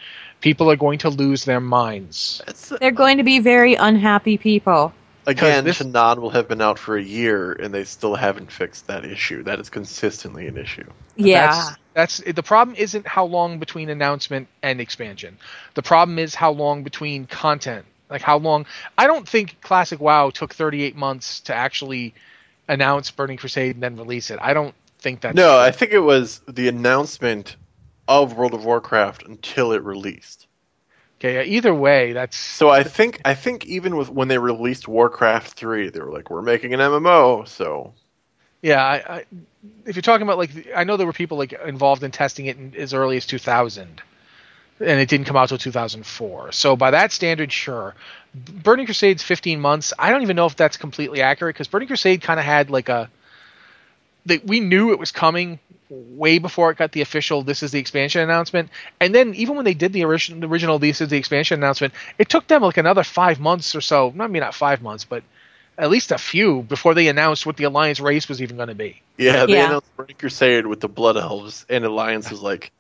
people 0.44 0.70
are 0.70 0.76
going 0.76 0.98
to 0.98 1.08
lose 1.08 1.44
their 1.44 1.60
minds. 1.60 2.40
They're 2.80 2.92
going 2.92 3.18
to 3.18 3.24
be 3.24 3.40
very 3.40 3.74
unhappy 3.74 4.38
people 4.38 4.92
again, 5.26 5.64
this- 5.64 5.76
Shannon 5.76 6.20
will 6.20 6.30
have 6.30 6.48
been 6.48 6.60
out 6.60 6.78
for 6.78 6.96
a 6.96 7.02
year 7.02 7.52
and 7.52 7.72
they 7.72 7.84
still 7.84 8.14
haven't 8.14 8.50
fixed 8.50 8.86
that 8.86 9.04
issue. 9.04 9.42
That 9.42 9.60
is 9.60 9.70
consistently 9.70 10.46
an 10.46 10.56
issue. 10.56 10.84
yeah 11.16 11.76
That's, 11.94 12.20
that's 12.20 12.34
the 12.34 12.42
problem. 12.42 12.76
Isn't 12.76 13.06
how 13.06 13.24
long 13.24 13.58
between 13.58 13.88
announcement 13.88 14.48
and 14.62 14.80
expansion. 14.80 15.38
The 15.74 15.82
problem 15.82 16.18
is 16.18 16.34
how 16.34 16.52
long 16.52 16.82
between 16.82 17.26
content. 17.26 17.86
Like 18.10 18.22
how 18.22 18.36
long? 18.36 18.66
I 18.98 19.06
don't 19.06 19.26
think 19.26 19.60
Classic 19.62 19.98
WoW 19.98 20.30
took 20.30 20.54
38 20.54 20.94
months 20.94 21.40
to 21.40 21.54
actually 21.54 22.14
announce 22.68 23.10
Burning 23.10 23.38
Crusade 23.38 23.76
and 23.76 23.82
then 23.82 23.96
release 23.96 24.30
it. 24.30 24.38
I 24.42 24.52
don't 24.52 24.74
think 24.98 25.22
that's 25.22 25.34
no, 25.34 25.48
true. 25.48 25.58
I 25.58 25.70
think 25.70 25.92
it 25.92 26.00
was 26.00 26.40
the 26.46 26.68
announcement 26.68 27.56
of 28.08 28.34
World 28.36 28.54
of 28.54 28.64
Warcraft 28.64 29.24
until 29.24 29.72
it 29.72 29.82
released. 29.82 30.46
okay. 31.18 31.44
Either 31.44 31.74
way, 31.74 32.12
that's 32.12 32.36
So 32.50 32.70
I 32.70 32.84
think 32.84 33.20
I 33.24 33.34
think 33.34 33.66
even 33.66 33.96
with 33.96 34.10
when 34.10 34.28
they 34.28 34.38
released 34.38 34.88
Warcraft 34.88 35.52
three, 35.54 35.90
they 35.90 36.00
were 36.00 36.12
like, 36.12 36.30
"We're 36.30 36.42
making 36.42 36.74
an 36.74 36.80
MMO." 36.80 37.44
So 37.44 37.94
Yeah, 38.62 38.82
I, 38.82 39.16
I, 39.16 39.24
if 39.84 39.96
you're 39.96 40.02
talking 40.02 40.22
about 40.22 40.38
like, 40.38 40.68
I 40.74 40.84
know 40.84 40.96
there 40.96 41.06
were 41.06 41.12
people 41.12 41.38
like 41.38 41.52
involved 41.52 42.02
in 42.02 42.10
testing 42.10 42.46
it 42.46 42.56
in, 42.56 42.74
as 42.76 42.94
early 42.94 43.16
as 43.16 43.26
2000, 43.26 44.02
and 44.80 45.00
it 45.00 45.08
didn't 45.08 45.26
come 45.26 45.36
out 45.36 45.48
till 45.50 45.58
2004. 45.58 46.52
So 46.52 46.76
by 46.76 46.92
that 46.92 47.12
standard, 47.12 47.52
sure. 47.52 47.94
Burning 48.34 48.86
Crusade's 48.86 49.22
15 49.22 49.60
months. 49.60 49.92
I 49.98 50.10
don't 50.10 50.22
even 50.22 50.36
know 50.36 50.46
if 50.46 50.56
that's 50.56 50.76
completely 50.76 51.22
accurate 51.22 51.54
because 51.54 51.68
Burning 51.68 51.88
Crusade 51.88 52.22
kind 52.22 52.40
of 52.40 52.46
had 52.46 52.70
like 52.70 52.88
a, 52.88 53.10
that 54.26 54.46
we 54.46 54.60
knew 54.60 54.92
it 54.92 54.98
was 54.98 55.12
coming 55.12 55.58
way 55.90 56.38
before 56.38 56.70
it 56.70 56.78
got 56.78 56.92
the 56.92 57.02
official 57.02 57.42
this 57.42 57.62
is 57.62 57.70
the 57.72 57.78
expansion 57.78 58.20
announcement 58.22 58.70
and 59.00 59.14
then 59.14 59.34
even 59.34 59.54
when 59.54 59.64
they 59.64 59.74
did 59.74 59.92
the 59.92 60.04
original 60.04 60.40
the 60.40 60.46
original 60.46 60.78
this 60.78 61.00
is 61.00 61.08
the 61.08 61.16
expansion 61.16 61.60
announcement 61.60 61.92
it 62.18 62.28
took 62.28 62.46
them 62.46 62.62
like 62.62 62.78
another 62.78 63.04
five 63.04 63.38
months 63.38 63.74
or 63.74 63.80
so 63.80 64.12
i 64.18 64.26
mean 64.26 64.40
not 64.40 64.54
five 64.54 64.80
months 64.82 65.04
but 65.04 65.22
at 65.76 65.90
least 65.90 66.10
a 66.10 66.18
few 66.18 66.62
before 66.62 66.94
they 66.94 67.08
announced 67.08 67.44
what 67.44 67.56
the 67.56 67.64
alliance 67.64 68.00
race 68.00 68.28
was 68.28 68.40
even 68.40 68.56
going 68.56 68.68
to 68.68 68.74
be 68.74 69.00
yeah, 69.16 69.46
they 69.46 69.52
Yeah. 69.54 69.66
announced 69.66 69.96
Burning 69.96 70.16
Crusade 70.18 70.66
with 70.66 70.80
the 70.80 70.88
Blood 70.88 71.16
Elves, 71.16 71.66
and 71.68 71.84
Alliance 71.84 72.30
was 72.30 72.42
like, 72.42 72.72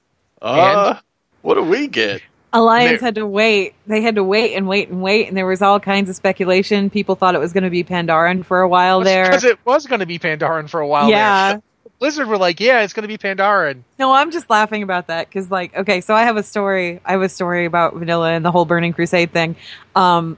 "Uh, 0.42 0.96
what 1.42 1.54
do 1.54 1.62
we 1.62 1.86
get?" 1.86 2.22
Alliance 2.52 3.00
had 3.00 3.16
to 3.16 3.26
wait. 3.26 3.74
They 3.86 4.00
had 4.00 4.16
to 4.16 4.24
wait 4.24 4.54
and 4.54 4.68
wait 4.68 4.88
and 4.88 5.02
wait, 5.02 5.28
and 5.28 5.36
there 5.36 5.46
was 5.46 5.62
all 5.62 5.80
kinds 5.80 6.10
of 6.10 6.16
speculation. 6.16 6.90
People 6.90 7.14
thought 7.14 7.34
it 7.34 7.40
was 7.40 7.52
going 7.52 7.64
to 7.64 7.70
be 7.70 7.84
Pandaren 7.84 8.44
for 8.44 8.60
a 8.60 8.68
while 8.68 9.00
there. 9.00 9.24
because 9.24 9.44
it 9.44 9.58
was 9.64 9.86
going 9.86 10.00
to 10.00 10.06
be 10.06 10.18
Pandaren 10.18 10.68
for 10.68 10.80
a 10.80 10.86
while. 10.86 11.08
yeah. 11.10 11.58
Blizzard 11.98 12.28
were 12.28 12.38
like, 12.38 12.60
"Yeah, 12.60 12.82
it's 12.82 12.92
going 12.92 13.02
to 13.02 13.08
be 13.08 13.18
Pandaren." 13.18 13.82
No, 13.98 14.12
I'm 14.12 14.30
just 14.30 14.50
laughing 14.50 14.82
about 14.82 15.06
that 15.06 15.28
because, 15.28 15.50
like, 15.50 15.74
okay, 15.76 16.00
so 16.00 16.14
I 16.14 16.22
have 16.22 16.36
a 16.36 16.42
story. 16.42 17.00
I 17.04 17.12
have 17.12 17.22
a 17.22 17.28
story 17.28 17.64
about 17.64 17.94
Vanilla 17.94 18.32
and 18.32 18.44
the 18.44 18.50
whole 18.50 18.64
Burning 18.64 18.92
Crusade 18.92 19.32
thing. 19.32 19.56
Um, 19.94 20.36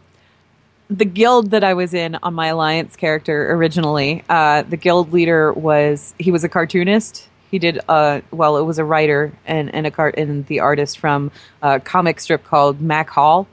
the 0.88 1.04
guild 1.04 1.50
that 1.50 1.64
I 1.64 1.74
was 1.74 1.94
in 1.94 2.16
on 2.22 2.34
my 2.34 2.48
Alliance 2.48 2.96
character 2.96 3.52
originally, 3.52 4.22
uh, 4.28 4.62
the 4.62 4.76
guild 4.76 5.12
leader 5.12 5.52
was 5.52 6.14
he 6.18 6.30
was 6.30 6.44
a 6.44 6.48
cartoonist. 6.48 7.28
He 7.50 7.58
did 7.58 7.80
uh, 7.88 8.20
well. 8.30 8.56
It 8.58 8.62
was 8.62 8.78
a 8.78 8.84
writer 8.84 9.32
and 9.46 9.74
and 9.74 9.86
a 9.86 9.90
cart 9.90 10.16
and 10.16 10.46
the 10.46 10.60
artist 10.60 10.98
from 10.98 11.30
a 11.62 11.80
comic 11.80 12.20
strip 12.20 12.44
called 12.44 12.80
Mac 12.80 13.08
Hall, 13.08 13.48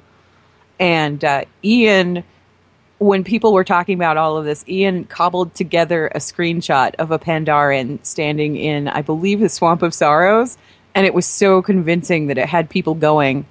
and 0.80 1.24
uh, 1.24 1.46
Ian 1.64 2.24
when 3.00 3.24
people 3.24 3.54
were 3.54 3.64
talking 3.64 3.96
about 3.96 4.18
all 4.18 4.38
of 4.38 4.46
this, 4.46 4.64
Ian 4.68 5.06
cobbled 5.06 5.54
together 5.56 6.08
a 6.08 6.20
screenshot 6.20 6.96
of 6.96 7.12
a 7.12 7.20
Pandaren 7.20 8.04
standing 8.06 8.56
in, 8.56 8.88
I 8.88 9.02
believe, 9.02 9.40
the 9.40 9.50
Swamp 9.50 9.82
of 9.82 9.94
Sorrows, 9.94 10.58
and 10.96 11.06
it 11.06 11.14
was 11.14 11.26
so 11.26 11.62
convincing 11.62 12.28
that 12.28 12.38
it 12.38 12.48
had 12.48 12.70
people 12.70 12.94
going 12.94 13.46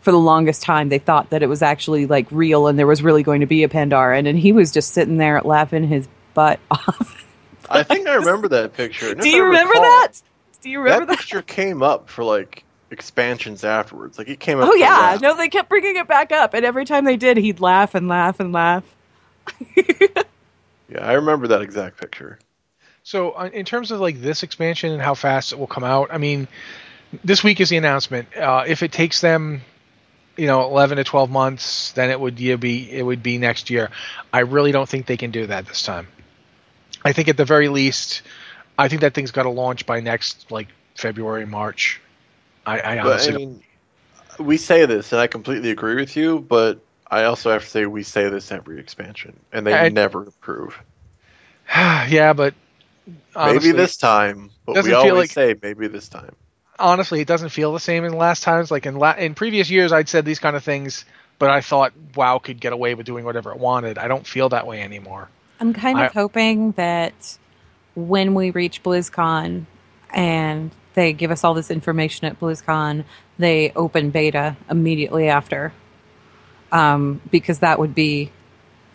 for 0.00 0.12
the 0.12 0.18
longest 0.18 0.62
time. 0.62 0.88
They 0.88 0.98
thought 0.98 1.30
that 1.30 1.42
it 1.42 1.48
was 1.48 1.62
actually 1.62 2.06
like 2.06 2.26
real 2.30 2.66
and 2.66 2.78
there 2.78 2.86
was 2.86 3.02
really 3.02 3.22
going 3.22 3.40
to 3.40 3.46
be 3.46 3.64
a 3.64 3.68
Pandaren, 3.68 4.28
and 4.28 4.38
he 4.38 4.52
was 4.52 4.70
just 4.70 4.92
sitting 4.92 5.16
there 5.16 5.40
laughing 5.42 5.86
his 5.86 6.08
butt 6.34 6.60
off. 6.70 7.20
I 7.68 7.82
think 7.82 8.06
I 8.06 8.14
remember 8.14 8.48
that 8.48 8.74
picture. 8.74 9.14
Do 9.14 9.28
you 9.28 9.44
remember 9.44 9.72
recall, 9.72 9.82
that? 9.82 10.22
Do 10.62 10.70
you 10.70 10.80
remember 10.80 11.06
that 11.06 11.12
that? 11.12 11.18
picture 11.18 11.42
came 11.42 11.82
up 11.82 12.08
for 12.08 12.24
like 12.24 12.64
expansions 12.90 13.64
afterwards. 13.64 14.18
Like 14.18 14.28
it 14.28 14.40
came 14.40 14.60
up. 14.60 14.68
Oh 14.68 14.74
yeah, 14.74 15.12
that. 15.12 15.20
no, 15.20 15.36
they 15.36 15.48
kept 15.48 15.68
bringing 15.68 15.96
it 15.96 16.08
back 16.08 16.32
up, 16.32 16.54
and 16.54 16.64
every 16.64 16.84
time 16.84 17.04
they 17.04 17.16
did, 17.16 17.36
he'd 17.36 17.60
laugh 17.60 17.94
and 17.94 18.08
laugh 18.08 18.40
and 18.40 18.52
laugh. 18.52 18.84
Yeah, 20.88 21.06
I 21.06 21.14
remember 21.14 21.48
that 21.48 21.62
exact 21.62 22.00
picture. 22.00 22.38
So, 23.02 23.32
uh, 23.32 23.50
in 23.52 23.64
terms 23.64 23.90
of 23.90 24.00
like 24.00 24.20
this 24.20 24.42
expansion 24.42 24.92
and 24.92 25.02
how 25.02 25.14
fast 25.14 25.52
it 25.52 25.58
will 25.58 25.66
come 25.66 25.84
out, 25.84 26.08
I 26.12 26.18
mean, 26.18 26.48
this 27.24 27.42
week 27.42 27.60
is 27.60 27.68
the 27.68 27.76
announcement. 27.76 28.34
Uh, 28.36 28.64
if 28.66 28.82
it 28.82 28.92
takes 28.92 29.20
them, 29.20 29.62
you 30.36 30.46
know, 30.46 30.62
eleven 30.62 30.98
to 30.98 31.04
twelve 31.04 31.30
months, 31.30 31.92
then 31.92 32.10
it 32.10 32.20
would 32.20 32.36
be 32.36 32.90
it 32.90 33.04
would 33.04 33.22
be 33.22 33.38
next 33.38 33.70
year. 33.70 33.90
I 34.32 34.40
really 34.40 34.72
don't 34.72 34.88
think 34.88 35.06
they 35.06 35.16
can 35.16 35.30
do 35.30 35.46
that 35.46 35.66
this 35.66 35.82
time. 35.82 36.08
I 37.04 37.12
think 37.12 37.28
at 37.28 37.36
the 37.36 37.44
very 37.44 37.68
least, 37.68 38.22
I 38.78 38.88
think 38.88 39.02
that 39.02 39.14
thing's 39.14 39.30
got 39.30 39.42
to 39.42 39.50
launch 39.50 39.86
by 39.86 40.00
next 40.00 40.50
like 40.50 40.68
February 40.94 41.46
March. 41.46 42.00
I, 42.66 42.80
I 42.80 42.96
But 42.96 43.06
honestly 43.06 43.34
I 43.34 43.36
mean, 43.36 43.62
we 44.38 44.56
say 44.56 44.86
this, 44.86 45.12
and 45.12 45.20
I 45.20 45.26
completely 45.26 45.70
agree 45.70 45.96
with 45.96 46.16
you. 46.16 46.40
But 46.40 46.80
I 47.10 47.24
also 47.24 47.50
have 47.50 47.62
to 47.62 47.68
say 47.68 47.86
we 47.86 48.02
say 48.02 48.28
this 48.28 48.50
every 48.50 48.78
expansion, 48.80 49.38
and 49.52 49.66
they 49.66 49.74
I- 49.74 49.88
never 49.90 50.24
improve. 50.24 50.78
yeah, 51.74 52.32
but 52.32 52.54
honestly, 53.34 53.70
maybe 53.70 53.76
this 53.76 53.96
time, 53.96 54.50
but 54.66 54.82
we 54.84 54.92
always 54.92 55.14
like- 55.14 55.30
say 55.30 55.54
maybe 55.62 55.88
this 55.88 56.08
time. 56.08 56.34
honestly, 56.78 57.20
it 57.20 57.28
doesn't 57.28 57.50
feel 57.50 57.72
the 57.72 57.80
same 57.80 58.04
in 58.04 58.12
last 58.16 58.42
times. 58.42 58.70
Like 58.70 58.86
in 58.86 58.96
la- 58.96 59.14
in 59.16 59.34
previous 59.34 59.70
years, 59.70 59.92
I'd 59.92 60.08
said 60.08 60.24
these 60.24 60.38
kind 60.38 60.56
of 60.56 60.64
things, 60.64 61.04
but 61.38 61.50
I 61.50 61.60
thought 61.60 61.92
WoW 62.16 62.38
could 62.38 62.60
get 62.60 62.72
away 62.72 62.94
with 62.94 63.06
doing 63.06 63.24
whatever 63.24 63.52
it 63.52 63.58
wanted. 63.58 63.98
I 63.98 64.08
don't 64.08 64.26
feel 64.26 64.48
that 64.50 64.66
way 64.66 64.82
anymore. 64.82 65.28
I'm 65.60 65.72
kind 65.72 65.98
of 66.00 66.04
I- 66.06 66.12
hoping 66.12 66.72
that 66.72 67.38
when 67.94 68.34
we 68.34 68.50
reach 68.50 68.82
BlizzCon 68.82 69.66
and 70.12 70.70
they 70.94 71.12
give 71.12 71.30
us 71.30 71.44
all 71.44 71.54
this 71.54 71.70
information 71.70 72.26
at 72.26 72.40
BlizzCon, 72.40 73.04
they 73.38 73.72
open 73.76 74.10
beta 74.10 74.56
immediately 74.70 75.28
after. 75.28 75.72
Um, 76.72 77.20
because 77.30 77.60
that 77.60 77.78
would 77.78 77.94
be 77.94 78.32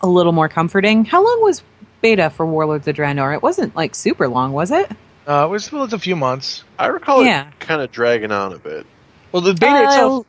a 0.02 0.06
little 0.06 0.32
more 0.32 0.48
comforting. 0.48 1.04
How 1.04 1.24
long 1.24 1.42
was 1.42 1.62
beta 2.02 2.28
for 2.30 2.44
Warlords 2.44 2.86
of 2.88 2.96
Draenor? 2.96 3.34
It 3.34 3.42
wasn't 3.42 3.74
like 3.74 3.94
super 3.94 4.28
long, 4.28 4.52
was 4.52 4.70
it? 4.70 4.90
Uh, 5.26 5.44
it 5.46 5.50
was, 5.50 5.70
well, 5.70 5.84
it's 5.84 5.92
a 5.92 5.98
few 5.98 6.16
months. 6.16 6.64
I 6.78 6.86
recall 6.88 7.24
Yeah. 7.24 7.48
it 7.48 7.58
kind 7.60 7.80
of 7.80 7.90
dragging 7.92 8.32
on 8.32 8.52
a 8.52 8.58
bit. 8.58 8.86
Well, 9.32 9.42
the 9.42 9.54
beta 9.54 9.72
Uh, 9.76 9.82
itself, 9.84 10.26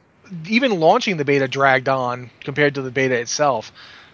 even 0.48 0.80
launching 0.80 1.18
the 1.18 1.26
beta, 1.26 1.48
dragged 1.48 1.90
on 1.90 2.30
compared 2.42 2.76
to 2.76 2.82
the 2.82 2.92
beta 2.92 3.16
itself. 3.20 3.72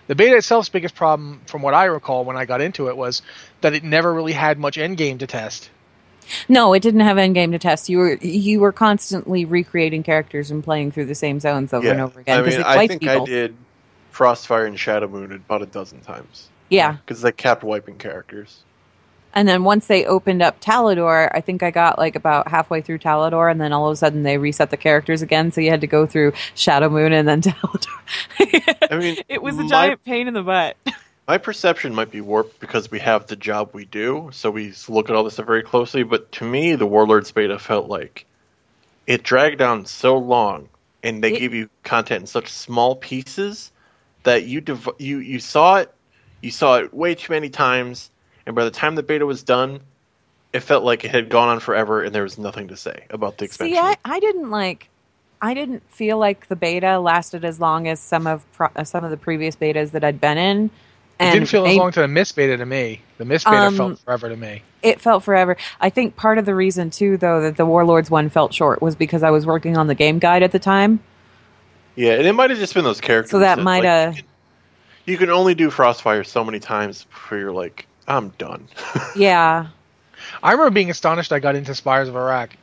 The 0.08 0.16
beta 0.16 0.38
itself's 0.38 0.70
biggest 0.70 0.96
problem, 0.96 1.42
from 1.46 1.62
what 1.62 1.74
I 1.74 1.86
recall 1.86 2.24
when 2.24 2.38
I 2.38 2.46
got 2.46 2.62
into 2.62 2.88
it, 2.88 2.96
was 2.96 3.22
that 3.62 3.74
it 3.74 3.84
never 3.84 4.12
really 4.14 4.32
had 4.34 4.58
much 4.58 4.78
endgame 4.78 5.20
to 5.20 5.28
test. 5.28 5.70
No, 6.50 6.74
it 6.74 6.82
didn't 6.82 7.02
have 7.02 7.18
endgame 7.18 7.52
to 7.52 7.60
test. 7.60 7.90
You 7.90 7.98
were 8.00 8.14
you 8.16 8.60
were 8.60 8.72
constantly 8.72 9.46
recreating 9.46 10.04
characters 10.04 10.52
and 10.52 10.64
playing 10.64 10.92
through 10.92 11.06
the 11.06 11.16
same 11.16 11.40
zones 11.40 11.74
over 11.74 11.88
and 11.90 12.02
over 12.02 12.20
again 12.20 12.40
I 12.40 12.42
because 12.42 12.58
mean, 12.58 12.66
I 12.66 12.76
wiped 12.76 12.90
think 12.90 13.02
people. 13.02 13.24
I 13.24 13.26
did 13.26 13.56
Frostfire 14.14 14.68
and 14.68 14.78
Shadowmoon 14.78 15.36
about 15.36 15.62
a 15.62 15.66
dozen 15.66 16.02
times. 16.02 16.50
Yeah, 16.70 16.94
because 16.94 17.22
they 17.22 17.32
kept 17.32 17.64
wiping 17.64 17.98
characters. 17.98 18.64
And 19.34 19.48
then 19.48 19.64
once 19.64 19.86
they 19.86 20.04
opened 20.06 20.42
up 20.42 20.60
Talador, 20.62 21.30
I 21.32 21.42
think 21.42 21.62
I 21.62 21.70
got 21.70 22.00
like 22.00 22.16
about 22.16 22.48
halfway 22.48 22.82
through 22.82 23.00
Talador, 23.00 23.52
and 23.52 23.62
then 23.62 23.72
all 23.72 23.88
of 23.88 23.94
a 23.94 23.96
sudden 23.96 24.24
they 24.24 24.38
reset 24.38 24.72
the 24.72 24.78
characters 24.78 25.22
again. 25.22 25.52
So 25.52 25.62
you 25.62 25.70
had 25.70 25.82
to 25.82 25.88
go 25.88 26.06
through 26.08 26.32
Shadowmoon 26.56 27.12
and 27.12 27.28
then 27.28 27.42
Talador. 27.44 28.88
I 28.92 28.98
mean, 28.98 29.18
it 29.30 29.42
was 29.42 29.58
a 29.60 29.64
my- 29.64 29.70
giant 29.70 30.04
pain 30.06 30.28
in 30.28 30.34
the 30.34 30.42
butt. 30.44 30.76
My 31.28 31.38
perception 31.38 31.94
might 31.94 32.10
be 32.10 32.22
warped 32.22 32.60
because 32.62 32.90
we 32.90 33.00
have 33.00 33.28
the 33.28 33.36
job 33.36 33.72
we 33.74 33.84
do, 33.84 34.30
so 34.32 34.50
we 34.50 34.74
look 34.88 35.10
at 35.10 35.16
all 35.16 35.26
this 35.26 35.34
stuff 35.34 35.46
very 35.46 35.62
closely. 35.64 36.04
But 36.04 36.32
to 36.34 36.46
me, 36.46 36.76
the 36.76 36.86
Warlords 36.86 37.32
beta 37.34 37.60
felt 37.60 37.90
like 37.90 38.26
it 39.08 39.24
dragged 39.24 39.62
on 39.62 39.86
so 39.86 40.18
long, 40.18 40.70
and 41.04 41.22
they 41.22 41.34
It- 41.34 41.40
gave 41.40 41.54
you 41.54 41.70
content 41.84 42.22
in 42.22 42.28
such 42.28 42.48
small 42.48 42.96
pieces 42.96 43.72
that 44.24 44.46
you 44.46 44.62
div- 44.62 44.90
you 45.00 45.18
you 45.20 45.40
saw 45.40 45.78
it, 45.78 45.94
you 46.42 46.52
saw 46.52 46.78
it 46.78 46.94
way 46.94 47.14
too 47.14 47.34
many 47.34 47.50
times, 47.50 48.10
and 48.46 48.56
by 48.56 48.64
the 48.64 48.72
time 48.72 48.96
the 48.96 49.04
beta 49.04 49.26
was 49.26 49.44
done, 49.44 49.82
it 50.54 50.62
felt 50.62 50.86
like 50.86 51.04
it 51.04 51.12
had 51.12 51.28
gone 51.28 51.50
on 51.50 51.60
forever, 51.60 52.04
and 52.04 52.16
there 52.16 52.24
was 52.24 52.38
nothing 52.38 52.70
to 52.70 52.78
say 52.78 53.04
about 53.10 53.38
the 53.38 53.46
expansion. 53.46 53.76
See, 53.76 53.80
I, 53.80 53.96
I 54.06 54.22
didn't 54.22 54.50
like. 54.50 54.90
I 55.42 55.54
didn't 55.54 55.84
feel 55.92 56.18
like 56.18 56.48
the 56.48 56.56
beta 56.56 57.00
lasted 57.00 57.44
as 57.44 57.60
long 57.60 57.88
as 57.88 58.00
some 58.00 58.26
of 58.28 58.50
pro- 58.54 58.72
uh, 58.78 58.86
some 58.86 59.04
of 59.04 59.12
the 59.12 59.18
previous 59.18 59.58
betas 59.58 59.92
that 59.92 60.06
I'd 60.06 60.22
been 60.22 60.38
in. 60.38 60.70
It 61.20 61.32
didn't 61.32 61.48
feel 61.48 61.66
as 61.66 61.74
may- 61.74 61.80
long 61.80 61.92
to 61.94 62.02
the 62.02 62.08
Mists 62.08 62.32
beta 62.34 62.58
to 62.58 62.66
me. 62.66 63.02
The 63.18 63.26
Mists 63.26 63.46
beta 63.46 63.58
Um, 63.68 63.76
felt 63.78 64.00
forever 64.00 64.30
to 64.30 64.36
me. 64.38 64.62
it 64.84 65.02
felt 65.02 65.24
forever. 65.24 65.58
I 65.82 65.90
think 65.90 66.16
part 66.16 66.38
of 66.38 66.46
the 66.46 66.54
reason 66.54 66.90
too, 66.92 67.18
though, 67.18 67.42
that 67.42 67.58
the 67.58 67.66
Warlords 67.66 68.12
one 68.12 68.30
felt 68.30 68.54
short 68.54 68.82
was 68.82 68.96
because 68.96 69.24
I 69.24 69.32
was 69.32 69.46
working 69.46 69.78
on 69.78 69.88
the 69.88 69.96
game 69.96 70.20
guide 70.20 70.44
at 70.44 70.52
the 70.52 70.60
time. 70.60 71.00
Yeah, 71.96 72.14
and 72.14 72.28
it 72.28 72.34
might 72.34 72.52
have 72.52 72.60
just 72.60 72.76
been 72.76 72.84
those 72.84 73.02
characters. 73.02 73.32
So 73.32 73.40
that 73.40 73.58
might, 73.60 73.84
like, 73.84 73.88
uh, 73.90 74.10
you 74.12 74.16
can- 74.22 74.26
You 75.06 75.18
can 75.18 75.30
only 75.32 75.56
do 75.56 75.72
Frostfire 75.72 76.26
so 76.26 76.44
many 76.44 76.60
times 76.60 77.06
before 77.06 77.38
you're 77.40 77.52
like, 77.52 77.88
I'm 78.08 78.30
done. 78.38 78.68
Yeah, 79.16 79.68
I 80.44 80.52
remember 80.52 80.72
being 80.72 80.90
astonished 80.92 81.32
I 81.32 81.40
got 81.40 81.56
into 81.56 81.74
Spires 81.74 82.10
of 82.10 82.16
Arak. 82.16 82.56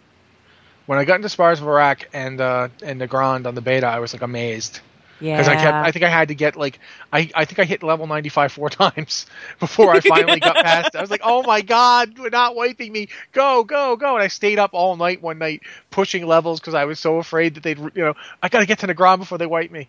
When 0.87 0.99
I 0.99 1.05
got 1.05 1.17
into 1.17 1.29
Spires 1.31 1.61
of 1.61 1.67
Arak 1.67 2.09
and 2.13 2.41
uh, 2.41 2.69
and 2.83 3.01
Nagrand 3.01 3.47
on 3.47 3.55
the 3.55 3.61
beta, 3.63 3.87
I 3.87 3.99
was 3.99 4.13
like 4.13 4.23
amazed 4.23 4.81
yeah. 5.21 5.37
because 5.37 5.49
I 5.49 5.55
kept. 5.57 5.75
I 5.75 5.91
think 5.93 6.05
I 6.05 6.09
had 6.09 6.29
to 6.29 6.35
get 6.35 6.57
like 6.57 6.79
I, 7.13 7.31
I 7.35 7.45
think 7.45 7.59
I 7.59 7.65
hit 7.65 7.83
level 7.83 8.07
ninety 8.07 8.29
five 8.29 8.53
four 8.53 8.69
times 8.71 9.27
before 9.61 9.91
I 9.93 10.01
finally 10.01 10.41
got 10.41 10.57
past. 10.57 10.95
it. 10.95 10.99
I 10.99 11.01
was 11.01 11.11
like, 11.11 11.23
oh 11.25 11.43
my 11.43 11.61
god, 11.61 12.19
we're 12.19 12.31
not 12.31 12.55
wiping 12.57 12.93
me. 12.93 13.09
Go 13.33 13.65
go 13.65 13.97
go! 13.97 14.15
And 14.15 14.23
I 14.23 14.29
stayed 14.29 14.59
up 14.59 14.71
all 14.73 14.97
night 14.97 15.23
one 15.23 15.39
night 15.39 15.63
pushing 15.91 16.27
levels 16.27 16.61
because 16.61 16.75
I 16.75 16.85
was 16.85 16.99
so 17.01 17.19
afraid 17.19 17.55
that 17.55 17.63
they'd 17.63 17.79
you 17.79 17.91
know 17.97 18.15
I 18.43 18.49
got 18.49 18.61
to 18.61 18.67
get 18.67 18.79
to 18.81 18.87
Nagrand 18.87 19.19
before 19.19 19.39
they 19.39 19.47
wipe 19.47 19.71
me. 19.71 19.89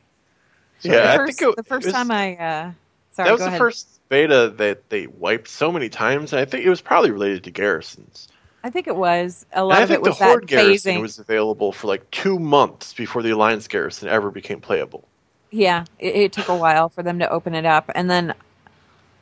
yeah, 0.81 0.91
the 0.91 1.11
I 1.13 1.15
first, 1.17 1.39
think 1.39 1.51
it, 1.51 1.55
the 1.57 1.63
first 1.63 1.85
it 1.85 1.87
was- 1.89 1.93
time 1.93 2.11
I 2.11 2.35
uh, 2.35 2.71
Sorry, 3.11 3.27
that 3.29 3.31
was 3.31 3.39
go 3.39 3.45
the 3.45 3.47
ahead. 3.49 3.59
first 3.59 3.87
beta 4.09 4.53
that 4.57 4.89
they 4.89 5.07
wiped 5.07 5.47
so 5.47 5.71
many 5.71 5.89
times. 5.89 6.33
and 6.33 6.39
I 6.41 6.45
think 6.45 6.65
it 6.65 6.69
was 6.69 6.81
probably 6.81 7.11
related 7.11 7.45
to 7.45 7.51
garrisons. 7.51 8.27
I 8.63 8.69
think 8.71 8.87
it 8.87 8.95
was 8.95 9.45
a 9.53 9.59
And 9.59 9.67
lot 9.67 9.77
I 9.77 9.81
of 9.83 9.91
it 9.91 9.93
think 9.93 10.03
the 10.03 10.09
was 10.09 10.19
that 10.19 10.25
Horde 10.27 10.47
garrison 10.47 10.95
phasing. 10.97 11.01
was 11.01 11.19
available 11.19 11.71
for 11.71 11.87
like 11.87 12.09
two 12.11 12.39
months 12.39 12.93
before 12.93 13.21
the 13.21 13.29
Alliance 13.29 13.67
garrison 13.67 14.09
ever 14.09 14.31
became 14.31 14.59
playable. 14.59 15.07
Yeah, 15.51 15.85
it, 15.99 16.15
it 16.15 16.33
took 16.33 16.47
a 16.49 16.55
while 16.55 16.89
for 16.89 17.03
them 17.03 17.19
to 17.19 17.29
open 17.29 17.55
it 17.55 17.65
up, 17.65 17.89
and 17.93 18.09
then 18.09 18.33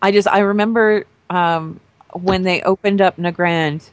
I 0.02 0.12
just 0.12 0.28
I 0.28 0.40
remember 0.40 1.06
um, 1.30 1.80
when 2.14 2.44
they 2.44 2.62
opened 2.62 3.02
up 3.02 3.18
Nagrand. 3.18 3.90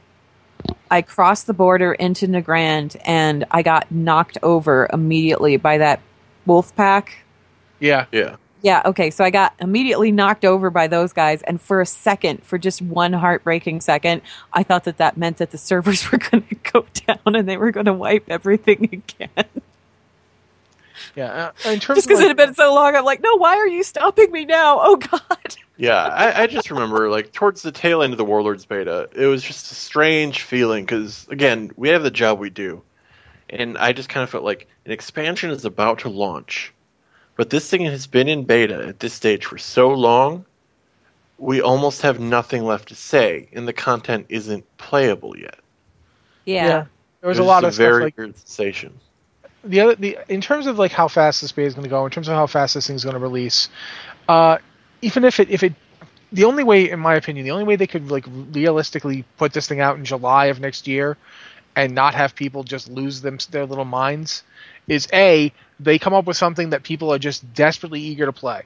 I 0.91 1.01
crossed 1.01 1.47
the 1.47 1.53
border 1.53 1.91
into 1.93 2.27
Nagrand 2.27 2.95
and 3.03 3.45
I 3.49 3.63
got 3.63 3.91
knocked 3.91 4.37
over 4.43 4.87
immediately 4.93 5.57
by 5.57 5.79
that 5.79 6.01
wolf 6.45 6.75
pack. 6.75 7.23
Yeah, 7.79 8.05
Yeah. 8.11 8.35
Yeah, 8.63 8.83
okay. 8.85 9.09
So 9.09 9.23
I 9.23 9.31
got 9.31 9.55
immediately 9.59 10.11
knocked 10.11 10.45
over 10.45 10.69
by 10.69 10.87
those 10.87 11.13
guys. 11.13 11.41
And 11.41 11.59
for 11.59 11.81
a 11.81 11.85
second, 11.85 12.43
for 12.43 12.59
just 12.59 12.81
one 12.81 13.13
heartbreaking 13.13 13.81
second, 13.81 14.21
I 14.53 14.63
thought 14.63 14.83
that 14.83 14.97
that 14.97 15.17
meant 15.17 15.37
that 15.37 15.51
the 15.51 15.57
servers 15.57 16.11
were 16.11 16.19
going 16.19 16.43
to 16.43 16.55
go 16.55 16.85
down 16.93 17.35
and 17.35 17.47
they 17.47 17.57
were 17.57 17.71
going 17.71 17.87
to 17.87 17.93
wipe 17.93 18.29
everything 18.29 18.83
again. 19.19 19.45
Yeah. 21.15 21.51
Uh, 21.65 21.69
in 21.69 21.79
terms 21.79 21.97
just 21.97 22.07
because 22.07 22.19
like, 22.19 22.25
it 22.25 22.27
had 22.29 22.37
been 22.37 22.55
so 22.55 22.73
long, 22.73 22.95
I'm 22.95 23.05
like, 23.05 23.21
no, 23.21 23.35
why 23.37 23.55
are 23.57 23.67
you 23.67 23.83
stopping 23.83 24.31
me 24.31 24.45
now? 24.45 24.79
Oh, 24.81 24.95
God. 24.95 25.55
Yeah, 25.77 25.95
I, 25.95 26.43
I 26.43 26.47
just 26.47 26.69
remember 26.69 27.09
like 27.09 27.31
towards 27.31 27.63
the 27.63 27.71
tail 27.71 28.03
end 28.03 28.13
of 28.13 28.19
the 28.19 28.25
Warlords 28.25 28.65
beta, 28.65 29.09
it 29.15 29.25
was 29.25 29.41
just 29.41 29.71
a 29.71 29.75
strange 29.75 30.43
feeling 30.43 30.85
because 30.85 31.27
again, 31.29 31.71
we 31.75 31.89
have 31.89 32.03
the 32.03 32.11
job 32.11 32.37
we 32.37 32.51
do, 32.51 32.83
and 33.49 33.79
I 33.79 33.91
just 33.91 34.07
kind 34.07 34.23
of 34.23 34.29
felt 34.29 34.43
like 34.43 34.67
an 34.85 34.91
expansion 34.91 35.49
is 35.49 35.65
about 35.65 35.99
to 35.99 36.09
launch, 36.09 36.71
but 37.35 37.49
this 37.49 37.67
thing 37.67 37.83
has 37.85 38.05
been 38.05 38.27
in 38.27 38.43
beta 38.43 38.89
at 38.89 38.99
this 38.99 39.15
stage 39.15 39.47
for 39.47 39.57
so 39.57 39.89
long, 39.89 40.45
we 41.39 41.61
almost 41.61 42.03
have 42.03 42.19
nothing 42.19 42.63
left 42.63 42.89
to 42.89 42.95
say, 42.95 43.49
and 43.51 43.67
the 43.67 43.73
content 43.73 44.27
isn't 44.29 44.63
playable 44.77 45.35
yet. 45.35 45.59
Yeah. 46.45 46.67
yeah. 46.67 46.85
There 47.21 47.29
was 47.29 47.39
It 47.39 47.41
a 47.41 47.45
lot 47.45 47.61
just 47.61 47.69
of 47.69 47.73
stuff 47.75 47.83
very 47.85 48.03
like 48.03 48.17
weird 48.17 48.37
sensation. 48.37 48.99
The 49.63 49.81
other 49.81 49.95
the 49.95 50.17
in 50.27 50.41
terms 50.41 50.67
of 50.67 50.79
like 50.79 50.91
how 50.91 51.07
fast 51.07 51.41
this 51.41 51.51
beta 51.51 51.67
is 51.67 51.73
going 51.73 51.83
to 51.83 51.89
go, 51.89 52.05
in 52.05 52.11
terms 52.11 52.27
of 52.27 52.35
how 52.35 52.47
fast 52.47 52.73
this 52.75 52.87
thing's 52.87 53.03
going 53.03 53.15
to 53.15 53.19
release, 53.19 53.69
uh, 54.27 54.57
even 55.01 55.23
if 55.23 55.39
it 55.39 55.49
if 55.49 55.63
it 55.63 55.73
the 56.31 56.45
only 56.45 56.63
way, 56.63 56.89
in 56.89 56.99
my 56.99 57.15
opinion, 57.15 57.43
the 57.43 57.51
only 57.51 57.65
way 57.65 57.75
they 57.75 57.87
could 57.87 58.09
like 58.09 58.25
realistically 58.27 59.25
put 59.37 59.53
this 59.53 59.67
thing 59.67 59.81
out 59.81 59.97
in 59.97 60.05
July 60.05 60.45
of 60.45 60.59
next 60.59 60.87
year 60.87 61.17
and 61.75 61.93
not 61.93 62.15
have 62.15 62.35
people 62.35 62.63
just 62.63 62.89
lose 62.89 63.21
them 63.21 63.37
their 63.51 63.65
little 63.65 63.85
minds 63.85 64.43
is 64.87 65.07
a 65.13 65.53
they 65.79 65.97
come 65.97 66.13
up 66.13 66.25
with 66.25 66.37
something 66.37 66.71
that 66.71 66.83
people 66.83 67.13
are 67.13 67.19
just 67.19 67.53
desperately 67.53 68.01
eager 68.01 68.25
to 68.25 68.33
play. 68.33 68.63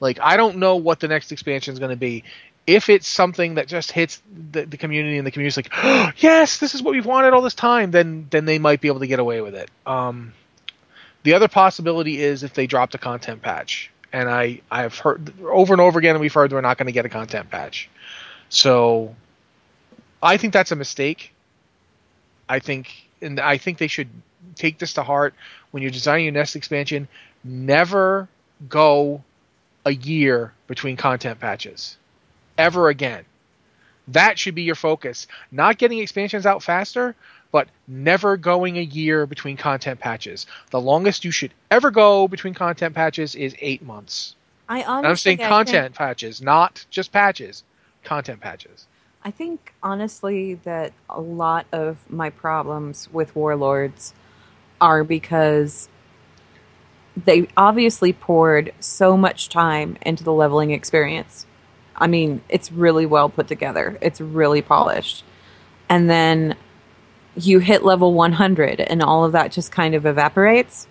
Like 0.00 0.18
I 0.20 0.36
don't 0.36 0.58
know 0.58 0.76
what 0.76 1.00
the 1.00 1.08
next 1.08 1.32
expansion 1.32 1.72
is 1.72 1.78
going 1.78 1.90
to 1.90 1.96
be. 1.96 2.24
If 2.66 2.88
it's 2.88 3.08
something 3.08 3.54
that 3.56 3.66
just 3.66 3.90
hits 3.90 4.22
the, 4.52 4.64
the 4.64 4.76
community 4.76 5.18
and 5.18 5.26
the 5.26 5.30
community's 5.30 5.56
like, 5.56 5.70
oh, 5.82 6.12
yes, 6.18 6.58
this 6.58 6.74
is 6.74 6.82
what 6.82 6.92
we've 6.92 7.06
wanted 7.06 7.32
all 7.32 7.42
this 7.42 7.54
time, 7.54 7.90
then 7.90 8.28
then 8.30 8.44
they 8.44 8.58
might 8.58 8.80
be 8.80 8.88
able 8.88 9.00
to 9.00 9.06
get 9.06 9.18
away 9.18 9.40
with 9.40 9.54
it. 9.54 9.70
Um, 9.84 10.32
the 11.24 11.34
other 11.34 11.48
possibility 11.48 12.20
is 12.20 12.42
if 12.42 12.54
they 12.54 12.66
dropped 12.66 12.94
a 12.94 12.98
content 12.98 13.42
patch, 13.42 13.90
and 14.12 14.28
I 14.28 14.60
I've 14.70 14.96
heard 14.96 15.32
over 15.44 15.74
and 15.74 15.80
over 15.80 15.98
again, 15.98 16.18
we've 16.20 16.32
heard 16.32 16.52
we're 16.52 16.60
not 16.60 16.78
going 16.78 16.86
to 16.86 16.92
get 16.92 17.04
a 17.04 17.08
content 17.08 17.50
patch. 17.50 17.88
So 18.48 19.16
I 20.22 20.36
think 20.36 20.52
that's 20.52 20.70
a 20.70 20.76
mistake. 20.76 21.32
I 22.48 22.58
think, 22.58 22.92
and 23.20 23.40
I 23.40 23.56
think 23.56 23.78
they 23.78 23.88
should 23.88 24.08
take 24.54 24.78
this 24.78 24.94
to 24.94 25.02
heart 25.02 25.34
when 25.70 25.82
you're 25.82 25.90
designing 25.90 26.26
your 26.26 26.34
next 26.34 26.54
expansion. 26.54 27.08
Never 27.42 28.28
go 28.68 29.24
a 29.84 29.92
year 29.92 30.52
between 30.66 30.96
content 30.96 31.40
patches, 31.40 31.96
ever 32.58 32.88
again. 32.88 33.24
That 34.08 34.38
should 34.38 34.54
be 34.54 34.62
your 34.62 34.74
focus. 34.74 35.26
Not 35.50 35.78
getting 35.78 35.98
expansions 35.98 36.44
out 36.46 36.62
faster, 36.62 37.14
but 37.52 37.68
never 37.86 38.36
going 38.36 38.78
a 38.78 38.82
year 38.82 39.26
between 39.26 39.56
content 39.56 40.00
patches. 40.00 40.46
The 40.70 40.80
longest 40.80 41.24
you 41.24 41.30
should 41.30 41.52
ever 41.70 41.90
go 41.90 42.26
between 42.28 42.54
content 42.54 42.94
patches 42.94 43.34
is 43.34 43.54
eight 43.60 43.82
months. 43.82 44.34
I 44.68 44.78
And 44.80 44.88
honestly 44.88 45.32
I'm 45.32 45.38
saying 45.38 45.48
content 45.48 45.84
think- 45.86 45.94
patches, 45.96 46.42
not 46.42 46.84
just 46.90 47.12
patches. 47.12 47.62
Content 48.04 48.40
patches. 48.40 48.86
I 49.24 49.30
think 49.30 49.72
honestly 49.84 50.54
that 50.64 50.92
a 51.08 51.20
lot 51.20 51.66
of 51.70 51.98
my 52.10 52.30
problems 52.30 53.08
with 53.12 53.36
Warlords 53.36 54.14
are 54.80 55.04
because 55.04 55.88
they 57.24 57.46
obviously 57.56 58.12
poured 58.12 58.72
so 58.80 59.16
much 59.16 59.48
time 59.48 59.96
into 60.02 60.24
the 60.24 60.32
leveling 60.32 60.72
experience. 60.72 61.46
I 61.96 62.06
mean, 62.06 62.42
it's 62.48 62.72
really 62.72 63.06
well 63.06 63.28
put 63.28 63.48
together. 63.48 63.98
It's 64.00 64.20
really 64.20 64.62
polished. 64.62 65.24
And 65.88 66.08
then 66.08 66.56
you 67.36 67.58
hit 67.58 67.84
level 67.84 68.12
100 68.14 68.80
and 68.80 69.02
all 69.02 69.24
of 69.24 69.32
that 69.32 69.52
just 69.52 69.72
kind 69.72 69.94
of 69.94 70.06
evaporates. 70.06 70.86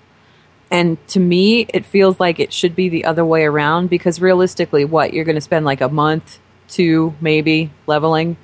And 0.70 1.06
to 1.10 1.20
me, 1.20 1.66
it 1.74 1.86
feels 1.86 2.20
like 2.20 2.40
it 2.40 2.54
should 2.54 2.76
be 2.76 2.88
the 2.88 3.06
other 3.06 3.26
way 3.26 3.44
around 3.44 3.90
because 3.90 4.22
realistically, 4.22 4.86
what 4.86 5.14
you're 5.14 5.26
going 5.26 5.36
to 5.36 5.42
spend 5.42 5.66
like 5.66 5.82
a 5.82 5.90
month, 5.90 6.40
two, 6.70 7.14
maybe 7.20 7.72
leveling. 7.88 8.38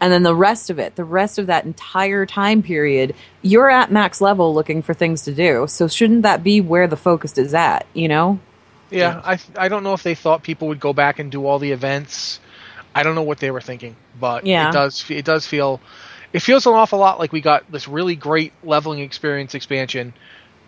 And 0.00 0.12
then 0.12 0.22
the 0.22 0.34
rest 0.34 0.70
of 0.70 0.78
it, 0.78 0.96
the 0.96 1.04
rest 1.04 1.38
of 1.38 1.46
that 1.46 1.64
entire 1.64 2.26
time 2.26 2.62
period, 2.62 3.14
you're 3.42 3.70
at 3.70 3.90
max 3.90 4.20
level 4.20 4.54
looking 4.54 4.82
for 4.82 4.94
things 4.94 5.22
to 5.22 5.34
do. 5.34 5.66
So 5.68 5.88
shouldn't 5.88 6.22
that 6.22 6.42
be 6.42 6.60
where 6.60 6.86
the 6.86 6.96
focus 6.96 7.36
is 7.38 7.54
at, 7.54 7.86
you 7.94 8.08
know? 8.08 8.40
Yeah, 8.90 9.20
I 9.24 9.38
I 9.56 9.68
don't 9.68 9.82
know 9.84 9.92
if 9.94 10.02
they 10.02 10.14
thought 10.14 10.42
people 10.42 10.68
would 10.68 10.80
go 10.80 10.92
back 10.92 11.18
and 11.18 11.30
do 11.30 11.46
all 11.46 11.58
the 11.58 11.72
events. 11.72 12.40
I 12.94 13.02
don't 13.04 13.14
know 13.14 13.22
what 13.22 13.38
they 13.38 13.50
were 13.50 13.60
thinking, 13.60 13.96
but 14.18 14.44
Yeah. 14.46 14.68
it 14.68 14.72
does 14.72 15.04
it 15.10 15.24
does 15.24 15.46
feel 15.46 15.80
it 16.32 16.40
feels 16.40 16.66
an 16.66 16.74
awful 16.74 16.98
lot 16.98 17.18
like 17.18 17.32
we 17.32 17.40
got 17.40 17.70
this 17.70 17.86
really 17.88 18.16
great 18.16 18.52
leveling 18.64 19.00
experience 19.00 19.54
expansion, 19.54 20.12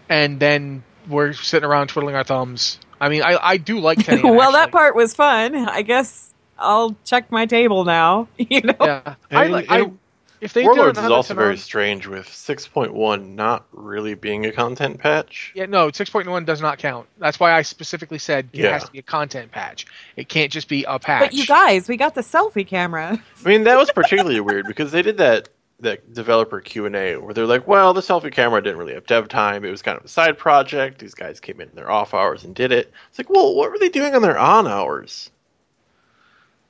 and 0.08 0.38
then 0.40 0.82
we're 1.08 1.32
sitting 1.32 1.68
around 1.68 1.88
twiddling 1.88 2.14
our 2.14 2.24
thumbs. 2.24 2.78
I 3.00 3.08
mean, 3.08 3.22
I 3.22 3.36
I 3.40 3.56
do 3.56 3.80
like 3.80 3.98
Tanaan, 4.06 4.36
well, 4.36 4.52
that 4.52 4.70
part 4.70 4.94
was 4.94 5.14
fun. 5.14 5.54
I 5.56 5.82
guess 5.82 6.32
I'll 6.58 6.94
check 7.04 7.32
my 7.32 7.46
table 7.46 7.84
now, 7.84 8.28
you 8.38 8.60
know? 8.60 8.74
Yeah, 8.80 9.14
I, 9.32 9.44
And- 9.44 9.52
like- 9.52 9.70
I 9.70 9.78
and 9.80 9.98
if 10.43 10.53
they 10.53 10.64
Warlords 10.64 10.99
do 10.99 11.05
is 11.07 11.11
also 11.11 11.34
very 11.34 11.55
Tanaan- 11.55 11.59
strange 11.59 12.07
with 12.07 12.26
6.1 12.28 13.34
not 13.34 13.64
really 13.72 14.12
being 14.14 14.45
a 14.45 14.53
content 14.53 14.99
patch. 14.99 15.53
Yeah, 15.55 15.64
no, 15.66 15.90
six 15.90 16.11
point 16.11 16.28
one 16.28 16.45
does 16.45 16.61
not 16.61 16.78
count. 16.78 17.07
That's 17.18 17.40
why 17.40 17.53
I 17.53 17.62
specifically 17.62 18.18
said 18.18 18.49
it 18.53 18.61
Yeah. 18.61 18.72
has 18.72 18.84
to 18.84 18.93
be 18.93 18.99
a 18.99 19.03
content 19.03 19.53
patch. 19.53 19.86
It 20.16 20.28
can't 20.28 20.53
just 20.53 20.68
be 20.68 20.84
a 20.84 20.99
patch. 20.99 21.20
But 21.22 21.32
you 21.32 21.47
guys, 21.47 21.88
we 21.88 21.97
got 21.97 22.14
the 22.14 22.20
selfie 22.20 22.66
camera. 22.66 23.18
I 23.45 23.49
mean, 23.49 23.64
that 23.64 23.78
was 23.78 23.90
particularly 23.90 24.40
weird 24.51 24.66
because 24.66 24.93
they 24.93 25.01
did 25.03 25.16
that 25.18 25.49
that 25.80 26.14
developer 26.14 26.61
Q 26.61 26.86
and 26.86 26.95
A 26.95 27.16
where 27.16 27.34
they're 27.34 27.47
like, 27.47 27.66
"Well, 27.66 27.93
the 27.95 28.03
selfie 28.03 28.30
camera 28.30 28.62
didn't 28.62 28.78
really 28.78 28.95
have 28.95 29.07
dev 29.07 29.26
time. 29.28 29.64
It 29.64 29.70
was 29.70 29.82
kind 29.82 29.99
of 29.99 30.05
a 30.05 30.09
side 30.09 30.38
project. 30.38 30.99
These 31.01 31.14
guys 31.14 31.40
came 31.40 31.61
in 31.61 31.70
their 31.74 31.90
off 31.90 32.14
hours 32.14 32.45
and 32.45 32.55
did 32.55 32.70
it." 32.70 32.93
It's 33.09 33.18
like, 33.18 33.28
well, 33.30 33.55
what 33.57 33.70
were 33.70 33.78
they 33.78 33.88
doing 33.88 34.14
on 34.14 34.22
their 34.22 34.38
on 34.38 34.68
hours? 34.68 35.30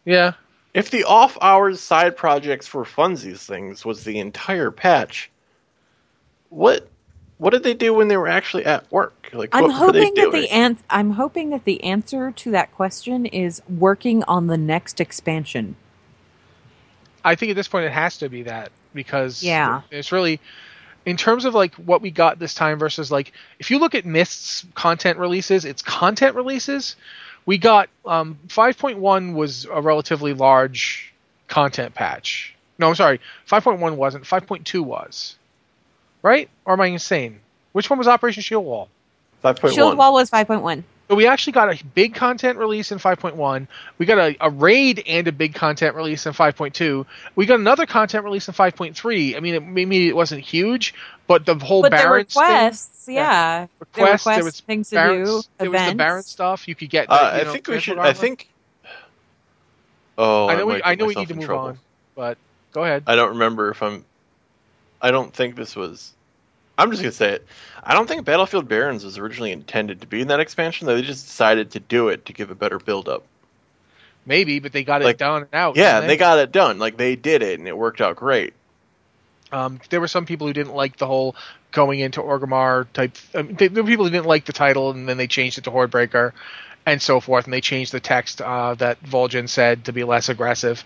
yeah, 0.05 0.33
If 0.75 0.91
the 0.91 1.05
off 1.05 1.37
hours 1.41 1.81
side 1.81 2.16
projects 2.16 2.66
for 2.66 2.85
funsies 2.85 3.45
things 3.45 3.85
was 3.85 4.05
the 4.05 4.18
entire 4.18 4.70
patch, 4.70 5.31
what 6.49 6.89
what 7.39 7.51
did 7.51 7.64
they 7.64 7.75
do 7.75 7.93
when 7.93 8.09
they 8.09 8.16
were 8.16 8.29
actually 8.29 8.64
at 8.64 8.91
work? 8.93 9.29
Like, 9.33 9.51
I'm 9.53 9.64
what 9.64 9.73
were 9.87 9.93
they 9.93 10.05
hoping 10.05 10.14
that 10.14 10.33
the 10.33 10.49
an- 10.51 10.79
I'm 10.89 11.11
hoping 11.11 11.51
that 11.51 11.64
the 11.64 11.83
answer 11.83 12.31
to 12.31 12.51
that 12.53 12.73
question 12.73 13.27
is 13.27 13.61
working 13.68 14.23
on 14.25 14.47
the 14.47 14.57
next 14.57 15.01
expansion. 15.01 15.77
I 17.25 17.35
think 17.35 17.51
at 17.51 17.57
this 17.57 17.68
point 17.68 17.85
it 17.85 17.93
has 17.93 18.18
to 18.18 18.29
be 18.29 18.45
that 18.45 18.73
because 18.95 19.43
Yeah. 19.43 19.83
it's 19.91 20.12
really 20.12 20.41
in 21.05 21.16
terms 21.16 21.45
of 21.45 21.55
like 21.55 21.75
what 21.75 22.01
we 22.01 22.11
got 22.11 22.39
this 22.39 22.55
time 22.55 22.79
versus 22.79 23.11
like 23.11 23.33
if 23.59 23.70
you 23.70 23.79
look 23.79 23.95
at 23.95 24.07
Mist's 24.07 24.64
content 24.75 25.18
releases, 25.18 25.64
its 25.64 25.83
content 25.83 26.37
releases, 26.37 26.97
we 27.47 27.59
got 27.59 27.88
um, 28.05 28.38
5.1 28.49 29.34
was 29.34 29.64
a 29.64 29.80
relatively 29.80 30.34
large 30.34 31.12
content 31.49 31.95
patch. 31.95 32.55
No, 32.78 32.88
I'm 32.88 32.95
sorry, 32.95 33.20
5.1 33.49 33.97
wasn't. 33.97 34.24
5.2 34.24 34.80
was. 34.80 35.36
Right? 36.22 36.49
Or 36.64 36.74
am 36.74 36.80
I 36.80 36.86
insane? 36.86 37.40
Which 37.72 37.90
one 37.90 37.99
was 37.99 38.09
Operation 38.09 38.43
Shield 38.43 38.64
Wall? 38.64 38.88
Five 39.40 39.61
point 39.61 39.74
Shield. 39.74 39.97
Wall 39.97 40.12
was 40.12 40.30
5.1. 40.30 40.84
So 41.13 41.17
we 41.17 41.27
actually 41.27 41.53
got 41.53 41.69
a 41.69 41.85
big 41.85 42.15
content 42.15 42.57
release 42.57 42.91
in 42.91 42.97
5.1. 42.97 43.69
We 43.99 44.07
got 44.07 44.17
a, 44.17 44.35
a 44.41 44.49
raid 44.49 45.03
and 45.07 45.29
a 45.29 45.33
big 45.33 45.55
content 45.55 45.95
release 45.95 46.25
in 46.25 46.33
5.2. 46.33 47.05
We 47.37 47.45
got 47.45 47.61
another 47.61 47.85
content 47.85 48.25
release 48.25 48.49
in 48.49 48.55
5.3. 48.55 49.37
I 49.37 49.41
mean, 49.41 49.55
it, 49.57 49.61
maybe 49.63 50.09
it 50.09 50.17
wasn't 50.17 50.41
huge, 50.41 50.95
but 51.27 51.45
the 51.45 51.55
whole 51.57 51.83
But 51.83 51.91
the 51.91 51.99
Barrens 51.99 52.33
thing- 52.33 52.43
requests, 52.43 53.07
Yeah. 53.07 53.15
yeah. 53.15 53.59
There 53.93 54.07
were 54.07 54.13
requests, 54.13 54.25
there 54.25 54.45
was 54.45 54.61
things 54.61 54.89
to 54.89 54.95
do, 54.97 55.01
there 55.03 55.21
was 55.21 55.49
the 55.59 55.67
events. 55.67 55.99
Baron 55.99 56.23
stuff. 56.23 56.67
You 56.67 56.75
could 56.75 56.89
get. 56.89 57.11
Uh, 57.11 57.33
you 57.35 57.41
I 57.43 57.53
think 57.53 57.69
we 57.69 57.75
Transport 57.75 57.83
should. 57.83 57.99
I 57.99 58.15
think. 58.15 58.49
Oh, 60.17 60.49
I 60.49 60.57
know. 60.57 60.65
We, 60.65 60.83
I 60.83 60.95
know 60.95 61.05
we 61.05 61.15
need 61.15 61.29
to 61.29 61.35
move 61.35 61.45
trouble. 61.45 61.67
on, 61.67 61.79
but 62.17 62.39
go 62.73 62.85
ahead. 62.85 63.03
I 63.07 63.17
don't 63.17 63.33
remember 63.33 63.69
if 63.69 63.83
I'm. 63.83 64.07
I 65.03 65.11
don't 65.11 65.35
think 65.35 65.57
this 65.57 65.77
was 65.77 66.15
I'm 66.79 66.91
just 66.91 67.03
gonna 67.03 67.12
say 67.12 67.33
it. 67.33 67.47
I 67.83 67.95
don't 67.95 68.07
think 68.07 68.25
Battlefield 68.25 68.68
Barrens 68.68 69.05
was 69.05 69.18
originally 69.18 69.53
intended 69.53 70.01
to 70.03 70.07
be 70.07 70.20
in 70.20 70.29
that 70.29 70.41
expansion. 70.41 70.87
They 70.87 71.03
just 71.03 71.27
decided 71.27 71.73
to 71.73 71.81
do 71.81 72.09
it 72.09 72.27
to 72.27 72.33
give 72.33 72.51
a 72.51 72.55
better 72.55 72.79
build 72.79 73.09
up. 73.09 73.25
Maybe, 74.25 74.61
but 74.61 74.73
they 74.73 74.85
got 74.85 75.03
it 75.03 75.18
done 75.18 75.43
and 75.43 75.55
out. 75.55 75.77
Yeah, 75.77 75.97
didn't 75.97 76.09
they 76.09 76.16
got 76.16 76.39
it 76.39 76.53
done. 76.53 76.79
Like 76.79 76.97
they 76.97 77.16
did 77.16 77.43
it, 77.43 77.59
and 77.59 77.66
it 77.66 77.77
worked 77.77 78.01
out 78.01 78.16
great. 78.16 78.55
Um, 79.51 79.81
there 79.91 80.01
were 80.01 80.09
some 80.09 80.27
people 80.27 80.47
who 80.47 80.53
didn't 80.53 80.75
like 80.75 80.97
the 80.97 81.07
whole 81.07 81.37
going 81.73 82.01
into 82.01 82.20
Orgrimmar 82.20 82.87
type. 82.93 83.16
Um, 83.35 83.55
they, 83.55 83.68
there 83.68 83.83
were 83.83 83.89
people 83.89 84.05
who 84.05 84.11
didn't 84.11 84.27
like 84.27 84.45
the 84.45 84.53
title, 84.53 84.91
and 84.91 85.09
then 85.09 85.16
they 85.16 85.27
changed 85.27 85.59
it 85.59 85.64
to 85.64 85.70
Hordebreaker, 85.70 86.33
and 86.87 87.03
so 87.03 87.20
forth. 87.20 87.45
And 87.45 87.53
they 87.53 87.61
changed 87.61 87.93
the 87.93 88.01
text 88.01 88.41
uh, 88.41 88.75
that 88.75 89.03
Vol'jin 89.03 89.49
said 89.49 89.87
to 89.87 89.93
be 89.93 90.05
less 90.05 90.29
aggressive. 90.29 90.85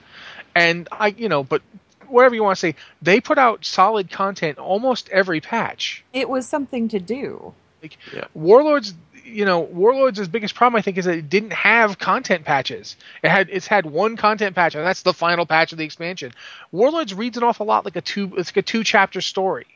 And 0.55 0.89
I, 0.91 1.09
you 1.09 1.29
know, 1.29 1.45
but 1.45 1.61
whatever 2.09 2.35
you 2.35 2.43
want 2.43 2.57
to 2.57 2.61
say, 2.61 2.75
they 3.03 3.21
put 3.21 3.39
out 3.39 3.65
solid 3.65 4.11
content 4.11 4.59
almost 4.59 5.09
every 5.11 5.41
patch. 5.41 6.05
It 6.13 6.29
was 6.29 6.47
something 6.47 6.89
to 6.89 6.99
do. 6.99 7.55
Like 7.83 7.99
Warlords, 8.35 8.95
you 9.25 9.45
know, 9.45 9.61
Warlords' 9.61 10.27
biggest 10.29 10.55
problem 10.55 10.79
I 10.79 10.83
think 10.83 10.99
is 10.99 11.05
that 11.05 11.19
it 11.19 11.29
didn't 11.29 11.53
have 11.53 11.99
content 11.99 12.45
patches. 12.45 12.97
It 13.23 13.29
had 13.29 13.49
it's 13.51 13.67
had 13.67 13.87
one 13.87 14.17
content 14.17 14.55
patch, 14.55 14.75
and 14.75 14.85
that's 14.87 15.03
the 15.03 15.13
final 15.13 15.47
patch 15.47 15.73
of 15.73 15.79
the 15.79 15.85
expansion. 15.85 16.33
Warlords 16.73 17.13
reads 17.15 17.37
an 17.37 17.43
awful 17.43 17.67
lot 17.67 17.85
like 17.85 17.97
a 17.97 18.01
two 18.01 18.33
it's 18.37 18.51
like 18.51 18.57
a 18.59 18.63
two 18.63 18.83
chapter 18.85 19.21
story. 19.21 19.67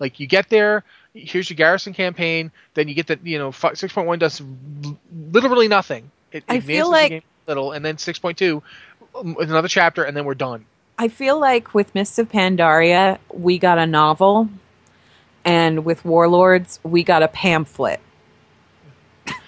Like 0.00 0.18
you 0.18 0.26
get 0.26 0.48
there, 0.50 0.82
here's 1.14 1.48
your 1.48 1.56
garrison 1.56 1.94
campaign, 1.94 2.50
then 2.74 2.88
you 2.88 2.94
get 2.94 3.06
the 3.06 3.18
you 3.22 3.38
know 3.38 3.52
six 3.52 3.92
point 3.92 4.06
one 4.06 4.18
does 4.18 4.42
literally 5.32 5.68
nothing. 5.68 6.10
It 6.32 6.44
I 6.48 6.56
advances 6.56 6.66
feel 6.66 6.86
the 6.86 6.90
like- 6.92 7.10
game 7.10 7.22
a 7.46 7.50
little, 7.50 7.72
and 7.72 7.84
then 7.84 7.98
six 7.98 8.18
point 8.18 8.38
two, 8.38 8.62
mm, 9.14 9.40
another 9.40 9.68
chapter, 9.68 10.02
and 10.02 10.16
then 10.16 10.24
we're 10.24 10.34
done. 10.34 10.64
I 10.98 11.08
feel 11.08 11.40
like 11.40 11.74
with 11.74 11.94
Mists 11.94 12.18
of 12.18 12.30
Pandaria, 12.30 13.18
we 13.32 13.58
got 13.58 13.78
a 13.78 13.86
novel, 13.86 14.48
and 15.44 15.84
with 15.84 16.04
Warlords, 16.04 16.78
we 16.82 17.02
got 17.02 17.22
a 17.22 17.28
pamphlet. 17.28 18.00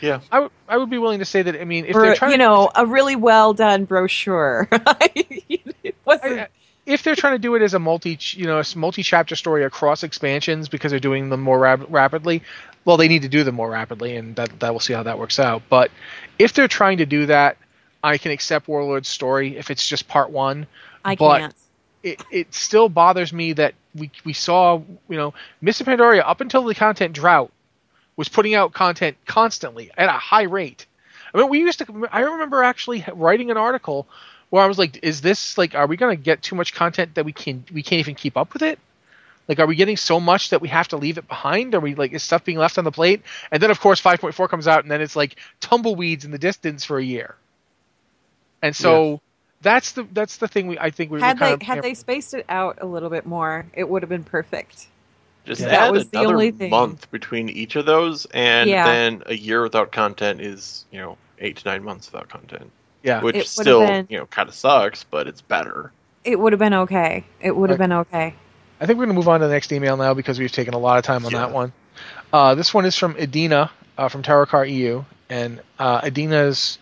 Yeah, 0.01 0.21
I 0.31 0.77
would 0.77 0.91
be 0.91 0.99
willing 0.99 1.21
to 1.21 1.25
say 1.25 1.43
that. 1.43 1.61
I 1.61 1.65
mean, 1.65 1.85
if 1.87 1.95
or, 1.95 2.03
they're 2.03 2.15
trying 2.15 2.33
you 2.33 2.39
to 2.39 2.43
know, 2.45 2.71
a 2.75 2.87
really 2.87 3.17
well 3.17 3.55
done 3.55 3.85
brochure. 3.85 4.69
it 4.73 5.97
wasn't. 6.05 6.41
I- 6.41 6.49
if 6.87 7.03
they're 7.03 7.17
trying 7.17 7.35
to 7.35 7.41
do 7.41 7.57
it 7.57 7.63
as 7.63 7.75
a 7.75 7.81
multi, 7.81 8.17
you 8.35 8.47
know, 8.47 8.61
a 8.61 8.65
multi-chapter 8.77 9.35
story 9.35 9.65
across 9.65 10.05
expansions 10.05 10.69
because 10.69 10.93
they're 10.93 11.01
doing 11.01 11.31
them 11.31 11.41
more 11.41 11.59
rap- 11.59 11.87
rapidly, 11.89 12.43
well, 12.85 12.97
they 12.97 13.09
need 13.09 13.23
to 13.23 13.29
do 13.29 13.43
them 13.43 13.57
more 13.57 13.69
rapidly, 13.69 14.17
and 14.17 14.37
that 14.37 14.61
that 14.61 14.73
we'll 14.73 14.81
see 14.81 14.93
how 14.93 15.03
that 15.03 15.19
works 15.19 15.41
out. 15.41 15.63
But 15.69 15.91
if 16.39 16.53
they're 16.53 16.69
trying 16.69 16.99
to 16.99 17.07
do 17.07 17.27
that, 17.27 17.57
I 18.05 18.19
can 18.19 18.31
accept 18.31 18.69
Warlord's 18.69 19.09
story 19.09 19.57
if 19.57 19.71
it's 19.71 19.87
just 19.87 20.07
part 20.07 20.31
one. 20.31 20.69
I 21.07 21.15
but- 21.15 21.39
can't. 21.39 21.55
It 22.03 22.23
it 22.31 22.55
still 22.55 22.89
bothers 22.89 23.33
me 23.33 23.55
that 23.55 23.75
we 23.95 24.13
we 24.25 24.33
saw, 24.33 24.81
you 25.09 25.17
know, 25.17 25.35
Mists 25.61 25.81
of 25.81 25.89
Pandaria 25.89 26.23
up 26.25 26.41
until 26.41 26.63
the 26.63 26.75
content 26.75 27.15
drought 27.15 27.51
was 28.17 28.29
putting 28.29 28.55
out 28.55 28.73
content 28.73 29.17
constantly 29.27 29.91
at 29.97 30.09
a 30.09 30.13
high 30.13 30.45
rate. 30.45 30.87
I 31.35 31.39
mean, 31.39 31.49
we 31.49 31.61
used 31.61 31.81
to. 31.81 32.09
I 32.13 32.21
remember 32.21 32.63
actually 32.63 33.05
writing 33.13 33.51
an 33.51 33.57
article 33.57 34.07
where 34.51 34.63
I 34.63 34.67
was 34.67 34.79
like, 34.79 35.01
"Is 35.03 35.21
this 35.21 35.59
like? 35.59 35.75
Are 35.75 35.87
we 35.87 35.97
going 35.97 36.17
to 36.17 36.23
get 36.23 36.43
too 36.43 36.55
much 36.55 36.75
content 36.75 37.17
that 37.17 37.25
we 37.25 37.33
can 37.33 37.65
we 37.73 37.83
can't 37.83 37.99
even 38.01 38.15
keep 38.15 38.37
up 38.37 38.53
with 38.53 38.63
it? 38.63 38.79
Like, 39.49 39.59
are 39.59 39.67
we 39.67 39.75
getting 39.77 39.97
so 39.97 40.19
much 40.21 40.51
that 40.51 40.61
we 40.61 40.69
have 40.69 40.89
to 40.89 40.97
leave 40.97 41.19
it 41.19 41.29
behind? 41.29 41.75
Are 41.75 41.81
we 41.81 41.95
like 41.95 42.13
is 42.13 42.23
stuff 42.23 42.45
being 42.45 42.59
left 42.59 42.79
on 42.79 42.85
the 42.85 42.93
plate? 42.93 43.23
And 43.51 43.63
then 43.63 43.71
of 43.71 43.81
course 43.81 44.01
5.4 44.01 44.49
comes 44.49 44.69
out, 44.69 44.83
and 44.85 44.91
then 44.91 45.01
it's 45.01 45.17
like 45.17 45.37
tumbleweeds 45.61 46.25
in 46.25 46.31
the 46.31 46.39
distance 46.39 46.85
for 46.85 46.99
a 46.99 47.05
year. 47.05 47.35
And 48.63 48.75
so 48.75 49.21
that's 49.67 49.93
the 49.93 50.07
that's 50.13 50.37
the 50.39 50.49
thing 50.49 50.69
we 50.69 50.79
I 50.79 50.91
think 50.91 51.11
we 51.11 51.21
Had 51.21 51.37
were 51.37 51.47
kind 51.47 51.51
they 51.51 51.55
of 51.55 51.63
had 51.77 51.83
they 51.83 51.95
spaced 51.95 52.33
it 52.35 52.47
out 52.49 52.79
a 52.81 52.87
little 52.87 53.11
bit 53.11 53.27
more, 53.27 53.67
it 53.75 53.89
would 53.89 54.03
have 54.03 54.09
been 54.09 54.25
perfect. 54.25 54.87
just 55.45 55.61
Yeah. 55.61 55.69
That 55.69 55.81
add 55.89 55.91
was 55.93 56.09
the 56.09 56.21
another 56.21 56.35
only 56.35 56.51
thing. 56.53 56.71
month 56.71 57.11
between 57.11 57.49
each 57.49 57.77
of 57.77 57.85
those, 57.87 58.27
and 58.33 58.71
Yeah. 58.71 58.85
then 58.87 59.23
a 59.27 59.35
year 59.35 59.63
without 59.63 59.93
content 59.93 60.41
is 60.41 60.85
you 60.91 61.01
know 61.01 61.17
eight 61.41 61.57
to 61.59 61.69
nine 61.69 61.85
months 61.85 62.11
without 62.11 62.29
content, 62.29 62.71
yeah. 63.03 63.21
which 63.23 63.47
still 63.49 63.81
been- 63.87 64.07
you 64.09 64.19
know 64.19 64.27
kind 64.27 64.49
of 64.49 64.55
sucks, 64.55 65.05
but 65.05 65.27
it's 65.27 65.41
better. 65.43 65.93
It 66.25 66.39
would 66.41 66.53
have 66.53 66.61
been 66.61 66.75
okay. 66.75 67.25
It 67.41 67.55
would 67.57 67.71
have 67.71 67.79
Right. 67.79 67.89
been 67.89 67.99
okay. 67.99 68.35
I 68.81 68.87
think 68.87 68.99
we're 68.99 69.07
going 69.07 69.15
to 69.15 69.19
move 69.19 69.29
on 69.29 69.41
to 69.41 69.47
the 69.47 69.53
next 69.53 69.73
email 69.73 69.97
now 69.97 70.13
because 70.15 70.39
we've 70.39 70.51
taken 70.53 70.75
a 70.75 70.79
lot 70.79 70.99
of 70.99 71.05
time 71.05 71.25
on 71.25 71.31
Yeah. 71.33 71.39
that 71.39 71.53
one. 71.53 71.73
Uh, 72.33 72.55
this 72.55 72.75
one 72.75 72.85
is 72.85 72.97
from 72.97 73.17
Edina 73.17 73.71
uh, 73.97 74.09
from 74.09 74.23
Terokkar 74.23 74.69
EU, 74.71 75.03
and 75.31 75.61
uh, 75.79 76.01
Edina's 76.03 76.79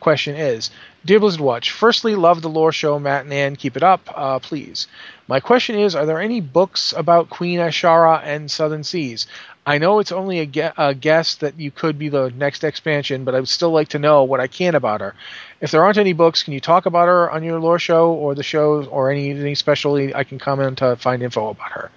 question 0.00 0.36
is 0.36 0.70
Dear 1.06 1.20
Blizzard 1.20 1.42
Watch, 1.42 1.70
firstly, 1.70 2.14
love 2.14 2.40
the 2.40 2.48
lore 2.48 2.72
show, 2.72 2.98
Matt 2.98 3.24
and 3.24 3.32
Anne. 3.32 3.56
Keep 3.56 3.76
it 3.76 3.82
up, 3.82 4.00
uh, 4.14 4.38
please. 4.38 4.88
My 5.28 5.38
question 5.38 5.78
is 5.78 5.94
Are 5.94 6.06
there 6.06 6.20
any 6.20 6.40
books 6.40 6.94
about 6.96 7.28
Queen 7.28 7.58
Azshara 7.58 8.22
and 8.24 8.50
Southern 8.50 8.84
Seas? 8.84 9.26
I 9.66 9.76
know 9.76 9.98
it's 9.98 10.12
only 10.12 10.40
a, 10.40 10.46
gue- 10.46 10.72
a 10.78 10.94
guess 10.94 11.36
that 11.36 11.60
you 11.60 11.70
could 11.70 11.98
be 11.98 12.08
the 12.08 12.32
next 12.34 12.64
expansion, 12.64 13.24
but 13.24 13.34
I 13.34 13.40
would 13.40 13.50
still 13.50 13.70
like 13.70 13.88
to 13.88 13.98
know 13.98 14.24
what 14.24 14.40
I 14.40 14.46
can 14.46 14.74
about 14.74 15.02
her. 15.02 15.14
If 15.60 15.70
there 15.70 15.84
aren't 15.84 15.98
any 15.98 16.14
books, 16.14 16.42
can 16.42 16.54
you 16.54 16.60
talk 16.60 16.86
about 16.86 17.08
her 17.08 17.30
on 17.30 17.42
your 17.42 17.60
lore 17.60 17.78
show 17.78 18.12
or 18.12 18.34
the 18.34 18.42
show 18.42 18.84
or 18.84 19.10
any 19.10 19.28
anything 19.28 19.52
especially 19.52 20.14
I 20.14 20.24
can 20.24 20.38
comment 20.38 20.78
to 20.78 20.96
find 20.96 21.22
info 21.22 21.50
about 21.50 21.72
her? 21.72 21.90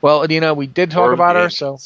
Well, 0.00 0.22
Adina, 0.22 0.54
we 0.54 0.68
did 0.68 0.92
talk 0.92 1.06
War 1.06 1.12
about 1.12 1.34
her, 1.34 1.50
so 1.50 1.78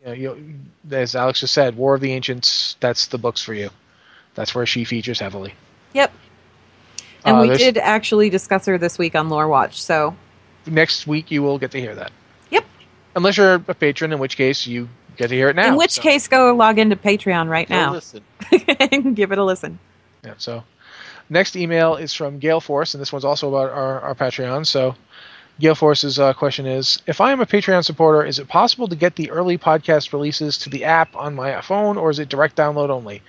you 0.00 0.06
know, 0.06 0.12
you, 0.12 0.54
as 0.90 1.14
Alex 1.14 1.40
just 1.40 1.52
said, 1.52 1.76
War 1.76 1.94
of 1.94 2.00
the 2.00 2.12
Ancients, 2.12 2.76
that's 2.80 3.08
the 3.08 3.18
books 3.18 3.42
for 3.42 3.52
you. 3.52 3.68
That's 4.34 4.54
where 4.54 4.66
she 4.66 4.84
features 4.84 5.20
heavily. 5.20 5.54
Yep. 5.94 6.12
And 7.24 7.36
Uh, 7.38 7.40
we 7.40 7.56
did 7.56 7.78
actually 7.78 8.28
discuss 8.28 8.66
her 8.66 8.76
this 8.76 8.98
week 8.98 9.14
on 9.14 9.30
Lore 9.30 9.48
Watch. 9.48 9.80
So 9.80 10.14
Next 10.66 11.06
week, 11.06 11.30
you 11.30 11.42
will 11.42 11.58
get 11.58 11.70
to 11.72 11.80
hear 11.80 11.94
that. 11.94 12.10
Yep. 12.50 12.64
Unless 13.16 13.36
you're 13.36 13.54
a 13.54 13.58
patron, 13.74 14.12
in 14.12 14.18
which 14.18 14.36
case 14.36 14.66
you 14.66 14.88
get 15.16 15.28
to 15.28 15.34
hear 15.34 15.48
it 15.48 15.56
now. 15.56 15.68
in 15.68 15.76
which 15.76 15.92
so, 15.92 16.02
case, 16.02 16.26
go 16.28 16.54
log 16.54 16.78
into 16.78 16.96
Patreon 16.96 17.48
right 17.48 17.68
Go 17.68 17.74
now 17.74 17.92
listen. 17.92 18.22
and 18.90 19.14
give 19.14 19.30
it 19.32 19.38
a 19.38 19.44
listen. 19.44 19.78
Yeah, 20.24 20.34
so 20.38 20.64
next 21.28 21.54
email 21.54 21.96
is 21.96 22.14
from 22.14 22.38
Gale 22.38 22.60
Force, 22.60 22.94
and 22.94 23.00
this 23.00 23.12
one's 23.12 23.24
also 23.26 23.48
about 23.48 23.70
our, 23.72 24.00
our 24.00 24.14
Patreon. 24.14 24.66
So 24.66 24.94
Gale 25.60 25.74
Force's 25.74 26.18
uh, 26.18 26.32
question 26.32 26.64
is 26.66 27.02
If 27.06 27.20
I 27.20 27.30
am 27.32 27.40
a 27.40 27.46
Patreon 27.46 27.84
supporter, 27.84 28.24
is 28.24 28.38
it 28.38 28.48
possible 28.48 28.88
to 28.88 28.96
get 28.96 29.16
the 29.16 29.30
early 29.30 29.58
podcast 29.58 30.12
releases 30.14 30.56
to 30.58 30.70
the 30.70 30.84
app 30.84 31.14
on 31.14 31.34
my 31.34 31.60
phone, 31.60 31.96
or 31.98 32.08
is 32.10 32.18
it 32.18 32.28
direct 32.30 32.56
download 32.56 32.88
only? 32.88 33.20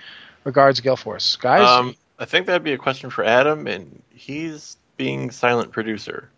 Regards, 0.45 0.79
Gale 0.79 0.95
Force. 0.95 1.35
Guys, 1.35 1.67
Um, 1.67 1.95
I 2.19 2.25
think 2.25 2.47
that'd 2.47 2.63
be 2.63 2.73
a 2.73 2.77
question 2.77 3.09
for 3.09 3.23
Adam, 3.23 3.67
and 3.67 4.01
he's 4.09 4.77
being 4.97 5.31
silent 5.31 5.71
producer. 5.71 6.29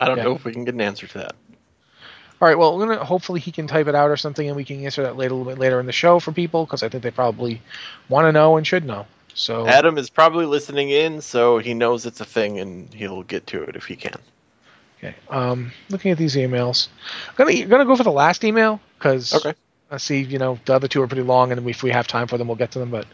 I 0.00 0.06
don't 0.06 0.18
know 0.18 0.34
if 0.34 0.44
we 0.44 0.52
can 0.52 0.64
get 0.64 0.74
an 0.74 0.80
answer 0.80 1.06
to 1.06 1.18
that. 1.18 1.34
all 2.40 2.48
right, 2.48 2.58
well, 2.58 2.76
we're 2.76 2.86
gonna, 2.86 3.04
hopefully 3.04 3.38
he 3.38 3.52
can 3.52 3.68
type 3.68 3.86
it 3.86 3.94
out 3.94 4.10
or 4.10 4.16
something, 4.16 4.46
and 4.48 4.56
we 4.56 4.64
can 4.64 4.84
answer 4.84 5.02
that 5.02 5.16
later, 5.16 5.32
a 5.32 5.36
little 5.36 5.52
bit 5.52 5.60
later 5.60 5.78
in 5.78 5.86
the 5.86 5.92
show 5.92 6.18
for 6.18 6.32
people, 6.32 6.64
because 6.64 6.82
I 6.82 6.88
think 6.88 7.04
they 7.04 7.12
probably 7.12 7.62
want 8.08 8.26
to 8.26 8.32
know 8.32 8.56
and 8.56 8.66
should 8.66 8.84
know. 8.84 9.06
So 9.34 9.66
Adam 9.66 9.96
is 9.96 10.10
probably 10.10 10.44
listening 10.44 10.90
in, 10.90 11.20
so 11.20 11.58
he 11.58 11.72
knows 11.72 12.04
it's 12.04 12.20
a 12.20 12.24
thing, 12.24 12.58
and 12.58 12.92
he'll 12.92 13.22
get 13.22 13.46
to 13.48 13.62
it 13.62 13.76
if 13.76 13.86
he 13.86 13.96
can. 13.96 14.16
Okay. 14.98 15.14
Um, 15.30 15.72
looking 15.88 16.10
at 16.10 16.18
these 16.18 16.36
emails, 16.36 16.88
I'm 17.28 17.34
gonna 17.36 17.64
gonna 17.64 17.84
go 17.84 17.96
for 17.96 18.04
the 18.04 18.12
last 18.12 18.44
email 18.44 18.80
because 18.98 19.32
Okay. 19.34 19.54
I 19.92 19.98
see 19.98 20.22
you 20.22 20.38
know 20.38 20.58
the 20.64 20.74
other 20.74 20.88
two 20.88 21.02
are 21.02 21.06
pretty 21.06 21.22
long, 21.22 21.52
and 21.52 21.68
if 21.68 21.82
we 21.82 21.90
have 21.90 22.08
time 22.08 22.26
for 22.26 22.38
them, 22.38 22.48
we'll 22.48 22.56
get 22.56 22.70
to 22.72 22.78
them. 22.78 22.90
But 22.90 23.06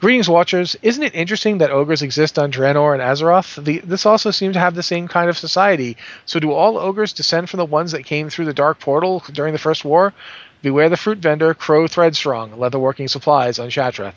greetings, 0.00 0.28
watchers. 0.28 0.76
Isn't 0.80 1.02
it 1.02 1.16
interesting 1.16 1.58
that 1.58 1.70
ogres 1.72 2.00
exist 2.00 2.38
on 2.38 2.52
Draenor 2.52 2.92
and 2.94 3.02
Azeroth? 3.02 3.62
The, 3.62 3.80
this 3.80 4.06
also 4.06 4.30
seems 4.30 4.54
to 4.54 4.60
have 4.60 4.76
the 4.76 4.84
same 4.84 5.08
kind 5.08 5.28
of 5.28 5.36
society. 5.36 5.96
So 6.24 6.38
do 6.38 6.52
all 6.52 6.78
ogres 6.78 7.12
descend 7.12 7.50
from 7.50 7.58
the 7.58 7.64
ones 7.66 7.90
that 7.90 8.04
came 8.04 8.30
through 8.30 8.44
the 8.44 8.54
Dark 8.54 8.78
Portal 8.78 9.20
during 9.32 9.52
the 9.52 9.58
First 9.58 9.84
War? 9.84 10.14
Beware 10.62 10.88
the 10.88 10.96
fruit 10.96 11.18
vendor, 11.18 11.54
Crow 11.54 11.88
Threadstrong, 11.88 12.56
leatherworking 12.56 13.10
supplies 13.10 13.58
on 13.58 13.68
Shattrath. 13.68 14.14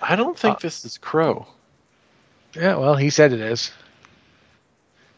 I 0.00 0.14
don't 0.14 0.38
think 0.38 0.56
Uh, 0.56 0.58
this 0.62 0.84
is 0.84 0.96
Crow. 0.96 1.44
Yeah, 2.54 2.76
well, 2.76 2.94
he 2.94 3.10
said 3.10 3.32
it 3.32 3.40
is. 3.40 3.72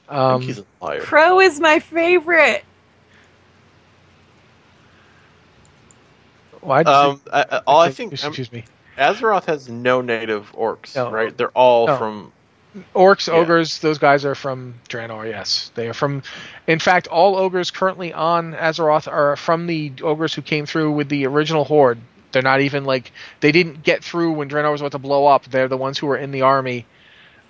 I 0.08 0.16
Um, 0.16 0.40
think 0.40 0.48
he's 0.48 0.58
a 0.60 0.64
liar. 0.82 1.00
Crow 1.00 1.40
is 1.40 1.60
my 1.60 1.80
favorite. 1.80 2.64
Why 6.60 6.82
Um, 6.82 7.20
I, 7.32 7.44
I, 7.50 7.60
all 7.66 7.80
I 7.80 7.90
think 7.90 8.12
um, 8.12 8.28
excuse 8.28 8.52
me. 8.52 8.64
Azeroth 8.98 9.46
has 9.46 9.68
no 9.68 10.00
native 10.02 10.52
orcs, 10.52 10.94
No. 10.96 11.10
right? 11.10 11.36
They're 11.36 11.48
all 11.50 11.86
No. 11.86 11.96
from. 11.96 12.32
Orcs, 12.94 13.26
Yeah. 13.26 13.34
ogres, 13.34 13.80
those 13.80 13.98
guys 13.98 14.24
are 14.24 14.34
from 14.36 14.74
Draenor, 14.88 15.28
yes. 15.28 15.72
They 15.74 15.88
are 15.88 15.94
from. 15.94 16.22
In 16.68 16.78
fact, 16.78 17.08
all 17.08 17.36
ogres 17.36 17.70
currently 17.72 18.12
on 18.12 18.52
Azeroth 18.54 19.10
are 19.10 19.36
from 19.36 19.66
the 19.66 19.92
ogres 20.02 20.34
who 20.34 20.42
came 20.42 20.66
through 20.66 20.92
with 20.92 21.08
the 21.08 21.26
original 21.26 21.64
Horde. 21.64 21.98
They're 22.32 22.42
not 22.42 22.60
even 22.60 22.84
like. 22.84 23.10
They 23.40 23.50
didn't 23.50 23.82
get 23.82 24.04
through 24.04 24.32
when 24.32 24.48
Draenor 24.48 24.70
was 24.70 24.80
about 24.82 24.92
to 24.92 24.98
blow 25.00 25.26
up. 25.26 25.46
They're 25.46 25.66
the 25.66 25.76
ones 25.76 25.98
who 25.98 26.06
were 26.06 26.16
in 26.16 26.30
the 26.30 26.42
army. 26.42 26.86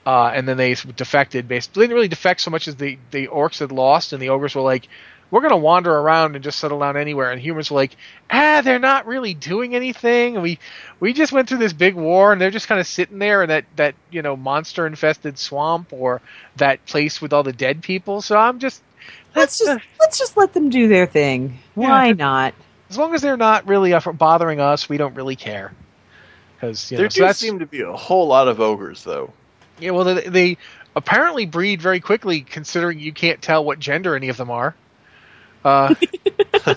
Uh, 0.07 0.29
and 0.35 0.49
then 0.49 0.57
they 0.57 0.73
defected. 0.97 1.47
Basically, 1.47 1.81
they 1.81 1.87
didn't 1.89 1.95
really 1.97 2.09
defect 2.09 2.41
so 2.41 2.51
much 2.51 2.67
as 2.67 2.77
the, 2.77 2.99
the 3.11 3.27
orcs 3.27 3.59
had 3.59 3.71
lost, 3.71 4.15
and 4.15 4.23
the 4.23 4.31
ogres 4.31 4.55
were 4.55 4.63
like, 4.63 4.89
we're 5.31 5.41
going 5.41 5.51
to 5.53 5.57
wander 5.57 5.93
around 5.95 6.35
and 6.35 6.45
just 6.45 6.59
settle 6.59 6.81
down 6.81 6.97
anywhere. 6.97 7.31
And 7.31 7.41
humans 7.41 7.71
are 7.71 7.75
like, 7.75 7.97
ah, 8.31 8.63
they're 8.65 8.79
not 8.79 9.07
really 9.07 9.35
doing 9.35 9.75
anything. 9.75 10.35
And 10.35 10.43
we 10.43 10.59
we 11.01 11.13
just 11.13 11.33
went 11.33 11.49
through 11.49 11.59
this 11.59 11.73
big 11.73 11.95
war, 11.95 12.33
and 12.33 12.41
they're 12.41 12.51
just 12.51 12.69
kind 12.69 12.81
of 12.81 12.87
sitting 12.87 13.19
there 13.19 13.43
in 13.43 13.49
that 13.51 13.65
that 13.77 13.95
you 14.11 14.23
know 14.23 14.37
monster 14.37 14.87
infested 14.87 15.39
swamp 15.39 15.93
or 15.93 16.23
that 16.57 16.85
place 16.87 17.21
with 17.21 17.33
all 17.33 17.43
the 17.43 17.53
dead 17.53 17.83
people. 17.83 18.23
So 18.23 18.37
I'm 18.37 18.59
just 18.59 18.83
Let's 19.35 19.59
just 19.59 19.69
uh, 19.69 19.75
let's 19.75 19.85
let's 20.01 20.19
just 20.19 20.37
let 20.37 20.53
them 20.53 20.71
do 20.71 20.89
their 20.89 21.07
thing. 21.07 21.59
Why 21.75 22.11
Yeah. 22.11 22.13
not? 22.13 22.55
As 22.91 22.99
long 22.99 23.15
as 23.15 23.23
they're 23.23 23.37
not 23.37 23.67
really 23.69 23.93
uh, 23.95 24.01
bothering 24.13 24.61
us, 24.61 24.89
we 24.89 24.97
don't 24.99 25.15
really 25.15 25.37
care. 25.37 25.77
Because 26.57 26.91
you 26.91 26.99
know, 26.99 27.03
There 27.03 27.11
so 27.11 27.27
do 27.27 27.33
seem 27.33 27.61
to 27.61 27.67
be 27.67 27.83
a 27.83 27.93
whole 27.93 28.27
lot 28.27 28.49
of 28.49 28.61
ogres, 28.61 29.05
though. 29.05 29.35
yeah. 29.79 29.91
Well, 29.93 30.05
they, 30.05 30.29
they 30.29 30.59
apparently 30.97 31.47
breed 31.47 31.81
very 31.81 32.01
quickly, 32.01 32.43
considering 32.43 32.99
you 32.99 33.13
can't 33.13 33.41
tell 33.41 33.65
what 33.65 33.79
gender 33.79 34.17
any 34.17 34.29
of 34.29 34.37
them 34.37 34.51
are. 34.51 34.80
Uh, 35.65 35.95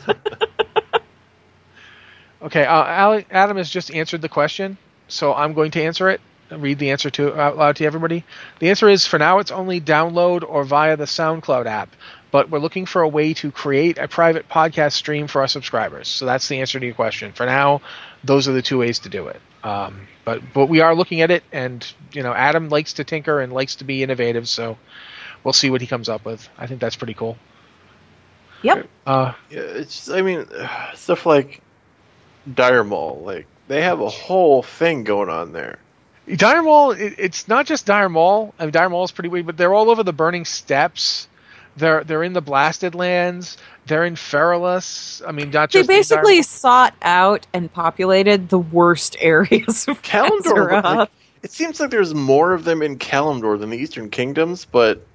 okay, 2.42 2.66
uh, 2.66 3.22
Adam 3.32 3.58
has 3.58 3.70
just 3.70 3.94
answered 3.94 4.22
the 4.22 4.30
question, 4.30 4.78
so 5.08 5.34
I'm 5.34 5.54
going 5.54 5.72
to 5.72 5.84
answer 5.84 6.10
it. 6.10 6.22
Read 6.52 6.78
the 6.78 6.92
answer 6.92 7.10
to 7.12 7.34
out 7.40 7.58
loud 7.58 7.78
to 7.78 7.86
everybody. 7.86 8.24
The 8.60 8.70
answer 8.70 8.88
is 8.90 9.08
for 9.08 9.18
now 9.18 9.40
it's 9.40 9.52
only 9.52 9.82
download 9.82 10.44
or 10.48 10.64
via 10.64 10.98
the 10.98 11.06
SoundCloud 11.06 11.66
app, 11.66 11.90
but 12.32 12.50
we're 12.50 12.60
looking 12.60 12.86
for 12.86 13.02
a 13.02 13.08
way 13.08 13.34
to 13.36 13.52
create 13.52 13.98
a 13.98 14.08
private 14.08 14.50
podcast 14.50 14.94
stream 14.94 15.28
for 15.28 15.42
our 15.42 15.48
subscribers. 15.48 16.08
So 16.08 16.26
that's 16.26 16.48
the 16.48 16.60
answer 16.60 16.80
to 16.80 16.86
your 16.86 16.96
question. 16.96 17.32
For 17.32 17.46
now, 17.46 17.82
those 18.24 18.48
are 18.48 18.52
the 18.52 18.62
two 18.62 18.78
ways 18.80 19.00
to 19.00 19.10
do 19.10 19.28
it. 19.28 19.42
Um, 19.64 20.08
but 20.26 20.42
but 20.54 20.68
we 20.68 20.82
are 20.82 20.94
looking 20.94 21.22
at 21.22 21.32
it, 21.32 21.44
and 21.52 21.86
you 22.12 22.22
know 22.22 22.34
Adam 22.34 22.70
likes 22.70 22.94
to 22.94 23.04
tinker 23.04 23.40
and 23.40 23.54
likes 23.54 23.76
to 23.76 23.86
be 23.86 24.04
innovative, 24.04 24.48
so 24.48 24.78
we'll 25.44 25.54
see 25.54 25.70
what 25.70 25.82
he 25.82 25.88
comes 25.88 26.10
up 26.10 26.26
with. 26.26 26.48
I 26.58 26.68
think 26.68 26.82
that's 26.82 26.98
pretty 26.98 27.14
cool. 27.14 27.38
Yep. 28.64 28.90
Uh, 29.06 29.34
Yeah, 29.50 29.60
it's. 29.60 30.10
I 30.10 30.22
mean, 30.22 30.46
stuff 30.96 31.26
like 31.26 31.62
Dire 32.52 32.84
Maul, 32.84 33.22
like 33.24 33.46
they 33.68 33.82
have 33.82 34.02
a 34.02 34.10
whole 34.10 34.64
thing 34.64 35.04
going 35.04 35.30
on 35.30 35.52
there. 35.54 35.78
Dire 36.36 36.64
Maul, 36.64 36.92
it, 36.92 37.16
it's 37.18 37.48
not 37.48 37.66
just 37.66 37.86
Dire 37.86 38.10
Maul. 38.10 38.54
I 38.58 38.64
mean, 38.66 38.72
Dire 38.72 38.90
Maul 38.90 39.04
is 39.04 39.12
pretty 39.12 39.30
weird, 39.30 39.46
but 39.46 39.58
they're 39.58 39.74
all 39.74 39.90
over 39.90 40.04
the 40.04 40.14
Burning 40.14 40.46
Steppes. 40.46 41.28
They're 41.76 42.04
they're 42.04 42.24
in 42.24 42.34
the 42.34 42.42
Blasted 42.42 42.96
Lands. 42.96 43.58
They're 43.86 44.06
in 44.06 44.16
Feralas. 44.16 45.22
I 45.28 45.32
mean, 45.32 45.52
not 45.52 45.72
They 45.72 45.80
just 45.80 45.90
in 45.90 45.94
Dire 45.94 46.00
basically 46.00 46.42
sought 46.44 46.96
out 47.02 47.46
and 47.54 47.72
populated 47.72 48.50
the 48.50 48.60
worst 48.60 49.18
areas 49.20 49.88
of 49.88 50.02
Kalimdor, 50.02 50.84
like, 50.84 51.10
it 51.42 51.52
seems 51.52 51.80
like 51.80 51.90
there's 51.90 52.14
more 52.14 52.54
of 52.54 52.64
them 52.64 52.82
in 52.82 52.98
Kalimdor 52.98 53.60
than 53.60 53.70
the 53.70 53.78
Eastern 53.78 54.10
Kingdoms, 54.10 54.66
but 54.66 55.06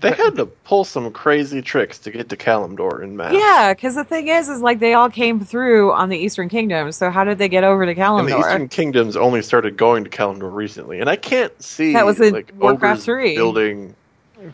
they 0.00 0.12
had 0.12 0.36
to 0.36 0.46
pull 0.46 0.84
some 0.84 1.10
crazy 1.12 1.62
tricks 1.62 1.98
to 2.00 2.10
get 2.10 2.28
to 2.28 2.36
Kalimdor 2.36 3.02
in 3.02 3.16
mass. 3.16 3.32
Yeah, 3.32 3.72
because 3.72 3.94
the 3.94 4.04
thing 4.04 4.28
is, 4.28 4.48
is 4.48 4.60
like 4.60 4.78
they 4.78 4.94
all 4.94 5.08
came 5.08 5.40
through 5.40 5.92
on 5.92 6.08
the 6.10 6.18
Eastern 6.18 6.48
Kingdom. 6.48 6.92
So 6.92 7.10
how 7.10 7.24
did 7.24 7.38
they 7.38 7.48
get 7.48 7.64
over 7.64 7.86
to 7.86 7.90
And 8.00 8.28
the 8.28 8.38
Eastern 8.38 8.68
Kingdoms 8.68 9.16
only 9.16 9.40
started 9.42 9.76
going 9.76 10.04
to 10.04 10.10
Kalimdor 10.10 10.52
recently, 10.52 11.00
and 11.00 11.08
I 11.08 11.16
can't 11.16 11.62
see 11.62 11.92
That 11.94 12.04
was 12.06 12.20
in 12.20 12.32
like 12.34 12.52
Warcraft 12.58 13.02
3. 13.02 13.34
building 13.34 13.94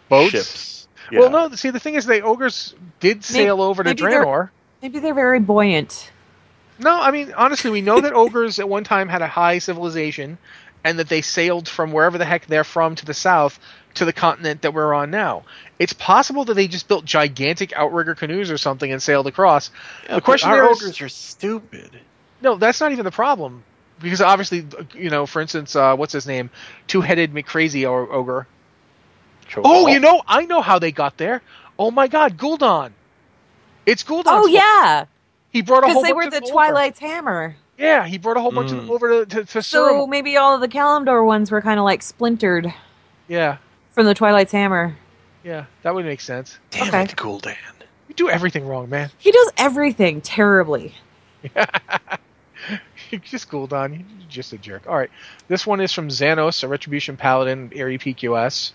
boats. 0.09 0.30
ships. 0.30 0.88
Well, 1.12 1.30
no. 1.30 1.51
See, 1.57 1.70
the 1.70 1.80
thing 1.80 1.95
is, 1.95 2.07
the 2.07 2.20
ogres 2.20 2.74
did 3.01 3.24
sail 3.24 3.61
over 3.61 3.82
to 3.82 3.91
maybe 3.91 4.03
they're- 4.03 4.24
Draenor. 4.24 4.51
Maybe 4.82 4.99
they're 5.01 5.14
very 5.14 5.41
buoyant. 5.41 6.11
No, 6.78 6.99
I 6.99 7.11
mean 7.11 7.34
honestly, 7.36 7.70
we 7.70 7.82
know 7.82 8.01
that 8.01 8.14
ogres 8.14 8.59
at 8.59 8.66
one 8.68 8.84
time 8.84 9.09
had 9.09 9.20
a 9.20 9.26
high 9.26 9.59
civilization, 9.59 10.38
and 10.84 10.99
that 10.99 11.09
they 11.11 11.20
sailed 11.20 11.68
from 11.68 11.93
wherever 11.93 12.16
the 12.16 12.24
heck 12.24 12.47
they're 12.47 12.64
from 12.64 12.95
to 12.95 13.05
the 13.05 13.12
south 13.12 13.59
to 13.95 14.05
the 14.05 14.12
continent 14.12 14.62
that 14.62 14.72
we're 14.74 14.95
on 14.95 15.11
now. 15.11 15.43
It's 15.78 15.93
possible 15.93 16.45
that 16.47 16.55
they 16.55 16.68
just 16.68 16.86
built 16.88 17.05
gigantic 17.05 17.72
outrigger 17.74 18.14
canoes 18.14 18.51
or 18.51 18.59
something 18.59 18.91
and 18.93 19.03
sailed 19.03 19.26
across. 19.26 19.70
Yeah, 20.05 20.09
the 20.09 20.14
but 20.16 20.24
question 20.24 20.51
our 20.51 20.57
there 20.57 20.70
is- 20.70 20.78
ogres 20.82 21.01
are 21.01 21.09
stupid. 21.09 21.91
No, 22.43 22.57
that's 22.57 22.80
not 22.80 22.93
even 22.93 23.05
the 23.05 23.11
problem, 23.11 23.64
because 24.01 24.20
obviously, 24.22 24.66
you 24.95 25.11
know, 25.11 25.26
for 25.26 25.43
instance, 25.43 25.76
uh, 25.76 25.95
what's 25.97 26.12
his 26.12 26.26
name, 26.26 26.49
two-headed 26.86 27.32
McCrazy 27.34 27.84
o- 27.84 28.09
ogre. 28.11 28.47
Oh, 29.57 29.88
you 29.88 29.99
know, 30.01 30.22
I 30.28 30.47
know 30.47 30.61
how 30.62 30.78
they 30.78 30.93
got 30.93 31.16
there. 31.16 31.43
Oh 31.78 31.91
my 31.91 32.07
God, 32.09 32.36
Gul'dan. 32.38 32.93
It's 33.86 34.05
Gul'dan. 34.05 34.24
Oh 34.26 34.47
yeah, 34.47 35.07
he 35.51 35.62
brought 35.62 35.82
a 35.82 35.88
whole 35.88 36.03
because 36.03 36.05
they 36.09 36.12
were 36.12 36.24
the 36.26 36.30
them 36.30 36.43
over. 36.45 36.53
Twilight's 36.53 36.99
hammer. 37.01 37.57
Yeah, 37.76 38.07
he 38.07 38.18
brought 38.18 38.36
a 38.36 38.41
whole 38.41 38.53
bunch 38.53 38.70
of 38.70 38.76
Mm. 38.78 38.80
them 38.82 38.91
over 38.91 39.24
to 39.24 39.26
to, 39.36 39.45
to 39.47 39.62
So 39.62 40.07
Surum. 40.07 40.09
maybe 40.11 40.36
all 40.36 40.55
of 40.55 40.61
the 40.61 40.68
Kalimdor 40.68 41.24
ones 41.24 41.51
were 41.51 41.62
kind 41.62 41.78
of 41.80 41.84
like 41.84 42.03
splintered 42.03 42.72
Yeah, 43.26 43.57
from 43.91 44.07
the 44.07 44.14
Twilight's 44.14 44.53
hammer. 44.53 44.97
yeah, 45.45 45.66
that 45.82 45.95
would 45.95 46.05
make 46.05 46.20
sense. 46.20 46.59
Damn 46.70 46.88
Okay. 46.88 47.03
it, 47.05 47.16
Gul'dan. 47.16 47.57
You 48.09 48.14
do 48.14 48.28
everything 48.28 48.66
wrong, 48.66 48.88
man. 48.88 49.11
He 49.18 49.30
does 49.30 49.53
everything 49.57 50.20
terribly. 50.20 50.95
You're 53.11 53.20
just 53.22 53.49
Gul'dan. 53.51 53.99
You're 53.99 54.28
just 54.28 54.53
a 54.53 54.59
jerk. 54.59 54.86
All 54.88 54.97
right, 54.97 55.11
this 55.49 55.66
one 55.66 55.80
is 55.80 55.93
from 55.93 56.09
Xanos, 56.09 56.62
a 56.62 56.68
Retribution 56.68 57.16
Paladin, 57.16 57.72
Airy 57.74 57.99
PQS. 57.99 58.72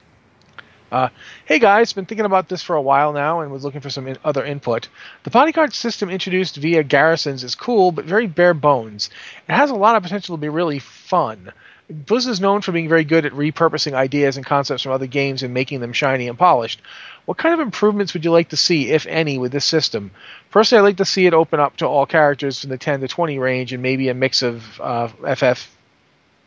Uh, 0.91 1.09
hey 1.45 1.59
guys, 1.59 1.91
been 1.93 2.05
thinking 2.05 2.25
about 2.27 2.47
this 2.47 2.61
for 2.61 2.75
a 2.75 2.81
while 2.81 3.11
now 3.11 3.41
and 3.41 3.51
was 3.51 3.63
looking 3.65 3.81
for 3.81 3.89
some 3.89 4.07
in- 4.07 4.17
other 4.23 4.45
input. 4.45 4.87
The 5.23 5.29
bodyguard 5.31 5.73
system 5.73 6.09
introduced 6.09 6.55
via 6.57 6.83
garrisons 6.83 7.43
is 7.43 7.55
cool, 7.55 7.91
but 7.91 8.05
very 8.05 8.27
bare 8.27 8.53
bones. 8.53 9.09
It 9.49 9.53
has 9.53 9.71
a 9.71 9.75
lot 9.75 9.95
of 9.95 10.03
potential 10.03 10.37
to 10.37 10.41
be 10.41 10.47
really 10.49 10.79
fun. 10.79 11.51
Blizzard 11.89 12.31
is 12.31 12.41
known 12.41 12.61
for 12.61 12.71
being 12.71 12.89
very 12.89 13.03
good 13.03 13.25
at 13.25 13.33
repurposing 13.33 13.93
ideas 13.93 14.37
and 14.37 14.45
concepts 14.45 14.81
from 14.81 14.91
other 14.91 15.05
games 15.05 15.43
and 15.43 15.53
making 15.53 15.81
them 15.81 15.93
shiny 15.93 16.27
and 16.27 16.37
polished. 16.37 16.81
What 17.25 17.37
kind 17.37 17.53
of 17.53 17.59
improvements 17.59 18.13
would 18.13 18.25
you 18.25 18.31
like 18.31 18.49
to 18.49 18.57
see, 18.57 18.91
if 18.91 19.05
any, 19.05 19.37
with 19.37 19.51
this 19.51 19.65
system? 19.65 20.11
Personally, 20.49 20.79
I'd 20.79 20.89
like 20.89 20.97
to 20.97 21.05
see 21.05 21.27
it 21.27 21.33
open 21.33 21.59
up 21.59 21.77
to 21.77 21.85
all 21.85 22.05
characters 22.05 22.61
from 22.61 22.71
the 22.71 22.77
10 22.77 23.01
to 23.01 23.07
20 23.07 23.37
range 23.37 23.73
and 23.73 23.83
maybe 23.83 24.09
a 24.09 24.13
mix 24.13 24.41
of 24.41 24.81
uh, 24.81 25.07
FF. 25.35 25.69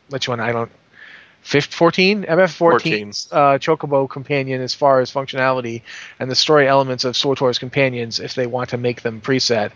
Which 0.09 0.27
one? 0.27 0.39
I 0.39 0.51
don't. 0.51 0.71
15, 1.41 1.71
14? 1.71 2.23
FF14's 2.23 3.29
uh, 3.31 3.57
Chocobo 3.59 4.09
companion 4.09 4.61
as 4.61 4.73
far 4.73 4.99
as 4.99 5.11
functionality 5.11 5.83
and 6.19 6.29
the 6.29 6.35
story 6.35 6.67
elements 6.67 7.05
of 7.05 7.15
SWTOR's 7.15 7.59
companions 7.59 8.19
if 8.19 8.35
they 8.35 8.45
want 8.45 8.71
to 8.71 8.77
make 8.77 9.01
them 9.03 9.21
preset. 9.21 9.71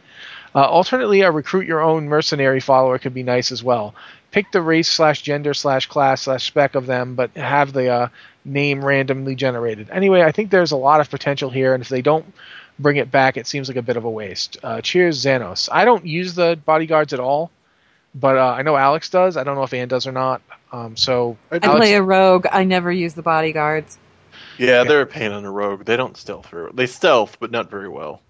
Uh, 0.53 0.66
alternately, 0.66 1.22
a 1.22 1.32
recruit 1.32 1.66
your 1.66 1.82
own 1.82 2.07
mercenary 2.07 2.59
follower 2.59 2.99
could 2.99 3.14
be 3.14 3.24
nice 3.24 3.51
as 3.51 3.64
well. 3.64 3.95
Pick 4.34 4.52
the 4.52 4.62
race 4.62 4.90
slash 4.90 5.22
gender 5.22 5.54
slash 5.54 5.86
class 5.86 6.24
slash 6.24 6.48
spec 6.48 6.74
of 6.74 6.88
them, 6.88 7.14
but 7.14 7.30
have 7.38 7.72
the 7.72 7.88
uh, 7.90 8.08
name 8.44 8.84
randomly 8.84 9.36
generated. 9.36 9.90
Anyway, 9.92 10.24
I 10.24 10.32
think 10.32 10.50
there's 10.50 10.72
a 10.72 10.76
lot 10.78 11.02
of 11.02 11.10
potential 11.10 11.52
here, 11.52 11.76
and 11.76 11.84
if 11.84 11.90
they 11.90 12.02
don't 12.02 12.26
bring 12.80 12.98
it 12.98 13.12
back, 13.12 13.38
it 13.38 13.46
seems 13.46 13.68
like 13.68 13.78
a 13.78 13.84
bit 13.84 13.96
of 13.96 14.06
a 14.06 14.10
waste. 14.10 14.58
Uh, 14.64 14.82
cheers, 14.82 15.24
Xanos. 15.24 15.70
I 15.72 15.86
don't 15.86 16.06
use 16.06 16.34
the 16.34 16.60
bodyguards 16.66 17.14
at 17.14 17.20
all, 17.20 17.52
but 18.16 18.36
uh, 18.36 18.56
I 18.58 18.64
know 18.64 18.76
Alex 18.76 19.08
does. 19.12 19.38
I 19.38 19.44
don't 19.44 19.56
know 19.56 19.64
if 19.64 19.74
Anne 19.74 19.88
does 19.88 20.08
or 20.08 20.12
not. 20.12 20.42
Um, 20.72 20.98
so 20.98 21.38
I 21.52 21.60
Alex- 21.62 21.80
play 21.80 21.94
a 21.94 22.02
rogue. 22.02 22.48
I 22.52 22.64
never 22.64 22.92
use 22.92 23.14
the 23.14 23.22
bodyguards. 23.22 24.00
Yeah, 24.58 24.84
they're 24.84 25.02
a 25.02 25.06
pain 25.06 25.32
on 25.32 25.46
a 25.46 25.52
rogue. 25.52 25.86
They 25.86 25.96
don't 25.96 26.18
stealth 26.18 26.48
through. 26.48 26.72
They 26.74 26.88
stealth, 26.88 27.38
but 27.40 27.52
not 27.52 27.70
very 27.70 27.88
well. 27.90 28.22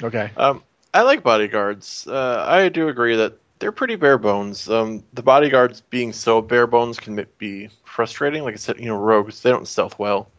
okay. 0.00 0.30
Um, 0.36 0.62
I 0.94 1.02
like 1.02 1.24
bodyguards. 1.24 2.06
Uh, 2.06 2.44
I 2.46 2.68
do 2.68 2.88
agree 2.88 3.16
that 3.16 3.34
they're 3.58 3.72
pretty 3.72 3.96
bare 3.96 4.18
bones. 4.18 4.68
Um, 4.68 5.04
the 5.12 5.22
bodyguards 5.22 5.80
being 5.80 6.12
so 6.12 6.40
bare 6.40 6.66
bones 6.66 6.98
can 6.98 7.26
be 7.38 7.68
frustrating. 7.84 8.42
Like 8.42 8.54
I 8.54 8.58
said, 8.58 8.78
you 8.78 8.86
know, 8.86 8.96
rogues 8.96 9.42
they 9.42 9.50
don't 9.50 9.66
stealth 9.66 9.98
well. 9.98 10.30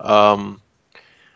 Um, 0.00 0.62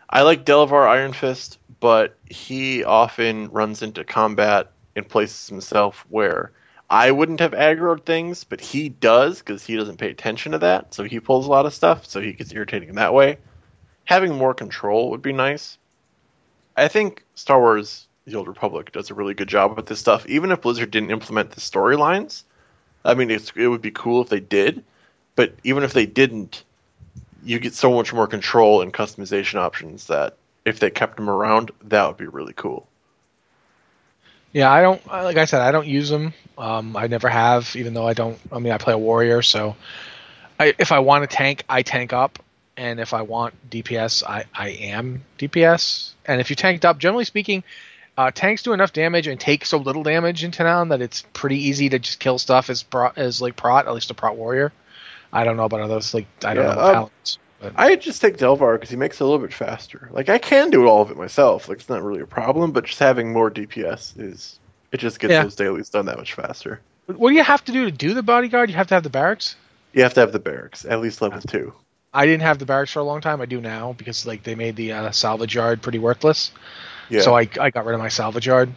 I 0.09 0.21
like 0.21 0.45
Delvar 0.45 0.87
Ironfist, 0.87 1.57
but 1.79 2.17
he 2.29 2.83
often 2.83 3.49
runs 3.49 3.81
into 3.81 4.03
combat 4.03 4.71
and 4.95 5.07
places 5.07 5.49
himself 5.49 6.05
where 6.09 6.51
I 6.89 7.11
wouldn't 7.11 7.39
have 7.39 7.53
aggroed 7.53 8.05
things, 8.05 8.43
but 8.43 8.61
he 8.61 8.89
does 8.89 9.39
because 9.39 9.65
he 9.65 9.75
doesn't 9.75 9.97
pay 9.97 10.11
attention 10.11 10.51
to 10.51 10.59
that. 10.59 10.93
So 10.93 11.03
he 11.03 11.19
pulls 11.19 11.47
a 11.47 11.49
lot 11.49 11.65
of 11.65 11.73
stuff, 11.73 12.05
so 12.05 12.21
he 12.21 12.33
gets 12.33 12.53
irritating 12.53 12.89
in 12.89 12.95
that 12.95 13.13
way. 13.13 13.39
Having 14.05 14.35
more 14.35 14.53
control 14.53 15.09
would 15.09 15.21
be 15.21 15.33
nice. 15.33 15.77
I 16.75 16.87
think 16.87 17.25
Star 17.35 17.59
Wars: 17.59 18.07
The 18.25 18.35
Old 18.35 18.47
Republic 18.47 18.91
does 18.91 19.09
a 19.09 19.13
really 19.13 19.33
good 19.33 19.49
job 19.49 19.75
with 19.75 19.85
this 19.85 19.99
stuff. 19.99 20.25
Even 20.27 20.51
if 20.51 20.61
Blizzard 20.61 20.91
didn't 20.91 21.11
implement 21.11 21.51
the 21.51 21.61
storylines, 21.61 22.43
I 23.03 23.15
mean, 23.15 23.29
it 23.29 23.51
would 23.55 23.81
be 23.81 23.91
cool 23.91 24.21
if 24.21 24.29
they 24.29 24.39
did. 24.39 24.83
But 25.35 25.53
even 25.63 25.83
if 25.83 25.93
they 25.93 26.05
didn't, 26.05 26.63
you 27.43 27.59
get 27.59 27.73
so 27.73 27.91
much 27.93 28.13
more 28.13 28.27
control 28.27 28.81
and 28.81 28.93
customization 28.93 29.55
options 29.55 30.07
that 30.07 30.37
if 30.63 30.79
they 30.79 30.89
kept 30.89 31.17
them 31.17 31.29
around, 31.29 31.71
that 31.83 32.07
would 32.07 32.17
be 32.17 32.27
really 32.27 32.53
cool. 32.53 32.87
Yeah, 34.53 34.71
I 34.71 34.81
don't. 34.81 35.05
Like 35.07 35.37
I 35.37 35.45
said, 35.45 35.61
I 35.61 35.71
don't 35.71 35.87
use 35.87 36.09
them. 36.09 36.33
Um, 36.57 36.95
I 36.95 37.07
never 37.07 37.27
have, 37.27 37.75
even 37.75 37.93
though 37.93 38.07
I 38.07 38.13
don't. 38.13 38.39
I 38.51 38.59
mean, 38.59 38.71
I 38.71 38.77
play 38.77 38.93
a 38.93 38.97
warrior, 38.97 39.41
so 39.41 39.75
I, 40.59 40.75
if 40.77 40.91
I 40.91 40.99
want 40.99 41.27
to 41.27 41.35
tank, 41.35 41.63
I 41.67 41.81
tank 41.81 42.13
up, 42.13 42.37
and 42.77 42.99
if 42.99 43.13
I 43.15 43.23
want 43.23 43.55
DPS, 43.71 44.23
I, 44.23 44.45
I 44.53 44.69
am 44.69 45.23
DPS. 45.39 46.11
And 46.25 46.39
if 46.39 46.51
you 46.51 46.55
tanked 46.55 46.85
up, 46.85 46.99
generally 46.99 47.25
speaking, 47.25 47.63
uh, 48.17 48.31
tanks 48.31 48.63
do 48.63 48.73
enough 48.73 48.93
damage 48.93 49.27
and 49.27 49.39
take 49.39 49.65
so 49.65 49.77
little 49.77 50.03
damage 50.03 50.43
in 50.43 50.51
Tanaan 50.51 50.89
that 50.89 51.01
it's 51.01 51.23
pretty 51.33 51.57
easy 51.57 51.89
to 51.89 51.99
just 51.99 52.19
kill 52.19 52.37
stuff 52.37 52.69
as 52.69 52.83
pro, 52.83 53.11
as 53.15 53.41
like 53.41 53.55
prot, 53.55 53.87
at 53.87 53.93
least 53.93 54.11
a 54.11 54.13
prot 54.13 54.37
warrior. 54.37 54.71
I 55.31 55.43
don't 55.43 55.57
know 55.57 55.65
about 55.65 55.81
others. 55.81 56.13
Like 56.13 56.27
I 56.45 56.53
don't 56.53 56.63
Yeah, 56.63 56.73
know 56.75 56.79
about 56.79 56.85
um, 56.85 56.93
paladins. 56.93 57.37
But 57.59 57.73
I 57.75 57.95
just 57.95 58.21
take 58.21 58.37
Delvar 58.37 58.75
because 58.75 58.89
he 58.89 58.97
makes 58.97 59.19
it 59.19 59.23
a 59.23 59.25
little 59.25 59.39
bit 59.39 59.53
faster. 59.53 60.09
Like 60.11 60.29
I 60.29 60.37
can 60.37 60.69
do 60.69 60.87
all 60.87 61.01
of 61.01 61.09
it 61.11 61.17
myself. 61.17 61.67
Like 61.69 61.79
it's 61.79 61.89
not 61.89 62.03
really 62.03 62.21
a 62.21 62.27
problem, 62.27 62.71
but 62.71 62.85
just 62.85 62.99
having 62.99 63.31
more 63.33 63.49
DPS 63.49 64.19
is 64.19 64.59
it 64.91 64.97
just 64.99 65.19
gets 65.19 65.31
Yeah. 65.31 65.43
those 65.43 65.55
dailies 65.55 65.89
done 65.89 66.05
that 66.05 66.17
much 66.17 66.33
faster. 66.33 66.81
what 67.07 67.29
do 67.29 67.35
you 67.35 67.43
have 67.43 67.63
to 67.65 67.71
do 67.71 67.85
to 67.85 67.91
do 67.91 68.13
the 68.13 68.21
bodyguard? 68.23 68.69
You 68.69 68.75
have 68.75 68.87
to 68.87 68.93
have 68.93 69.03
the 69.03 69.09
barracks. 69.09 69.55
You 69.93 70.03
have 70.03 70.13
to 70.15 70.19
have 70.19 70.31
the 70.31 70.39
barracks 70.39 70.85
at 70.85 70.99
least 71.01 71.21
level 71.21 71.41
two. 71.41 71.73
I 72.13 72.25
didn't 72.27 72.43
have 72.43 72.59
the 72.59 72.65
barracks 72.65 72.91
for 72.91 72.99
a 72.99 73.03
long 73.03 73.21
time. 73.21 73.41
I 73.41 73.45
do 73.45 73.59
now 73.59 73.93
because 73.93 74.25
like 74.27 74.43
they 74.43 74.53
made 74.55 74.75
the 74.75 74.91
uh, 74.91 75.11
salvage 75.11 75.55
yard 75.55 75.81
pretty 75.81 75.99
worthless. 75.99 76.51
Yeah. 77.09 77.21
So 77.21 77.35
I 77.35 77.47
I 77.59 77.69
got 77.69 77.85
rid 77.85 77.93
of 77.95 77.99
my 77.99 78.09
salvage 78.09 78.47
yard. 78.47 78.69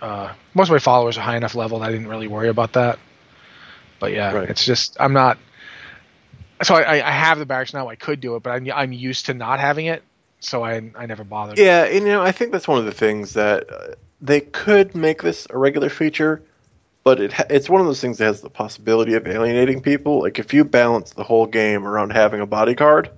Uh, 0.00 0.32
most 0.54 0.68
of 0.68 0.72
my 0.72 0.78
followers 0.78 1.16
are 1.18 1.22
high 1.22 1.36
enough 1.36 1.54
level 1.54 1.78
that 1.80 1.88
I 1.88 1.92
didn't 1.92 2.08
really 2.08 2.28
worry 2.28 2.48
about 2.48 2.74
that. 2.74 2.98
But 4.00 4.12
yeah, 4.12 4.32
Right. 4.32 4.50
it's 4.50 4.64
just 4.64 4.96
I'm 5.00 5.12
not. 5.12 5.38
So 6.62 6.74
I, 6.74 7.06
I 7.06 7.10
have 7.10 7.38
the 7.38 7.46
barracks 7.46 7.74
now. 7.74 7.88
I 7.88 7.96
could 7.96 8.20
do 8.20 8.36
it, 8.36 8.42
but 8.42 8.50
I'm 8.50 8.70
I'm 8.72 8.92
used 8.92 9.26
to 9.26 9.34
not 9.34 9.60
having 9.60 9.86
it, 9.86 10.02
so 10.40 10.62
I 10.62 10.90
I 10.96 11.06
never 11.06 11.24
bothered. 11.24 11.58
Yeah, 11.58 11.84
and 11.84 12.04
you 12.06 12.12
know, 12.12 12.22
I 12.22 12.32
think 12.32 12.52
that's 12.52 12.68
one 12.68 12.78
of 12.78 12.84
the 12.84 12.92
things 12.92 13.34
that 13.34 13.70
uh, 13.70 13.94
they 14.20 14.40
could 14.40 14.94
make 14.94 15.22
this 15.22 15.46
a 15.50 15.58
regular 15.58 15.88
feature, 15.90 16.42
but 17.02 17.20
it 17.20 17.32
ha- 17.32 17.46
it's 17.50 17.68
one 17.68 17.80
of 17.80 17.86
those 17.86 18.00
things 18.00 18.18
that 18.18 18.26
has 18.26 18.40
the 18.40 18.50
possibility 18.50 19.14
of 19.14 19.26
alienating 19.26 19.80
people. 19.82 20.20
Like 20.20 20.38
if 20.38 20.54
you 20.54 20.64
balance 20.64 21.10
the 21.10 21.24
whole 21.24 21.46
game 21.46 21.86
around 21.86 22.10
having 22.12 22.40
a 22.40 22.46
bodyguard, 22.46 23.10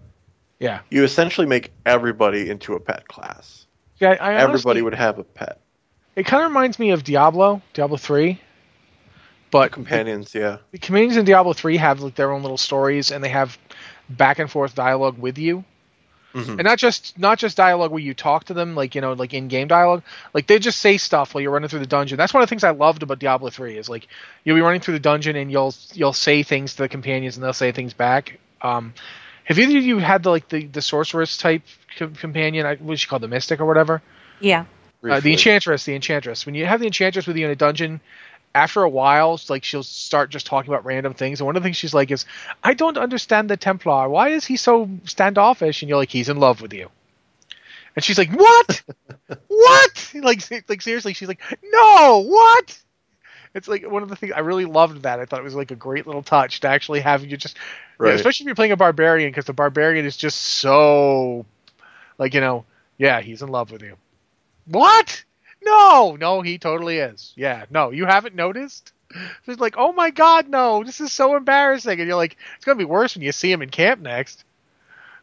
Yeah, 0.58 0.80
you 0.90 1.04
essentially 1.04 1.46
make 1.46 1.72
everybody 1.84 2.48
into 2.48 2.74
a 2.74 2.80
pet 2.80 3.06
class. 3.06 3.65
Yeah. 3.98 4.16
I, 4.20 4.32
I 4.32 4.34
Everybody 4.34 4.82
would 4.82 4.94
have 4.94 5.18
a 5.18 5.24
pet. 5.24 5.60
It 6.14 6.24
kind 6.26 6.42
of 6.44 6.50
reminds 6.50 6.78
me 6.78 6.90
of 6.90 7.04
Diablo, 7.04 7.60
Diablo 7.74 7.96
three, 7.98 8.40
but 9.50 9.70
Companions, 9.72 10.34
yeah. 10.34 10.58
the 10.72 10.78
communities 10.78 11.16
in 11.16 11.24
Diablo 11.24 11.52
three 11.52 11.76
have 11.76 12.00
like 12.00 12.14
their 12.14 12.32
own 12.32 12.42
little 12.42 12.58
stories, 12.58 13.10
and 13.12 13.22
they 13.22 13.28
have 13.28 13.58
back 14.08 14.38
and 14.38 14.50
forth 14.50 14.74
dialogue 14.74 15.18
with 15.18 15.38
you. 15.38 15.64
Mhm. 16.34 16.58
and 16.58 16.64
not 16.64 16.76
just 16.76 17.18
not 17.18 17.38
just 17.38 17.56
dialogue 17.56 17.90
where 17.90 18.02
you 18.02 18.12
talk 18.12 18.44
to 18.44 18.52
them 18.52 18.74
like 18.74 18.94
you 18.94 19.00
know 19.00 19.14
like 19.14 19.32
in 19.32 19.48
game 19.48 19.68
dialogue 19.68 20.02
like 20.34 20.46
they 20.46 20.58
just 20.58 20.82
say 20.82 20.98
stuff 20.98 21.32
while 21.32 21.40
you're 21.40 21.50
running 21.50 21.70
through 21.70 21.78
the 21.78 21.86
dungeon 21.86 22.18
that's 22.18 22.34
one 22.34 22.42
of 22.42 22.46
the 22.46 22.50
things 22.50 22.62
i 22.62 22.68
loved 22.68 23.02
about 23.02 23.18
diablo 23.18 23.48
3 23.48 23.78
is 23.78 23.88
like 23.88 24.06
you'll 24.44 24.56
be 24.56 24.60
running 24.60 24.80
through 24.82 24.92
the 24.92 25.00
dungeon 25.00 25.34
and 25.34 25.50
you'll 25.50 25.74
you'll 25.94 26.12
say 26.12 26.42
things 26.42 26.74
to 26.74 26.82
the 26.82 26.88
companions 26.90 27.36
and 27.36 27.44
they'll 27.44 27.54
say 27.54 27.72
things 27.72 27.94
back 27.94 28.38
um 28.60 28.92
have 29.46 29.58
either 29.58 29.78
of 29.78 29.84
you 29.84 29.98
had 29.98 30.24
the 30.24 30.30
like 30.30 30.48
the, 30.48 30.66
the 30.66 30.82
sorceress 30.82 31.38
type 31.38 31.62
com- 31.96 32.14
companion? 32.14 32.66
I, 32.66 32.74
what 32.76 32.98
she 32.98 33.06
called? 33.06 33.22
The 33.22 33.28
mystic 33.28 33.60
or 33.60 33.66
whatever? 33.66 34.02
Yeah. 34.40 34.64
uh, 35.08 35.20
the 35.20 35.32
enchantress 35.32 35.84
the 35.84 35.94
enchantress. 35.94 36.44
When 36.44 36.54
you 36.54 36.66
have 36.66 36.80
the 36.80 36.86
enchantress 36.86 37.26
with 37.26 37.36
you 37.36 37.46
in 37.46 37.52
a 37.52 37.56
dungeon 37.56 38.00
after 38.56 38.82
a 38.82 38.88
while 38.88 39.38
like 39.48 39.62
she'll 39.62 39.82
start 39.82 40.30
just 40.30 40.46
talking 40.46 40.72
about 40.72 40.84
random 40.86 41.12
things 41.12 41.40
and 41.40 41.46
one 41.46 41.56
of 41.56 41.62
the 41.62 41.66
things 41.66 41.76
she's 41.76 41.92
like 41.92 42.10
is 42.10 42.24
i 42.64 42.72
don't 42.72 42.96
understand 42.96 43.50
the 43.50 43.56
templar. 43.56 44.08
Why 44.08 44.30
is 44.30 44.46
he 44.46 44.56
so 44.56 44.88
standoffish? 45.04 45.82
And 45.82 45.90
you're 45.90 45.98
like 45.98 46.10
he's 46.10 46.30
in 46.30 46.38
love 46.38 46.62
with 46.62 46.72
you. 46.72 46.90
And 47.94 48.04
she's 48.04 48.18
like 48.18 48.32
what? 48.32 48.82
What? 49.48 50.12
Like 50.14 50.40
like 50.68 50.82
seriously 50.82 51.12
she's 51.14 51.28
like 51.28 51.40
no! 51.62 52.24
What 52.26 52.78
it's 53.54 53.68
like 53.68 53.88
one 53.90 54.02
of 54.02 54.08
the 54.08 54.16
things 54.16 54.32
i 54.34 54.40
really 54.40 54.64
loved 54.64 55.02
that. 55.02 55.20
I 55.20 55.24
thought 55.24 55.40
it 55.40 55.44
was 55.44 55.54
like 55.54 55.70
a 55.70 55.76
great 55.76 56.06
little 56.06 56.22
touch 56.22 56.60
to 56.60 56.68
actually 56.68 57.00
have 57.00 57.24
you 57.24 57.36
just 57.36 57.56
Right. 57.98 58.14
especially 58.14 58.44
if 58.44 58.46
you're 58.48 58.54
playing 58.54 58.72
a 58.72 58.76
barbarian 58.76 59.30
because 59.30 59.46
the 59.46 59.52
barbarian 59.54 60.04
is 60.04 60.16
just 60.16 60.38
so 60.38 61.46
like 62.18 62.34
you 62.34 62.40
know 62.40 62.64
yeah 62.98 63.20
he's 63.20 63.42
in 63.42 63.48
love 63.48 63.70
with 63.70 63.82
you. 63.82 63.96
What? 64.66 65.24
No 65.64 66.16
no 66.20 66.42
he 66.42 66.58
totally 66.58 66.98
is. 66.98 67.32
Yeah 67.36 67.64
no 67.70 67.90
you 67.90 68.04
haven't 68.06 68.34
noticed? 68.34 68.92
It's 69.46 69.60
like 69.60 69.76
oh 69.78 69.92
my 69.92 70.10
god 70.10 70.48
no 70.48 70.82
this 70.84 71.00
is 71.00 71.12
so 71.12 71.36
embarrassing. 71.36 71.98
And 72.00 72.06
you're 72.06 72.16
like 72.16 72.36
it's 72.56 72.64
gonna 72.64 72.76
be 72.78 72.84
worse 72.84 73.14
when 73.14 73.22
you 73.24 73.32
see 73.32 73.50
him 73.50 73.62
in 73.62 73.70
camp 73.70 74.00
next. 74.02 74.44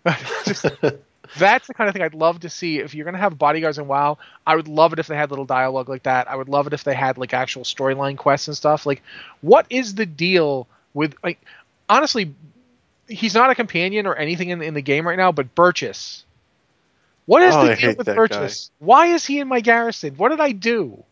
Just- 0.45 0.65
that's 1.37 1.67
the 1.67 1.73
kind 1.73 1.87
of 1.87 1.93
thing 1.93 2.01
I'd 2.01 2.13
love 2.13 2.41
to 2.41 2.49
see. 2.49 2.79
If 2.79 2.93
you're 2.93 3.05
gonna 3.05 3.17
have 3.17 3.37
bodyguards 3.37 3.77
in 3.77 3.87
WoW, 3.87 4.17
I 4.45 4.55
would 4.55 4.67
love 4.67 4.93
it 4.93 4.99
if 4.99 5.07
they 5.07 5.15
had 5.15 5.29
little 5.29 5.45
dialogue 5.45 5.89
like 5.89 6.03
that. 6.03 6.29
I 6.29 6.35
would 6.35 6.49
love 6.49 6.67
it 6.67 6.73
if 6.73 6.83
they 6.83 6.93
had 6.93 7.17
like 7.17 7.33
actual 7.33 7.63
storyline 7.63 8.17
quests 8.17 8.47
and 8.47 8.57
stuff. 8.57 8.85
Like, 8.85 9.01
what 9.41 9.65
is 9.69 9.95
the 9.95 10.05
deal 10.05 10.67
with 10.93 11.15
like? 11.23 11.39
Honestly, 11.89 12.33
he's 13.07 13.33
not 13.33 13.49
a 13.49 13.55
companion 13.55 14.05
or 14.05 14.15
anything 14.15 14.49
in, 14.49 14.61
in 14.61 14.73
the 14.73 14.81
game 14.81 15.07
right 15.07 15.17
now, 15.17 15.31
but 15.31 15.53
Burgess. 15.55 16.23
What 17.25 17.41
is 17.41 17.55
Oh, 17.55 17.67
the 17.67 17.75
deal 17.75 17.95
with 17.97 18.07
Burgess? 18.15 18.71
Why 18.79 19.07
is 19.07 19.25
he 19.25 19.39
in 19.39 19.47
my 19.47 19.61
garrison? 19.61 20.15
What 20.15 20.29
did 20.29 20.41
I 20.41 20.51
do? 20.51 21.03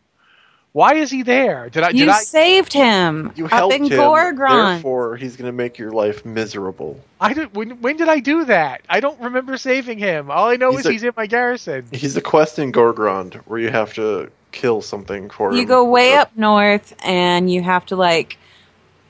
Why 0.72 0.94
is 0.94 1.10
he 1.10 1.22
there? 1.22 1.68
Did 1.68 1.82
I? 1.82 1.90
You 1.90 2.06
did 2.06 2.08
I? 2.08 2.20
saved 2.22 2.72
him 2.72 3.30
You 3.36 3.44
up 3.44 3.50
helped 3.50 3.74
in 3.74 3.84
him, 3.84 3.90
Gorgrond. 3.98 4.74
therefore 4.74 5.16
he's 5.16 5.36
going 5.36 5.46
to 5.48 5.52
make 5.52 5.76
your 5.76 5.90
life 5.90 6.24
miserable. 6.24 6.98
I 7.20 7.34
did, 7.34 7.54
when, 7.54 7.82
when 7.82 7.98
did 7.98 8.08
I 8.08 8.20
do 8.20 8.46
that? 8.46 8.80
I 8.88 9.00
don't 9.00 9.20
remember 9.20 9.58
saving 9.58 9.98
him. 9.98 10.30
All 10.30 10.48
I 10.48 10.56
know 10.56 10.70
He's 10.70 10.80
is 10.80 10.86
a- 10.86 10.92
he's 10.92 11.02
in 11.02 11.12
my 11.16 11.26
garrison. 11.26 11.84
He's 11.92 12.16
a 12.16 12.22
quest 12.22 12.58
in 12.58 12.72
Gorgrond 12.72 13.34
where 13.46 13.60
you 13.60 13.68
have 13.68 13.92
to 13.94 14.30
kill 14.50 14.80
something 14.80 15.28
for 15.28 15.50
him. 15.50 15.56
You 15.58 15.66
go 15.66 15.84
way 15.84 16.14
up 16.14 16.34
north 16.36 16.94
and 17.04 17.52
you 17.52 17.62
have 17.62 17.84
to 17.86 17.96
like 17.96 18.38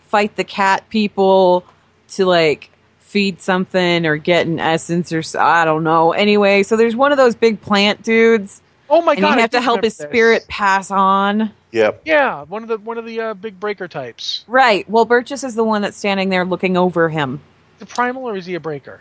fight 0.08 0.34
the 0.34 0.44
cat 0.44 0.88
people 0.88 1.64
to 2.10 2.26
like 2.26 2.70
feed 2.98 3.40
something 3.40 4.04
or 4.04 4.16
get 4.16 4.46
an 4.48 4.58
essence 4.58 5.12
or 5.12 5.22
I 5.38 5.64
don't 5.64 5.84
know. 5.84 6.10
Anyway, 6.12 6.64
so 6.64 6.76
there's 6.76 6.96
one 6.96 7.12
of 7.12 7.18
those 7.18 7.36
big 7.36 7.60
plant 7.60 8.02
dudes 8.02 8.60
Oh 8.94 9.00
my 9.02 9.12
and 9.12 9.20
god! 9.22 9.28
you 9.30 9.38
I 9.38 9.40
have 9.40 9.50
do 9.50 9.56
to 9.58 9.62
help 9.62 9.82
his 9.82 9.96
this. 9.96 10.06
spirit 10.06 10.46
pass 10.48 10.90
on. 10.90 11.50
Yep. 11.72 12.02
Yeah, 12.04 12.42
one 12.44 12.62
of 12.62 12.68
the 12.68 12.76
one 12.78 12.98
of 12.98 13.06
the 13.06 13.20
uh, 13.20 13.34
big 13.34 13.58
breaker 13.58 13.88
types. 13.88 14.44
Right. 14.46 14.88
Well, 14.90 15.04
Burgess 15.06 15.42
is 15.42 15.54
the 15.54 15.64
one 15.64 15.80
that's 15.82 15.96
standing 15.96 16.28
there 16.28 16.44
looking 16.44 16.76
over 16.76 17.08
him. 17.08 17.40
The 17.78 17.86
primal 17.86 18.28
or 18.28 18.36
is 18.36 18.44
he 18.46 18.54
a 18.54 18.60
breaker? 18.60 19.00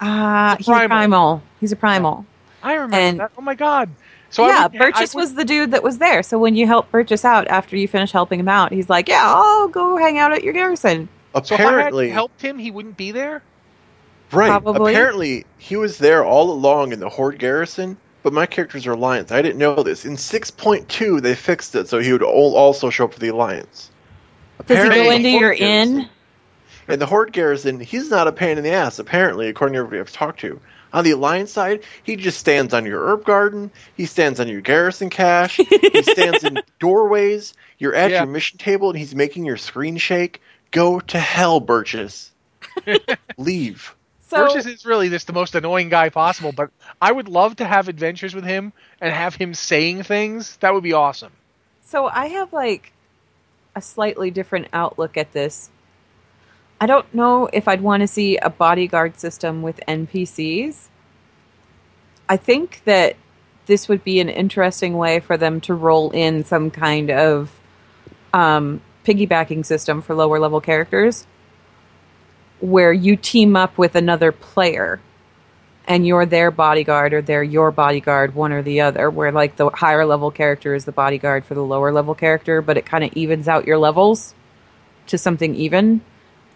Ah, 0.00 0.56
He's 0.58 0.66
he's 0.66 0.68
a 0.68 0.72
a 0.72 0.74
primal. 0.88 0.88
primal. 0.96 1.42
He's 1.60 1.72
a 1.72 1.76
primal. 1.76 2.26
I 2.62 2.74
remember 2.74 2.96
And- 2.96 3.20
that. 3.20 3.30
Oh 3.38 3.42
my 3.42 3.54
god! 3.54 3.88
So 4.30 4.44
yeah, 4.46 4.66
would- 4.66 4.74
I 4.74 4.78
Burgess 4.90 5.14
would- 5.14 5.20
was 5.20 5.34
the 5.34 5.44
dude 5.44 5.70
that 5.70 5.82
was 5.84 5.98
there. 5.98 6.22
So 6.24 6.38
when 6.38 6.56
you 6.56 6.66
help 6.66 6.90
Burgess 6.90 7.24
out 7.24 7.46
after 7.48 7.76
you 7.76 7.86
finish 7.86 8.10
helping 8.12 8.40
him 8.40 8.48
out, 8.48 8.72
he's 8.72 8.90
like, 8.90 9.08
"Yeah, 9.08 9.22
I'll 9.24 9.68
go 9.68 9.96
hang 9.96 10.18
out 10.18 10.32
at 10.32 10.42
your 10.42 10.52
garrison." 10.52 11.08
So 11.44 11.54
if 11.54 11.60
I 11.60 11.64
Apparently, 11.64 12.08
helped 12.10 12.40
him, 12.42 12.58
he 12.58 12.70
wouldn't 12.70 12.96
be 12.96 13.12
there. 13.12 13.42
right. 14.32 14.48
Probably. 14.48 14.92
Apparently, 14.94 15.44
he 15.58 15.76
was 15.76 15.98
there 15.98 16.24
all 16.24 16.50
along 16.50 16.92
in 16.92 16.98
the 17.00 17.08
Horde 17.10 17.38
garrison, 17.38 17.96
but 18.22 18.32
my 18.32 18.46
characters 18.46 18.86
are 18.86 18.92
Alliance. 18.92 19.30
I 19.32 19.42
didn't 19.42 19.58
know 19.58 19.82
this. 19.82 20.04
In 20.04 20.16
6.2, 20.16 21.20
they 21.22 21.34
fixed 21.34 21.74
it 21.74 21.88
so 21.88 21.98
he 21.98 22.12
would 22.12 22.22
also 22.22 22.90
show 22.90 23.04
up 23.04 23.14
for 23.14 23.20
the 23.20 23.28
Alliance. 23.28 23.90
Does 24.66 24.82
he 24.82 24.88
go 24.88 24.94
the 25.04 25.10
into 25.14 25.30
Horde 25.30 25.40
your 25.40 25.54
garrison- 25.54 25.98
inn? 26.00 26.08
In 26.88 26.98
the 27.00 27.06
Horde 27.06 27.32
garrison, 27.32 27.80
he's 27.80 28.10
not 28.10 28.28
a 28.28 28.32
pain 28.32 28.58
in 28.58 28.64
the 28.64 28.70
ass, 28.70 28.98
apparently, 29.00 29.48
according 29.48 29.72
to 29.72 29.78
everybody 29.80 29.98
I've 30.00 30.12
talked 30.12 30.38
to. 30.40 30.60
On 30.92 31.02
the 31.02 31.10
Alliance 31.10 31.50
side, 31.50 31.82
he 32.04 32.14
just 32.14 32.38
stands 32.38 32.72
on 32.72 32.86
your 32.86 33.08
herb 33.08 33.24
garden, 33.24 33.72
he 33.96 34.06
stands 34.06 34.38
on 34.38 34.46
your 34.46 34.60
garrison 34.60 35.10
cache, 35.10 35.56
he 35.56 36.02
stands 36.02 36.44
in 36.44 36.60
doorways, 36.78 37.54
you're 37.78 37.94
at 37.94 38.12
Yeah. 38.12 38.18
your 38.22 38.26
mission 38.32 38.58
table, 38.58 38.88
and 38.90 38.98
he's 38.98 39.14
making 39.16 39.44
your 39.44 39.56
screen 39.56 39.96
shake. 39.96 40.40
Go 40.70 41.00
to 41.00 41.18
hell, 41.18 41.58
Burgess. 41.58 42.30
Leave. 43.36 43.95
So 44.28 44.48
Burgess 44.48 44.66
is 44.66 44.84
really 44.84 45.08
just 45.08 45.28
the 45.28 45.32
most 45.32 45.54
annoying 45.54 45.88
guy 45.88 46.08
possible. 46.08 46.50
But 46.50 46.70
I 47.00 47.12
would 47.12 47.28
love 47.28 47.56
to 47.56 47.64
have 47.64 47.88
adventures 47.88 48.34
with 48.34 48.44
him 48.44 48.72
and 49.00 49.12
have 49.12 49.36
him 49.36 49.54
saying 49.54 50.02
things. 50.02 50.56
That 50.58 50.74
would 50.74 50.82
be 50.82 50.92
awesome. 50.92 51.32
So 51.82 52.06
I 52.06 52.26
have 52.26 52.52
like 52.52 52.92
a 53.76 53.82
slightly 53.82 54.32
different 54.32 54.66
outlook 54.72 55.16
at 55.16 55.32
this. 55.32 55.70
I 56.80 56.86
don't 56.86 57.12
know 57.14 57.48
if 57.52 57.68
I'd 57.68 57.80
want 57.80 58.00
to 58.00 58.08
see 58.08 58.36
a 58.38 58.50
bodyguard 58.50 59.18
system 59.18 59.62
with 59.62 59.80
NPCs. 59.86 60.88
I 62.28 62.36
think 62.36 62.82
that 62.84 63.16
this 63.66 63.88
would 63.88 64.02
be 64.02 64.18
an 64.20 64.28
interesting 64.28 64.96
way 64.96 65.20
for 65.20 65.36
them 65.36 65.60
to 65.62 65.74
roll 65.74 66.10
in 66.10 66.44
some 66.44 66.70
kind 66.70 67.10
of 67.10 67.60
um, 68.34 68.82
piggybacking 69.04 69.64
system 69.64 70.02
for 70.02 70.14
lower 70.14 70.40
level 70.40 70.60
characters 70.60 71.26
where 72.60 72.92
you 72.92 73.16
team 73.16 73.56
up 73.56 73.76
with 73.78 73.94
another 73.94 74.32
player 74.32 75.00
and 75.86 76.06
you're 76.06 76.26
their 76.26 76.50
bodyguard 76.50 77.12
or 77.12 77.22
they're 77.22 77.42
your 77.42 77.70
bodyguard, 77.70 78.34
one 78.34 78.52
or 78.52 78.62
the 78.62 78.80
other, 78.80 79.08
where 79.08 79.30
like 79.30 79.56
the 79.56 79.70
higher 79.70 80.04
level 80.04 80.30
character 80.30 80.74
is 80.74 80.84
the 80.84 80.92
bodyguard 80.92 81.44
for 81.44 81.54
the 81.54 81.62
lower 81.62 81.92
level 81.92 82.14
character, 82.14 82.60
but 82.60 82.76
it 82.76 82.86
kind 82.86 83.04
of 83.04 83.12
evens 83.12 83.46
out 83.46 83.66
your 83.66 83.78
levels 83.78 84.34
to 85.06 85.18
something 85.18 85.54
even. 85.54 86.00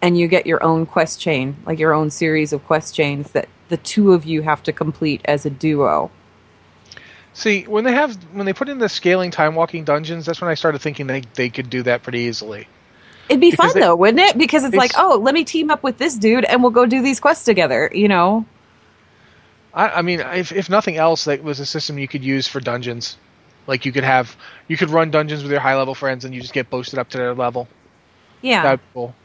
And 0.01 0.17
you 0.17 0.27
get 0.27 0.47
your 0.47 0.63
own 0.63 0.87
quest 0.87 1.21
chain, 1.21 1.57
like 1.65 1.77
your 1.77 1.93
own 1.93 2.09
series 2.09 2.51
of 2.51 2.65
quest 2.65 2.95
chains 2.95 3.31
that 3.31 3.47
the 3.69 3.77
two 3.77 4.13
of 4.13 4.25
you 4.25 4.41
have 4.41 4.63
to 4.63 4.73
complete 4.73 5.21
as 5.25 5.45
a 5.45 5.49
duo. 5.49 6.09
See, 7.33 7.63
when 7.63 7.83
they 7.83 7.93
have 7.93 8.15
when 8.33 8.45
they 8.45 8.53
put 8.53 8.67
in 8.67 8.79
the 8.79 8.89
scaling 8.89 9.31
Timewalking 9.31 9.85
dungeons, 9.85 10.25
that's 10.25 10.41
when 10.41 10.49
I 10.49 10.55
started 10.55 10.81
thinking 10.81 11.07
they 11.07 11.21
they 11.35 11.49
could 11.49 11.69
do 11.69 11.83
that 11.83 12.03
pretty 12.03 12.21
easily. 12.21 12.67
It'd 13.29 13.39
be 13.41 13.51
fun 13.51 13.71
they- 13.73 13.79
though, 13.81 13.95
wouldn't 13.95 14.19
it? 14.19 14.37
Because 14.37 14.63
it's, 14.63 14.73
It's- 14.73 14.79
like, 14.95 15.01
oh, 15.03 15.17
let 15.17 15.33
me 15.33 15.43
team 15.43 15.69
up 15.71 15.83
with 15.83 15.97
this 15.97 16.15
dude 16.15 16.45
and 16.45 16.61
we'll 16.61 16.71
go 16.71 16.85
do 16.85 17.01
these 17.01 17.19
quests 17.19 17.45
together, 17.45 17.89
you 17.93 18.07
know? 18.07 18.45
I, 19.73 19.87
I 19.89 20.01
mean, 20.01 20.19
if 20.19 20.51
if 20.51 20.69
nothing 20.69 20.97
else, 20.97 21.23
that 21.25 21.43
was 21.43 21.59
a 21.61 21.65
system 21.65 21.97
you 21.97 22.07
could 22.07 22.23
use 22.23 22.45
for 22.47 22.59
dungeons. 22.59 23.17
Like 23.67 23.85
you 23.85 23.91
could 23.93 24.03
have 24.03 24.35
you 24.67 24.75
could 24.75 24.89
run 24.89 25.11
dungeons 25.11 25.43
with 25.43 25.51
your 25.51 25.61
high 25.61 25.77
level 25.77 25.95
friends, 25.95 26.25
and 26.25 26.35
you 26.35 26.41
just 26.41 26.53
get 26.53 26.69
boosted 26.69 26.99
up 26.99 27.09
to 27.11 27.17
their 27.17 27.33
level. 27.33 27.67
Yeah. 28.41 28.63
That'd 28.63 28.79
be 28.81 28.85
cool. 28.93 29.15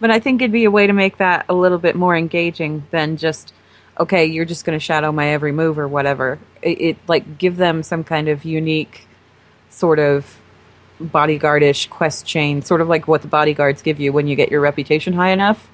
But 0.00 0.10
I 0.10 0.18
think 0.18 0.40
it'd 0.40 0.50
be 0.52 0.64
a 0.64 0.70
way 0.70 0.86
to 0.86 0.92
make 0.92 1.18
that 1.18 1.44
a 1.48 1.54
little 1.54 1.78
bit 1.78 1.94
more 1.94 2.16
engaging 2.16 2.84
than 2.90 3.16
just, 3.16 3.52
okay, 4.00 4.24
you're 4.24 4.44
just 4.44 4.64
going 4.64 4.76
to 4.76 4.84
shadow 4.84 5.12
my 5.12 5.28
every 5.28 5.52
move 5.52 5.78
or 5.78 5.86
whatever. 5.86 6.38
It, 6.62 6.80
it 6.80 6.96
like 7.06 7.38
give 7.38 7.56
them 7.56 7.82
some 7.82 8.02
kind 8.02 8.28
of 8.28 8.44
unique, 8.44 9.06
sort 9.68 9.98
of 9.98 10.38
bodyguardish 11.02 11.88
quest 11.90 12.26
chain, 12.26 12.62
sort 12.62 12.80
of 12.80 12.88
like 12.88 13.08
what 13.08 13.22
the 13.22 13.28
bodyguards 13.28 13.82
give 13.82 14.00
you 14.00 14.12
when 14.12 14.26
you 14.26 14.36
get 14.36 14.50
your 14.50 14.60
reputation 14.60 15.12
high 15.12 15.30
enough. 15.30 15.68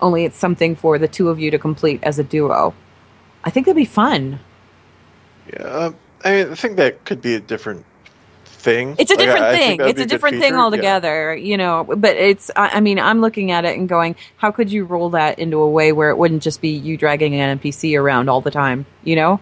Only 0.00 0.24
it's 0.24 0.36
something 0.38 0.76
for 0.76 0.98
the 0.98 1.08
two 1.08 1.28
of 1.28 1.38
you 1.38 1.50
to 1.50 1.58
complete 1.58 2.00
as 2.02 2.18
a 2.18 2.24
duo. 2.24 2.74
I 3.44 3.50
think 3.50 3.66
that'd 3.66 3.76
be 3.76 3.84
fun. 3.84 4.40
Yeah, 5.52 5.62
uh, 5.62 5.92
I 6.24 6.32
mean, 6.32 6.52
I 6.52 6.54
think 6.54 6.76
that 6.76 7.04
could 7.04 7.20
be 7.20 7.34
a 7.34 7.40
different 7.40 7.84
thing. 8.44 8.94
It's 8.98 9.10
a 9.10 9.16
different 9.16 9.44
I 9.44 9.56
thing. 9.56 9.80
It's 9.80 10.00
a 10.00 10.06
different 10.06 10.34
feature. 10.36 10.44
thing 10.48 10.54
Yeah. 10.54 10.60
altogether, 10.60 11.34
you 11.34 11.56
know. 11.56 11.84
But 11.84 12.16
it's, 12.16 12.50
I, 12.56 12.68
I 12.76 12.80
mean, 12.80 12.98
I'm 12.98 13.20
looking 13.20 13.50
at 13.50 13.64
it 13.64 13.78
and 13.78 13.88
going, 13.88 14.16
how 14.36 14.50
could 14.50 14.70
you 14.70 14.84
roll 14.84 15.10
that 15.10 15.38
into 15.38 15.58
a 15.58 15.70
way 15.70 15.92
where 15.92 16.10
it 16.10 16.18
wouldn't 16.18 16.42
just 16.42 16.60
be 16.60 16.68
you 16.68 16.96
dragging 16.96 17.34
an 17.34 17.58
NPC 17.58 17.98
around 17.98 18.28
all 18.28 18.40
the 18.40 18.50
time, 18.50 18.86
you 19.02 19.16
know? 19.16 19.40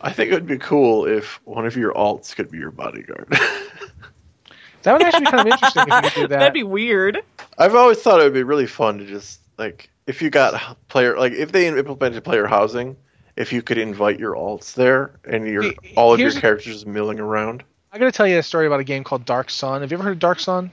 I 0.00 0.12
think 0.12 0.30
it 0.30 0.34
would 0.34 0.46
be 0.46 0.58
cool 0.58 1.04
if 1.06 1.40
one 1.44 1.66
of 1.66 1.76
your 1.76 1.92
alts 1.92 2.34
could 2.34 2.50
be 2.50 2.58
your 2.58 2.70
bodyguard. 2.70 3.28
That 4.82 4.92
would 4.94 5.02
actually 5.02 5.24
be 5.26 5.30
kind 5.30 5.40
of 5.48 5.52
interesting 5.52 5.84
if 5.88 5.94
you 5.94 6.10
could 6.10 6.14
do 6.14 6.28
that. 6.28 6.38
That'd 6.38 6.54
be 6.54 6.62
weird. 6.62 7.22
I've 7.58 7.74
always 7.74 7.98
thought 8.00 8.20
it 8.20 8.24
would 8.24 8.34
be 8.34 8.42
really 8.42 8.66
fun 8.66 8.98
to 8.98 9.04
just 9.06 9.40
like 9.58 9.90
if 10.06 10.22
you 10.22 10.30
got 10.30 10.76
player 10.88 11.18
like 11.18 11.32
if 11.32 11.52
they 11.52 11.66
implemented 11.68 12.24
player 12.24 12.46
housing, 12.46 12.96
if 13.36 13.52
you 13.52 13.62
could 13.62 13.78
invite 13.78 14.18
your 14.18 14.34
alts 14.34 14.74
there 14.74 15.12
and 15.24 15.46
your 15.46 15.62
Hey, 15.62 15.76
all 15.96 16.12
of 16.14 16.18
your 16.20 16.30
here's- 16.30 16.40
characters 16.40 16.86
milling 16.86 17.20
around. 17.20 17.62
I 17.92 17.98
got 17.98 18.04
to 18.04 18.12
tell 18.12 18.26
you 18.26 18.38
a 18.38 18.42
story 18.42 18.66
about 18.68 18.78
a 18.80 18.84
game 18.84 19.02
called 19.02 19.24
Dark 19.24 19.50
Sun. 19.50 19.80
Have 19.80 19.90
you 19.90 19.96
ever 19.96 20.04
heard 20.04 20.12
of 20.12 20.18
Dark 20.20 20.38
Sun? 20.38 20.70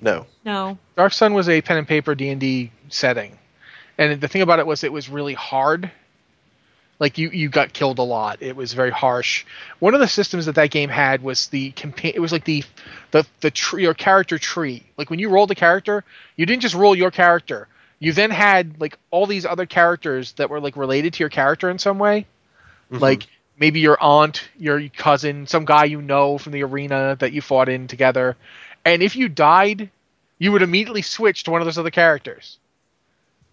No, 0.00 0.24
No. 0.46 0.78
Dark 0.96 1.12
Sun 1.12 1.34
was 1.34 1.48
a 1.50 1.60
pen 1.60 1.76
and 1.76 1.86
paper 1.86 2.14
D 2.14 2.30
and 2.30 2.40
D 2.40 2.72
setting, 2.88 3.38
and 3.98 4.18
the 4.20 4.28
thing 4.28 4.40
about 4.40 4.58
it 4.58 4.66
was 4.66 4.82
it 4.82 4.92
was 4.92 5.10
really 5.10 5.34
hard. 5.34 5.90
Like 7.00 7.16
you, 7.18 7.30
you 7.30 7.48
got 7.48 7.72
killed 7.72 7.98
a 7.98 8.02
lot. 8.02 8.42
It 8.42 8.54
was 8.54 8.74
very 8.74 8.90
harsh. 8.90 9.46
One 9.78 9.94
of 9.94 10.00
the 10.00 10.06
systems 10.06 10.46
that 10.46 10.56
that 10.56 10.70
game 10.70 10.90
had 10.90 11.22
was 11.22 11.48
the 11.48 11.72
compa- 11.72 12.12
It 12.14 12.20
was 12.20 12.30
like 12.30 12.44
the, 12.44 12.62
the 13.10 13.26
the 13.40 13.50
tree 13.50 13.82
your 13.84 13.94
character 13.94 14.38
tree. 14.38 14.84
Like 14.98 15.08
when 15.08 15.18
you 15.18 15.30
rolled 15.30 15.50
a 15.50 15.54
character, 15.54 16.04
you 16.36 16.44
didn't 16.46 16.62
just 16.62 16.74
roll 16.74 16.94
your 16.94 17.10
character. 17.10 17.68
You 17.98 18.12
then 18.12 18.30
had 18.30 18.80
like 18.80 18.98
all 19.10 19.26
these 19.26 19.46
other 19.46 19.64
characters 19.66 20.32
that 20.32 20.50
were 20.50 20.60
like 20.60 20.76
related 20.76 21.14
to 21.14 21.20
your 21.20 21.30
character 21.30 21.70
in 21.70 21.78
some 21.78 21.98
way. 21.98 22.26
Mhm. 22.92 23.00
Like 23.00 23.26
maybe 23.58 23.80
your 23.80 23.96
aunt, 24.00 24.48
your 24.58 24.86
cousin, 24.90 25.46
some 25.46 25.64
guy 25.64 25.84
you 25.84 26.02
know 26.02 26.36
from 26.38 26.52
the 26.52 26.62
arena 26.64 27.16
that 27.20 27.32
you 27.32 27.40
fought 27.40 27.68
in 27.70 27.88
together. 27.88 28.36
And 28.84 29.02
if 29.02 29.16
you 29.16 29.28
died, 29.28 29.90
you 30.38 30.52
would 30.52 30.62
immediately 30.62 31.02
switch 31.02 31.44
to 31.44 31.50
one 31.50 31.62
of 31.62 31.66
those 31.66 31.78
other 31.78 31.90
characters 31.90 32.58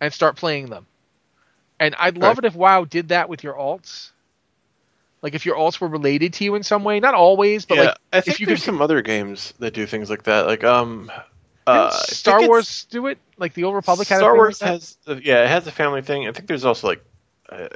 and 0.01 0.13
start 0.13 0.35
playing 0.35 0.67
them. 0.67 0.85
And 1.79 1.95
I'd 1.99 2.17
love 2.17 2.37
Right. 2.37 2.45
it 2.45 2.47
if 2.47 2.55
WoW 2.55 2.85
did 2.85 3.09
that 3.09 3.29
with 3.29 3.43
your 3.43 3.53
alts. 3.53 4.11
Like 5.21 5.33
if 5.35 5.45
your 5.45 5.55
alts 5.55 5.79
were 5.79 5.87
related 5.87 6.33
to 6.33 6.43
you 6.43 6.55
in 6.55 6.63
some 6.63 6.83
way, 6.83 6.99
not 6.99 7.13
always, 7.15 7.65
but 7.65 7.77
yeah, 7.77 7.83
like 7.85 7.97
I 8.13 8.21
think 8.21 8.39
you 8.39 8.45
there's 8.45 8.59
could- 8.59 8.65
some 8.65 8.81
other 8.81 9.01
games 9.01 9.53
that 9.59 9.73
do 9.73 9.85
things 9.85 10.09
like 10.09 10.23
that. 10.23 10.45
Like 10.45 10.63
um, 10.63 11.11
uh, 11.65 11.73
didn't 11.73 11.87
I 11.87 11.89
think 11.91 12.17
Star 12.17 12.35
it's- 12.37 12.47
Wars 12.47 12.87
do 12.89 13.07
it? 13.07 13.17
Like 13.37 13.53
the 13.53 13.63
Old 13.63 13.75
Republic 13.75 14.05
Star 14.05 14.19
thing 14.19 14.29
Wars 14.29 14.61
like 14.61 14.69
has 14.71 14.97
yeah, 15.07 15.43
it 15.43 15.49
has 15.49 15.65
a 15.67 15.71
family 15.71 16.01
thing. 16.01 16.27
I 16.27 16.31
think 16.31 16.47
there's 16.47 16.65
also 16.65 16.87
like 16.87 17.03
uh, 17.49 17.67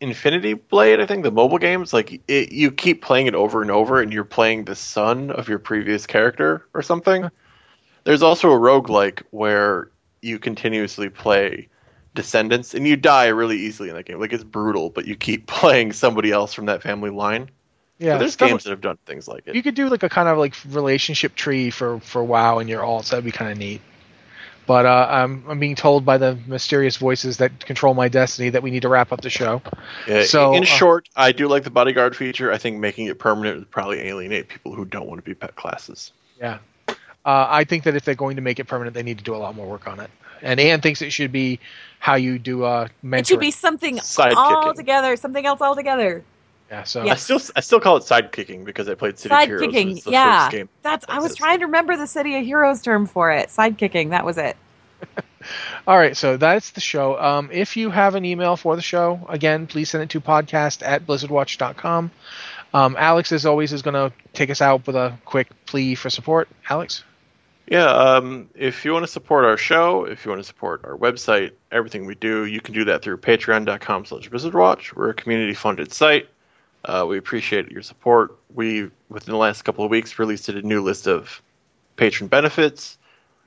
Infinity 0.00 0.54
Blade. 0.54 1.00
I 1.00 1.06
think 1.06 1.22
the 1.24 1.30
mobile 1.30 1.58
games 1.58 1.92
like 1.94 2.20
it, 2.28 2.52
you 2.52 2.70
keep 2.70 3.02
playing 3.02 3.26
it 3.28 3.34
over 3.34 3.62
and 3.62 3.70
over, 3.70 4.00
and 4.02 4.12
you're 4.12 4.24
playing 4.24 4.64
the 4.66 4.76
son 4.76 5.30
of 5.30 5.48
your 5.48 5.58
previous 5.58 6.06
character 6.06 6.66
or 6.74 6.82
something. 6.82 7.30
There's 8.04 8.22
also 8.22 8.50
a 8.50 8.58
roguelike 8.58 9.22
where 9.30 9.90
you 10.20 10.38
continuously 10.38 11.08
play 11.08 11.68
Descendants, 12.14 12.74
and 12.74 12.86
you 12.86 12.96
die 12.96 13.28
really 13.28 13.58
easily 13.58 13.88
in 13.88 13.94
that 13.94 14.04
game. 14.04 14.18
Like 14.18 14.32
it's 14.32 14.44
brutal, 14.44 14.90
but 14.90 15.06
you 15.06 15.16
keep 15.16 15.46
playing 15.46 15.92
somebody 15.92 16.32
else 16.32 16.52
from 16.52 16.66
that 16.66 16.82
family 16.82 17.10
line. 17.10 17.50
Yeah, 17.98 18.14
so 18.14 18.18
there's 18.20 18.36
games 18.36 18.64
that 18.64 18.70
have 18.70 18.80
done 18.80 18.98
things 19.04 19.28
like 19.28 19.46
it. 19.46 19.54
You 19.54 19.62
could 19.62 19.74
do 19.74 19.88
like 19.88 20.02
a 20.02 20.08
kind 20.08 20.28
of 20.28 20.38
like 20.38 20.54
relationship 20.68 21.34
tree 21.34 21.70
for 21.70 22.00
for 22.00 22.24
WoW 22.24 22.58
and 22.58 22.68
your 22.68 22.82
alts. 22.82 23.10
That'd 23.10 23.24
be 23.24 23.30
kind 23.30 23.52
of 23.52 23.58
neat. 23.58 23.82
But 24.66 24.86
uh, 24.86 25.08
I'm 25.10 25.44
I'm 25.48 25.58
being 25.58 25.74
told 25.74 26.04
by 26.04 26.16
the 26.16 26.38
mysterious 26.46 26.96
voices 26.96 27.38
that 27.38 27.66
control 27.66 27.92
my 27.92 28.08
destiny 28.08 28.50
that 28.50 28.62
we 28.62 28.70
need 28.70 28.82
to 28.82 28.88
wrap 28.88 29.12
up 29.12 29.20
the 29.20 29.28
show. 29.28 29.60
Yeah, 30.06 30.22
So, 30.22 30.54
in 30.54 30.62
uh, 30.62 30.66
short, 30.66 31.08
I 31.16 31.32
do 31.32 31.48
like 31.48 31.64
the 31.64 31.70
bodyguard 31.70 32.14
feature. 32.14 32.52
I 32.52 32.58
think 32.58 32.78
making 32.78 33.06
it 33.06 33.18
permanent 33.18 33.58
would 33.58 33.70
probably 33.70 33.98
alienate 34.00 34.48
people 34.48 34.74
who 34.74 34.84
don't 34.84 35.08
want 35.08 35.18
to 35.18 35.24
be 35.24 35.34
pet 35.34 35.56
classes. 35.56 36.12
Yeah. 36.38 36.58
Uh, 36.88 36.94
I 37.24 37.64
think 37.64 37.82
that 37.84 37.96
if 37.96 38.04
they're 38.04 38.14
going 38.14 38.36
to 38.36 38.42
make 38.42 38.60
it 38.60 38.64
permanent, 38.64 38.94
they 38.94 39.02
need 39.02 39.18
to 39.18 39.24
do 39.24 39.34
a 39.34 39.38
lot 39.38 39.54
more 39.54 39.66
work 39.66 39.86
on 39.86 40.00
it. 40.00 40.10
And 40.42 40.60
Anne 40.60 40.80
thinks 40.80 41.02
it 41.02 41.10
should 41.10 41.32
be 41.32 41.60
how 41.98 42.14
you 42.14 42.38
do 42.38 42.64
uh, 42.64 42.88
mentoring. 43.04 43.20
It 43.20 43.26
should 43.26 43.40
be 43.40 43.50
something 43.50 43.98
Sidekicking. 43.98 44.34
altogether, 44.34 45.16
something 45.16 45.44
else 45.44 45.60
altogether. 45.60 46.24
yeah. 46.70 46.82
So 46.84 47.02
I 47.02 47.14
still 47.14 47.40
I 47.54 47.60
still 47.60 47.80
call 47.80 47.96
it 47.96 48.04
sidekicking 48.04 48.64
because 48.64 48.88
I 48.88 48.94
played 48.94 49.18
City 49.18 49.34
of 49.34 49.40
Heroes. 49.42 49.62
Sidekicking, 49.62 50.10
yeah. 50.10 50.44
first 50.44 50.52
game. 50.52 50.68
That's 50.82 51.04
I 51.08 51.18
was 51.20 51.36
trying 51.36 51.60
to 51.60 51.66
remember 51.66 51.96
the 51.96 52.06
City 52.06 52.36
of 52.36 52.44
Heroes 52.44 52.82
term 52.82 53.06
for 53.06 53.30
it. 53.30 53.48
Sidekicking, 53.48 54.10
that 54.10 54.24
was 54.24 54.38
it. 54.38 54.56
All 55.86 55.96
right, 55.96 56.16
so 56.16 56.36
that's 56.36 56.70
the 56.70 56.80
show. 56.80 57.18
Um, 57.18 57.48
if 57.52 57.76
you 57.76 57.90
have 57.90 58.14
an 58.14 58.24
email 58.24 58.56
for 58.56 58.76
the 58.76 58.82
show, 58.82 59.20
again, 59.28 59.66
please 59.66 59.90
send 59.90 60.02
it 60.02 60.10
to 60.10 60.20
podcast 60.20 60.86
at 60.86 61.06
blizzardwatch.com. 61.06 62.10
Um, 62.72 62.96
Alex, 62.98 63.32
as 63.32 63.46
always, 63.46 63.72
is 63.72 63.82
going 63.82 63.94
to 63.94 64.12
take 64.32 64.50
us 64.50 64.60
out 64.60 64.86
with 64.86 64.96
a 64.96 65.18
quick 65.24 65.48
plea 65.66 65.94
for 65.94 66.10
support. 66.10 66.48
Alex? 66.68 67.04
Yeah, 67.70 67.86
um, 67.86 68.50
if 68.56 68.84
you 68.84 68.92
want 68.92 69.04
to 69.04 69.10
support 69.10 69.44
our 69.44 69.56
show, 69.56 70.04
if 70.04 70.24
you 70.24 70.30
want 70.32 70.40
to 70.40 70.46
support 70.46 70.84
our 70.84 70.96
website, 70.96 71.52
everything 71.70 72.04
we 72.04 72.16
do, 72.16 72.44
you 72.44 72.60
can 72.60 72.74
do 72.74 72.84
that 72.86 73.00
through 73.00 73.18
patreon.com 73.18 74.06
slash 74.06 74.28
blizzardwatch. 74.28 74.92
We're 74.92 75.10
a 75.10 75.14
community-funded 75.14 75.92
site. 75.92 76.28
Uh, 76.84 77.06
we 77.08 77.16
appreciate 77.16 77.70
your 77.70 77.82
support. 77.82 78.36
We, 78.52 78.90
within 79.08 79.30
the 79.30 79.38
last 79.38 79.62
couple 79.62 79.84
of 79.84 79.90
weeks, 79.90 80.18
released 80.18 80.48
a 80.48 80.60
new 80.62 80.82
list 80.82 81.06
of 81.06 81.40
patron 81.94 82.26
benefits. 82.26 82.98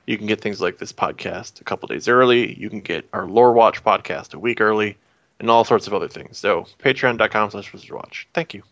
You 0.06 0.16
can 0.16 0.26
get 0.26 0.40
things 0.40 0.58
like 0.58 0.78
this 0.78 0.92
podcast 0.92 1.60
a 1.60 1.64
couple 1.64 1.88
days 1.88 2.08
early. 2.08 2.58
You 2.58 2.70
can 2.70 2.80
get 2.80 3.06
our 3.12 3.26
Lore 3.26 3.52
Watch 3.52 3.84
podcast 3.84 4.32
a 4.32 4.38
week 4.38 4.62
early, 4.62 4.96
and 5.38 5.50
all 5.50 5.64
sorts 5.64 5.86
of 5.86 5.92
other 5.92 6.08
things. 6.08 6.38
So, 6.38 6.66
patreon.com 6.78 7.50
slash 7.50 7.70
blizzardwatch. 7.70 8.24
Thank 8.32 8.54
you. 8.54 8.62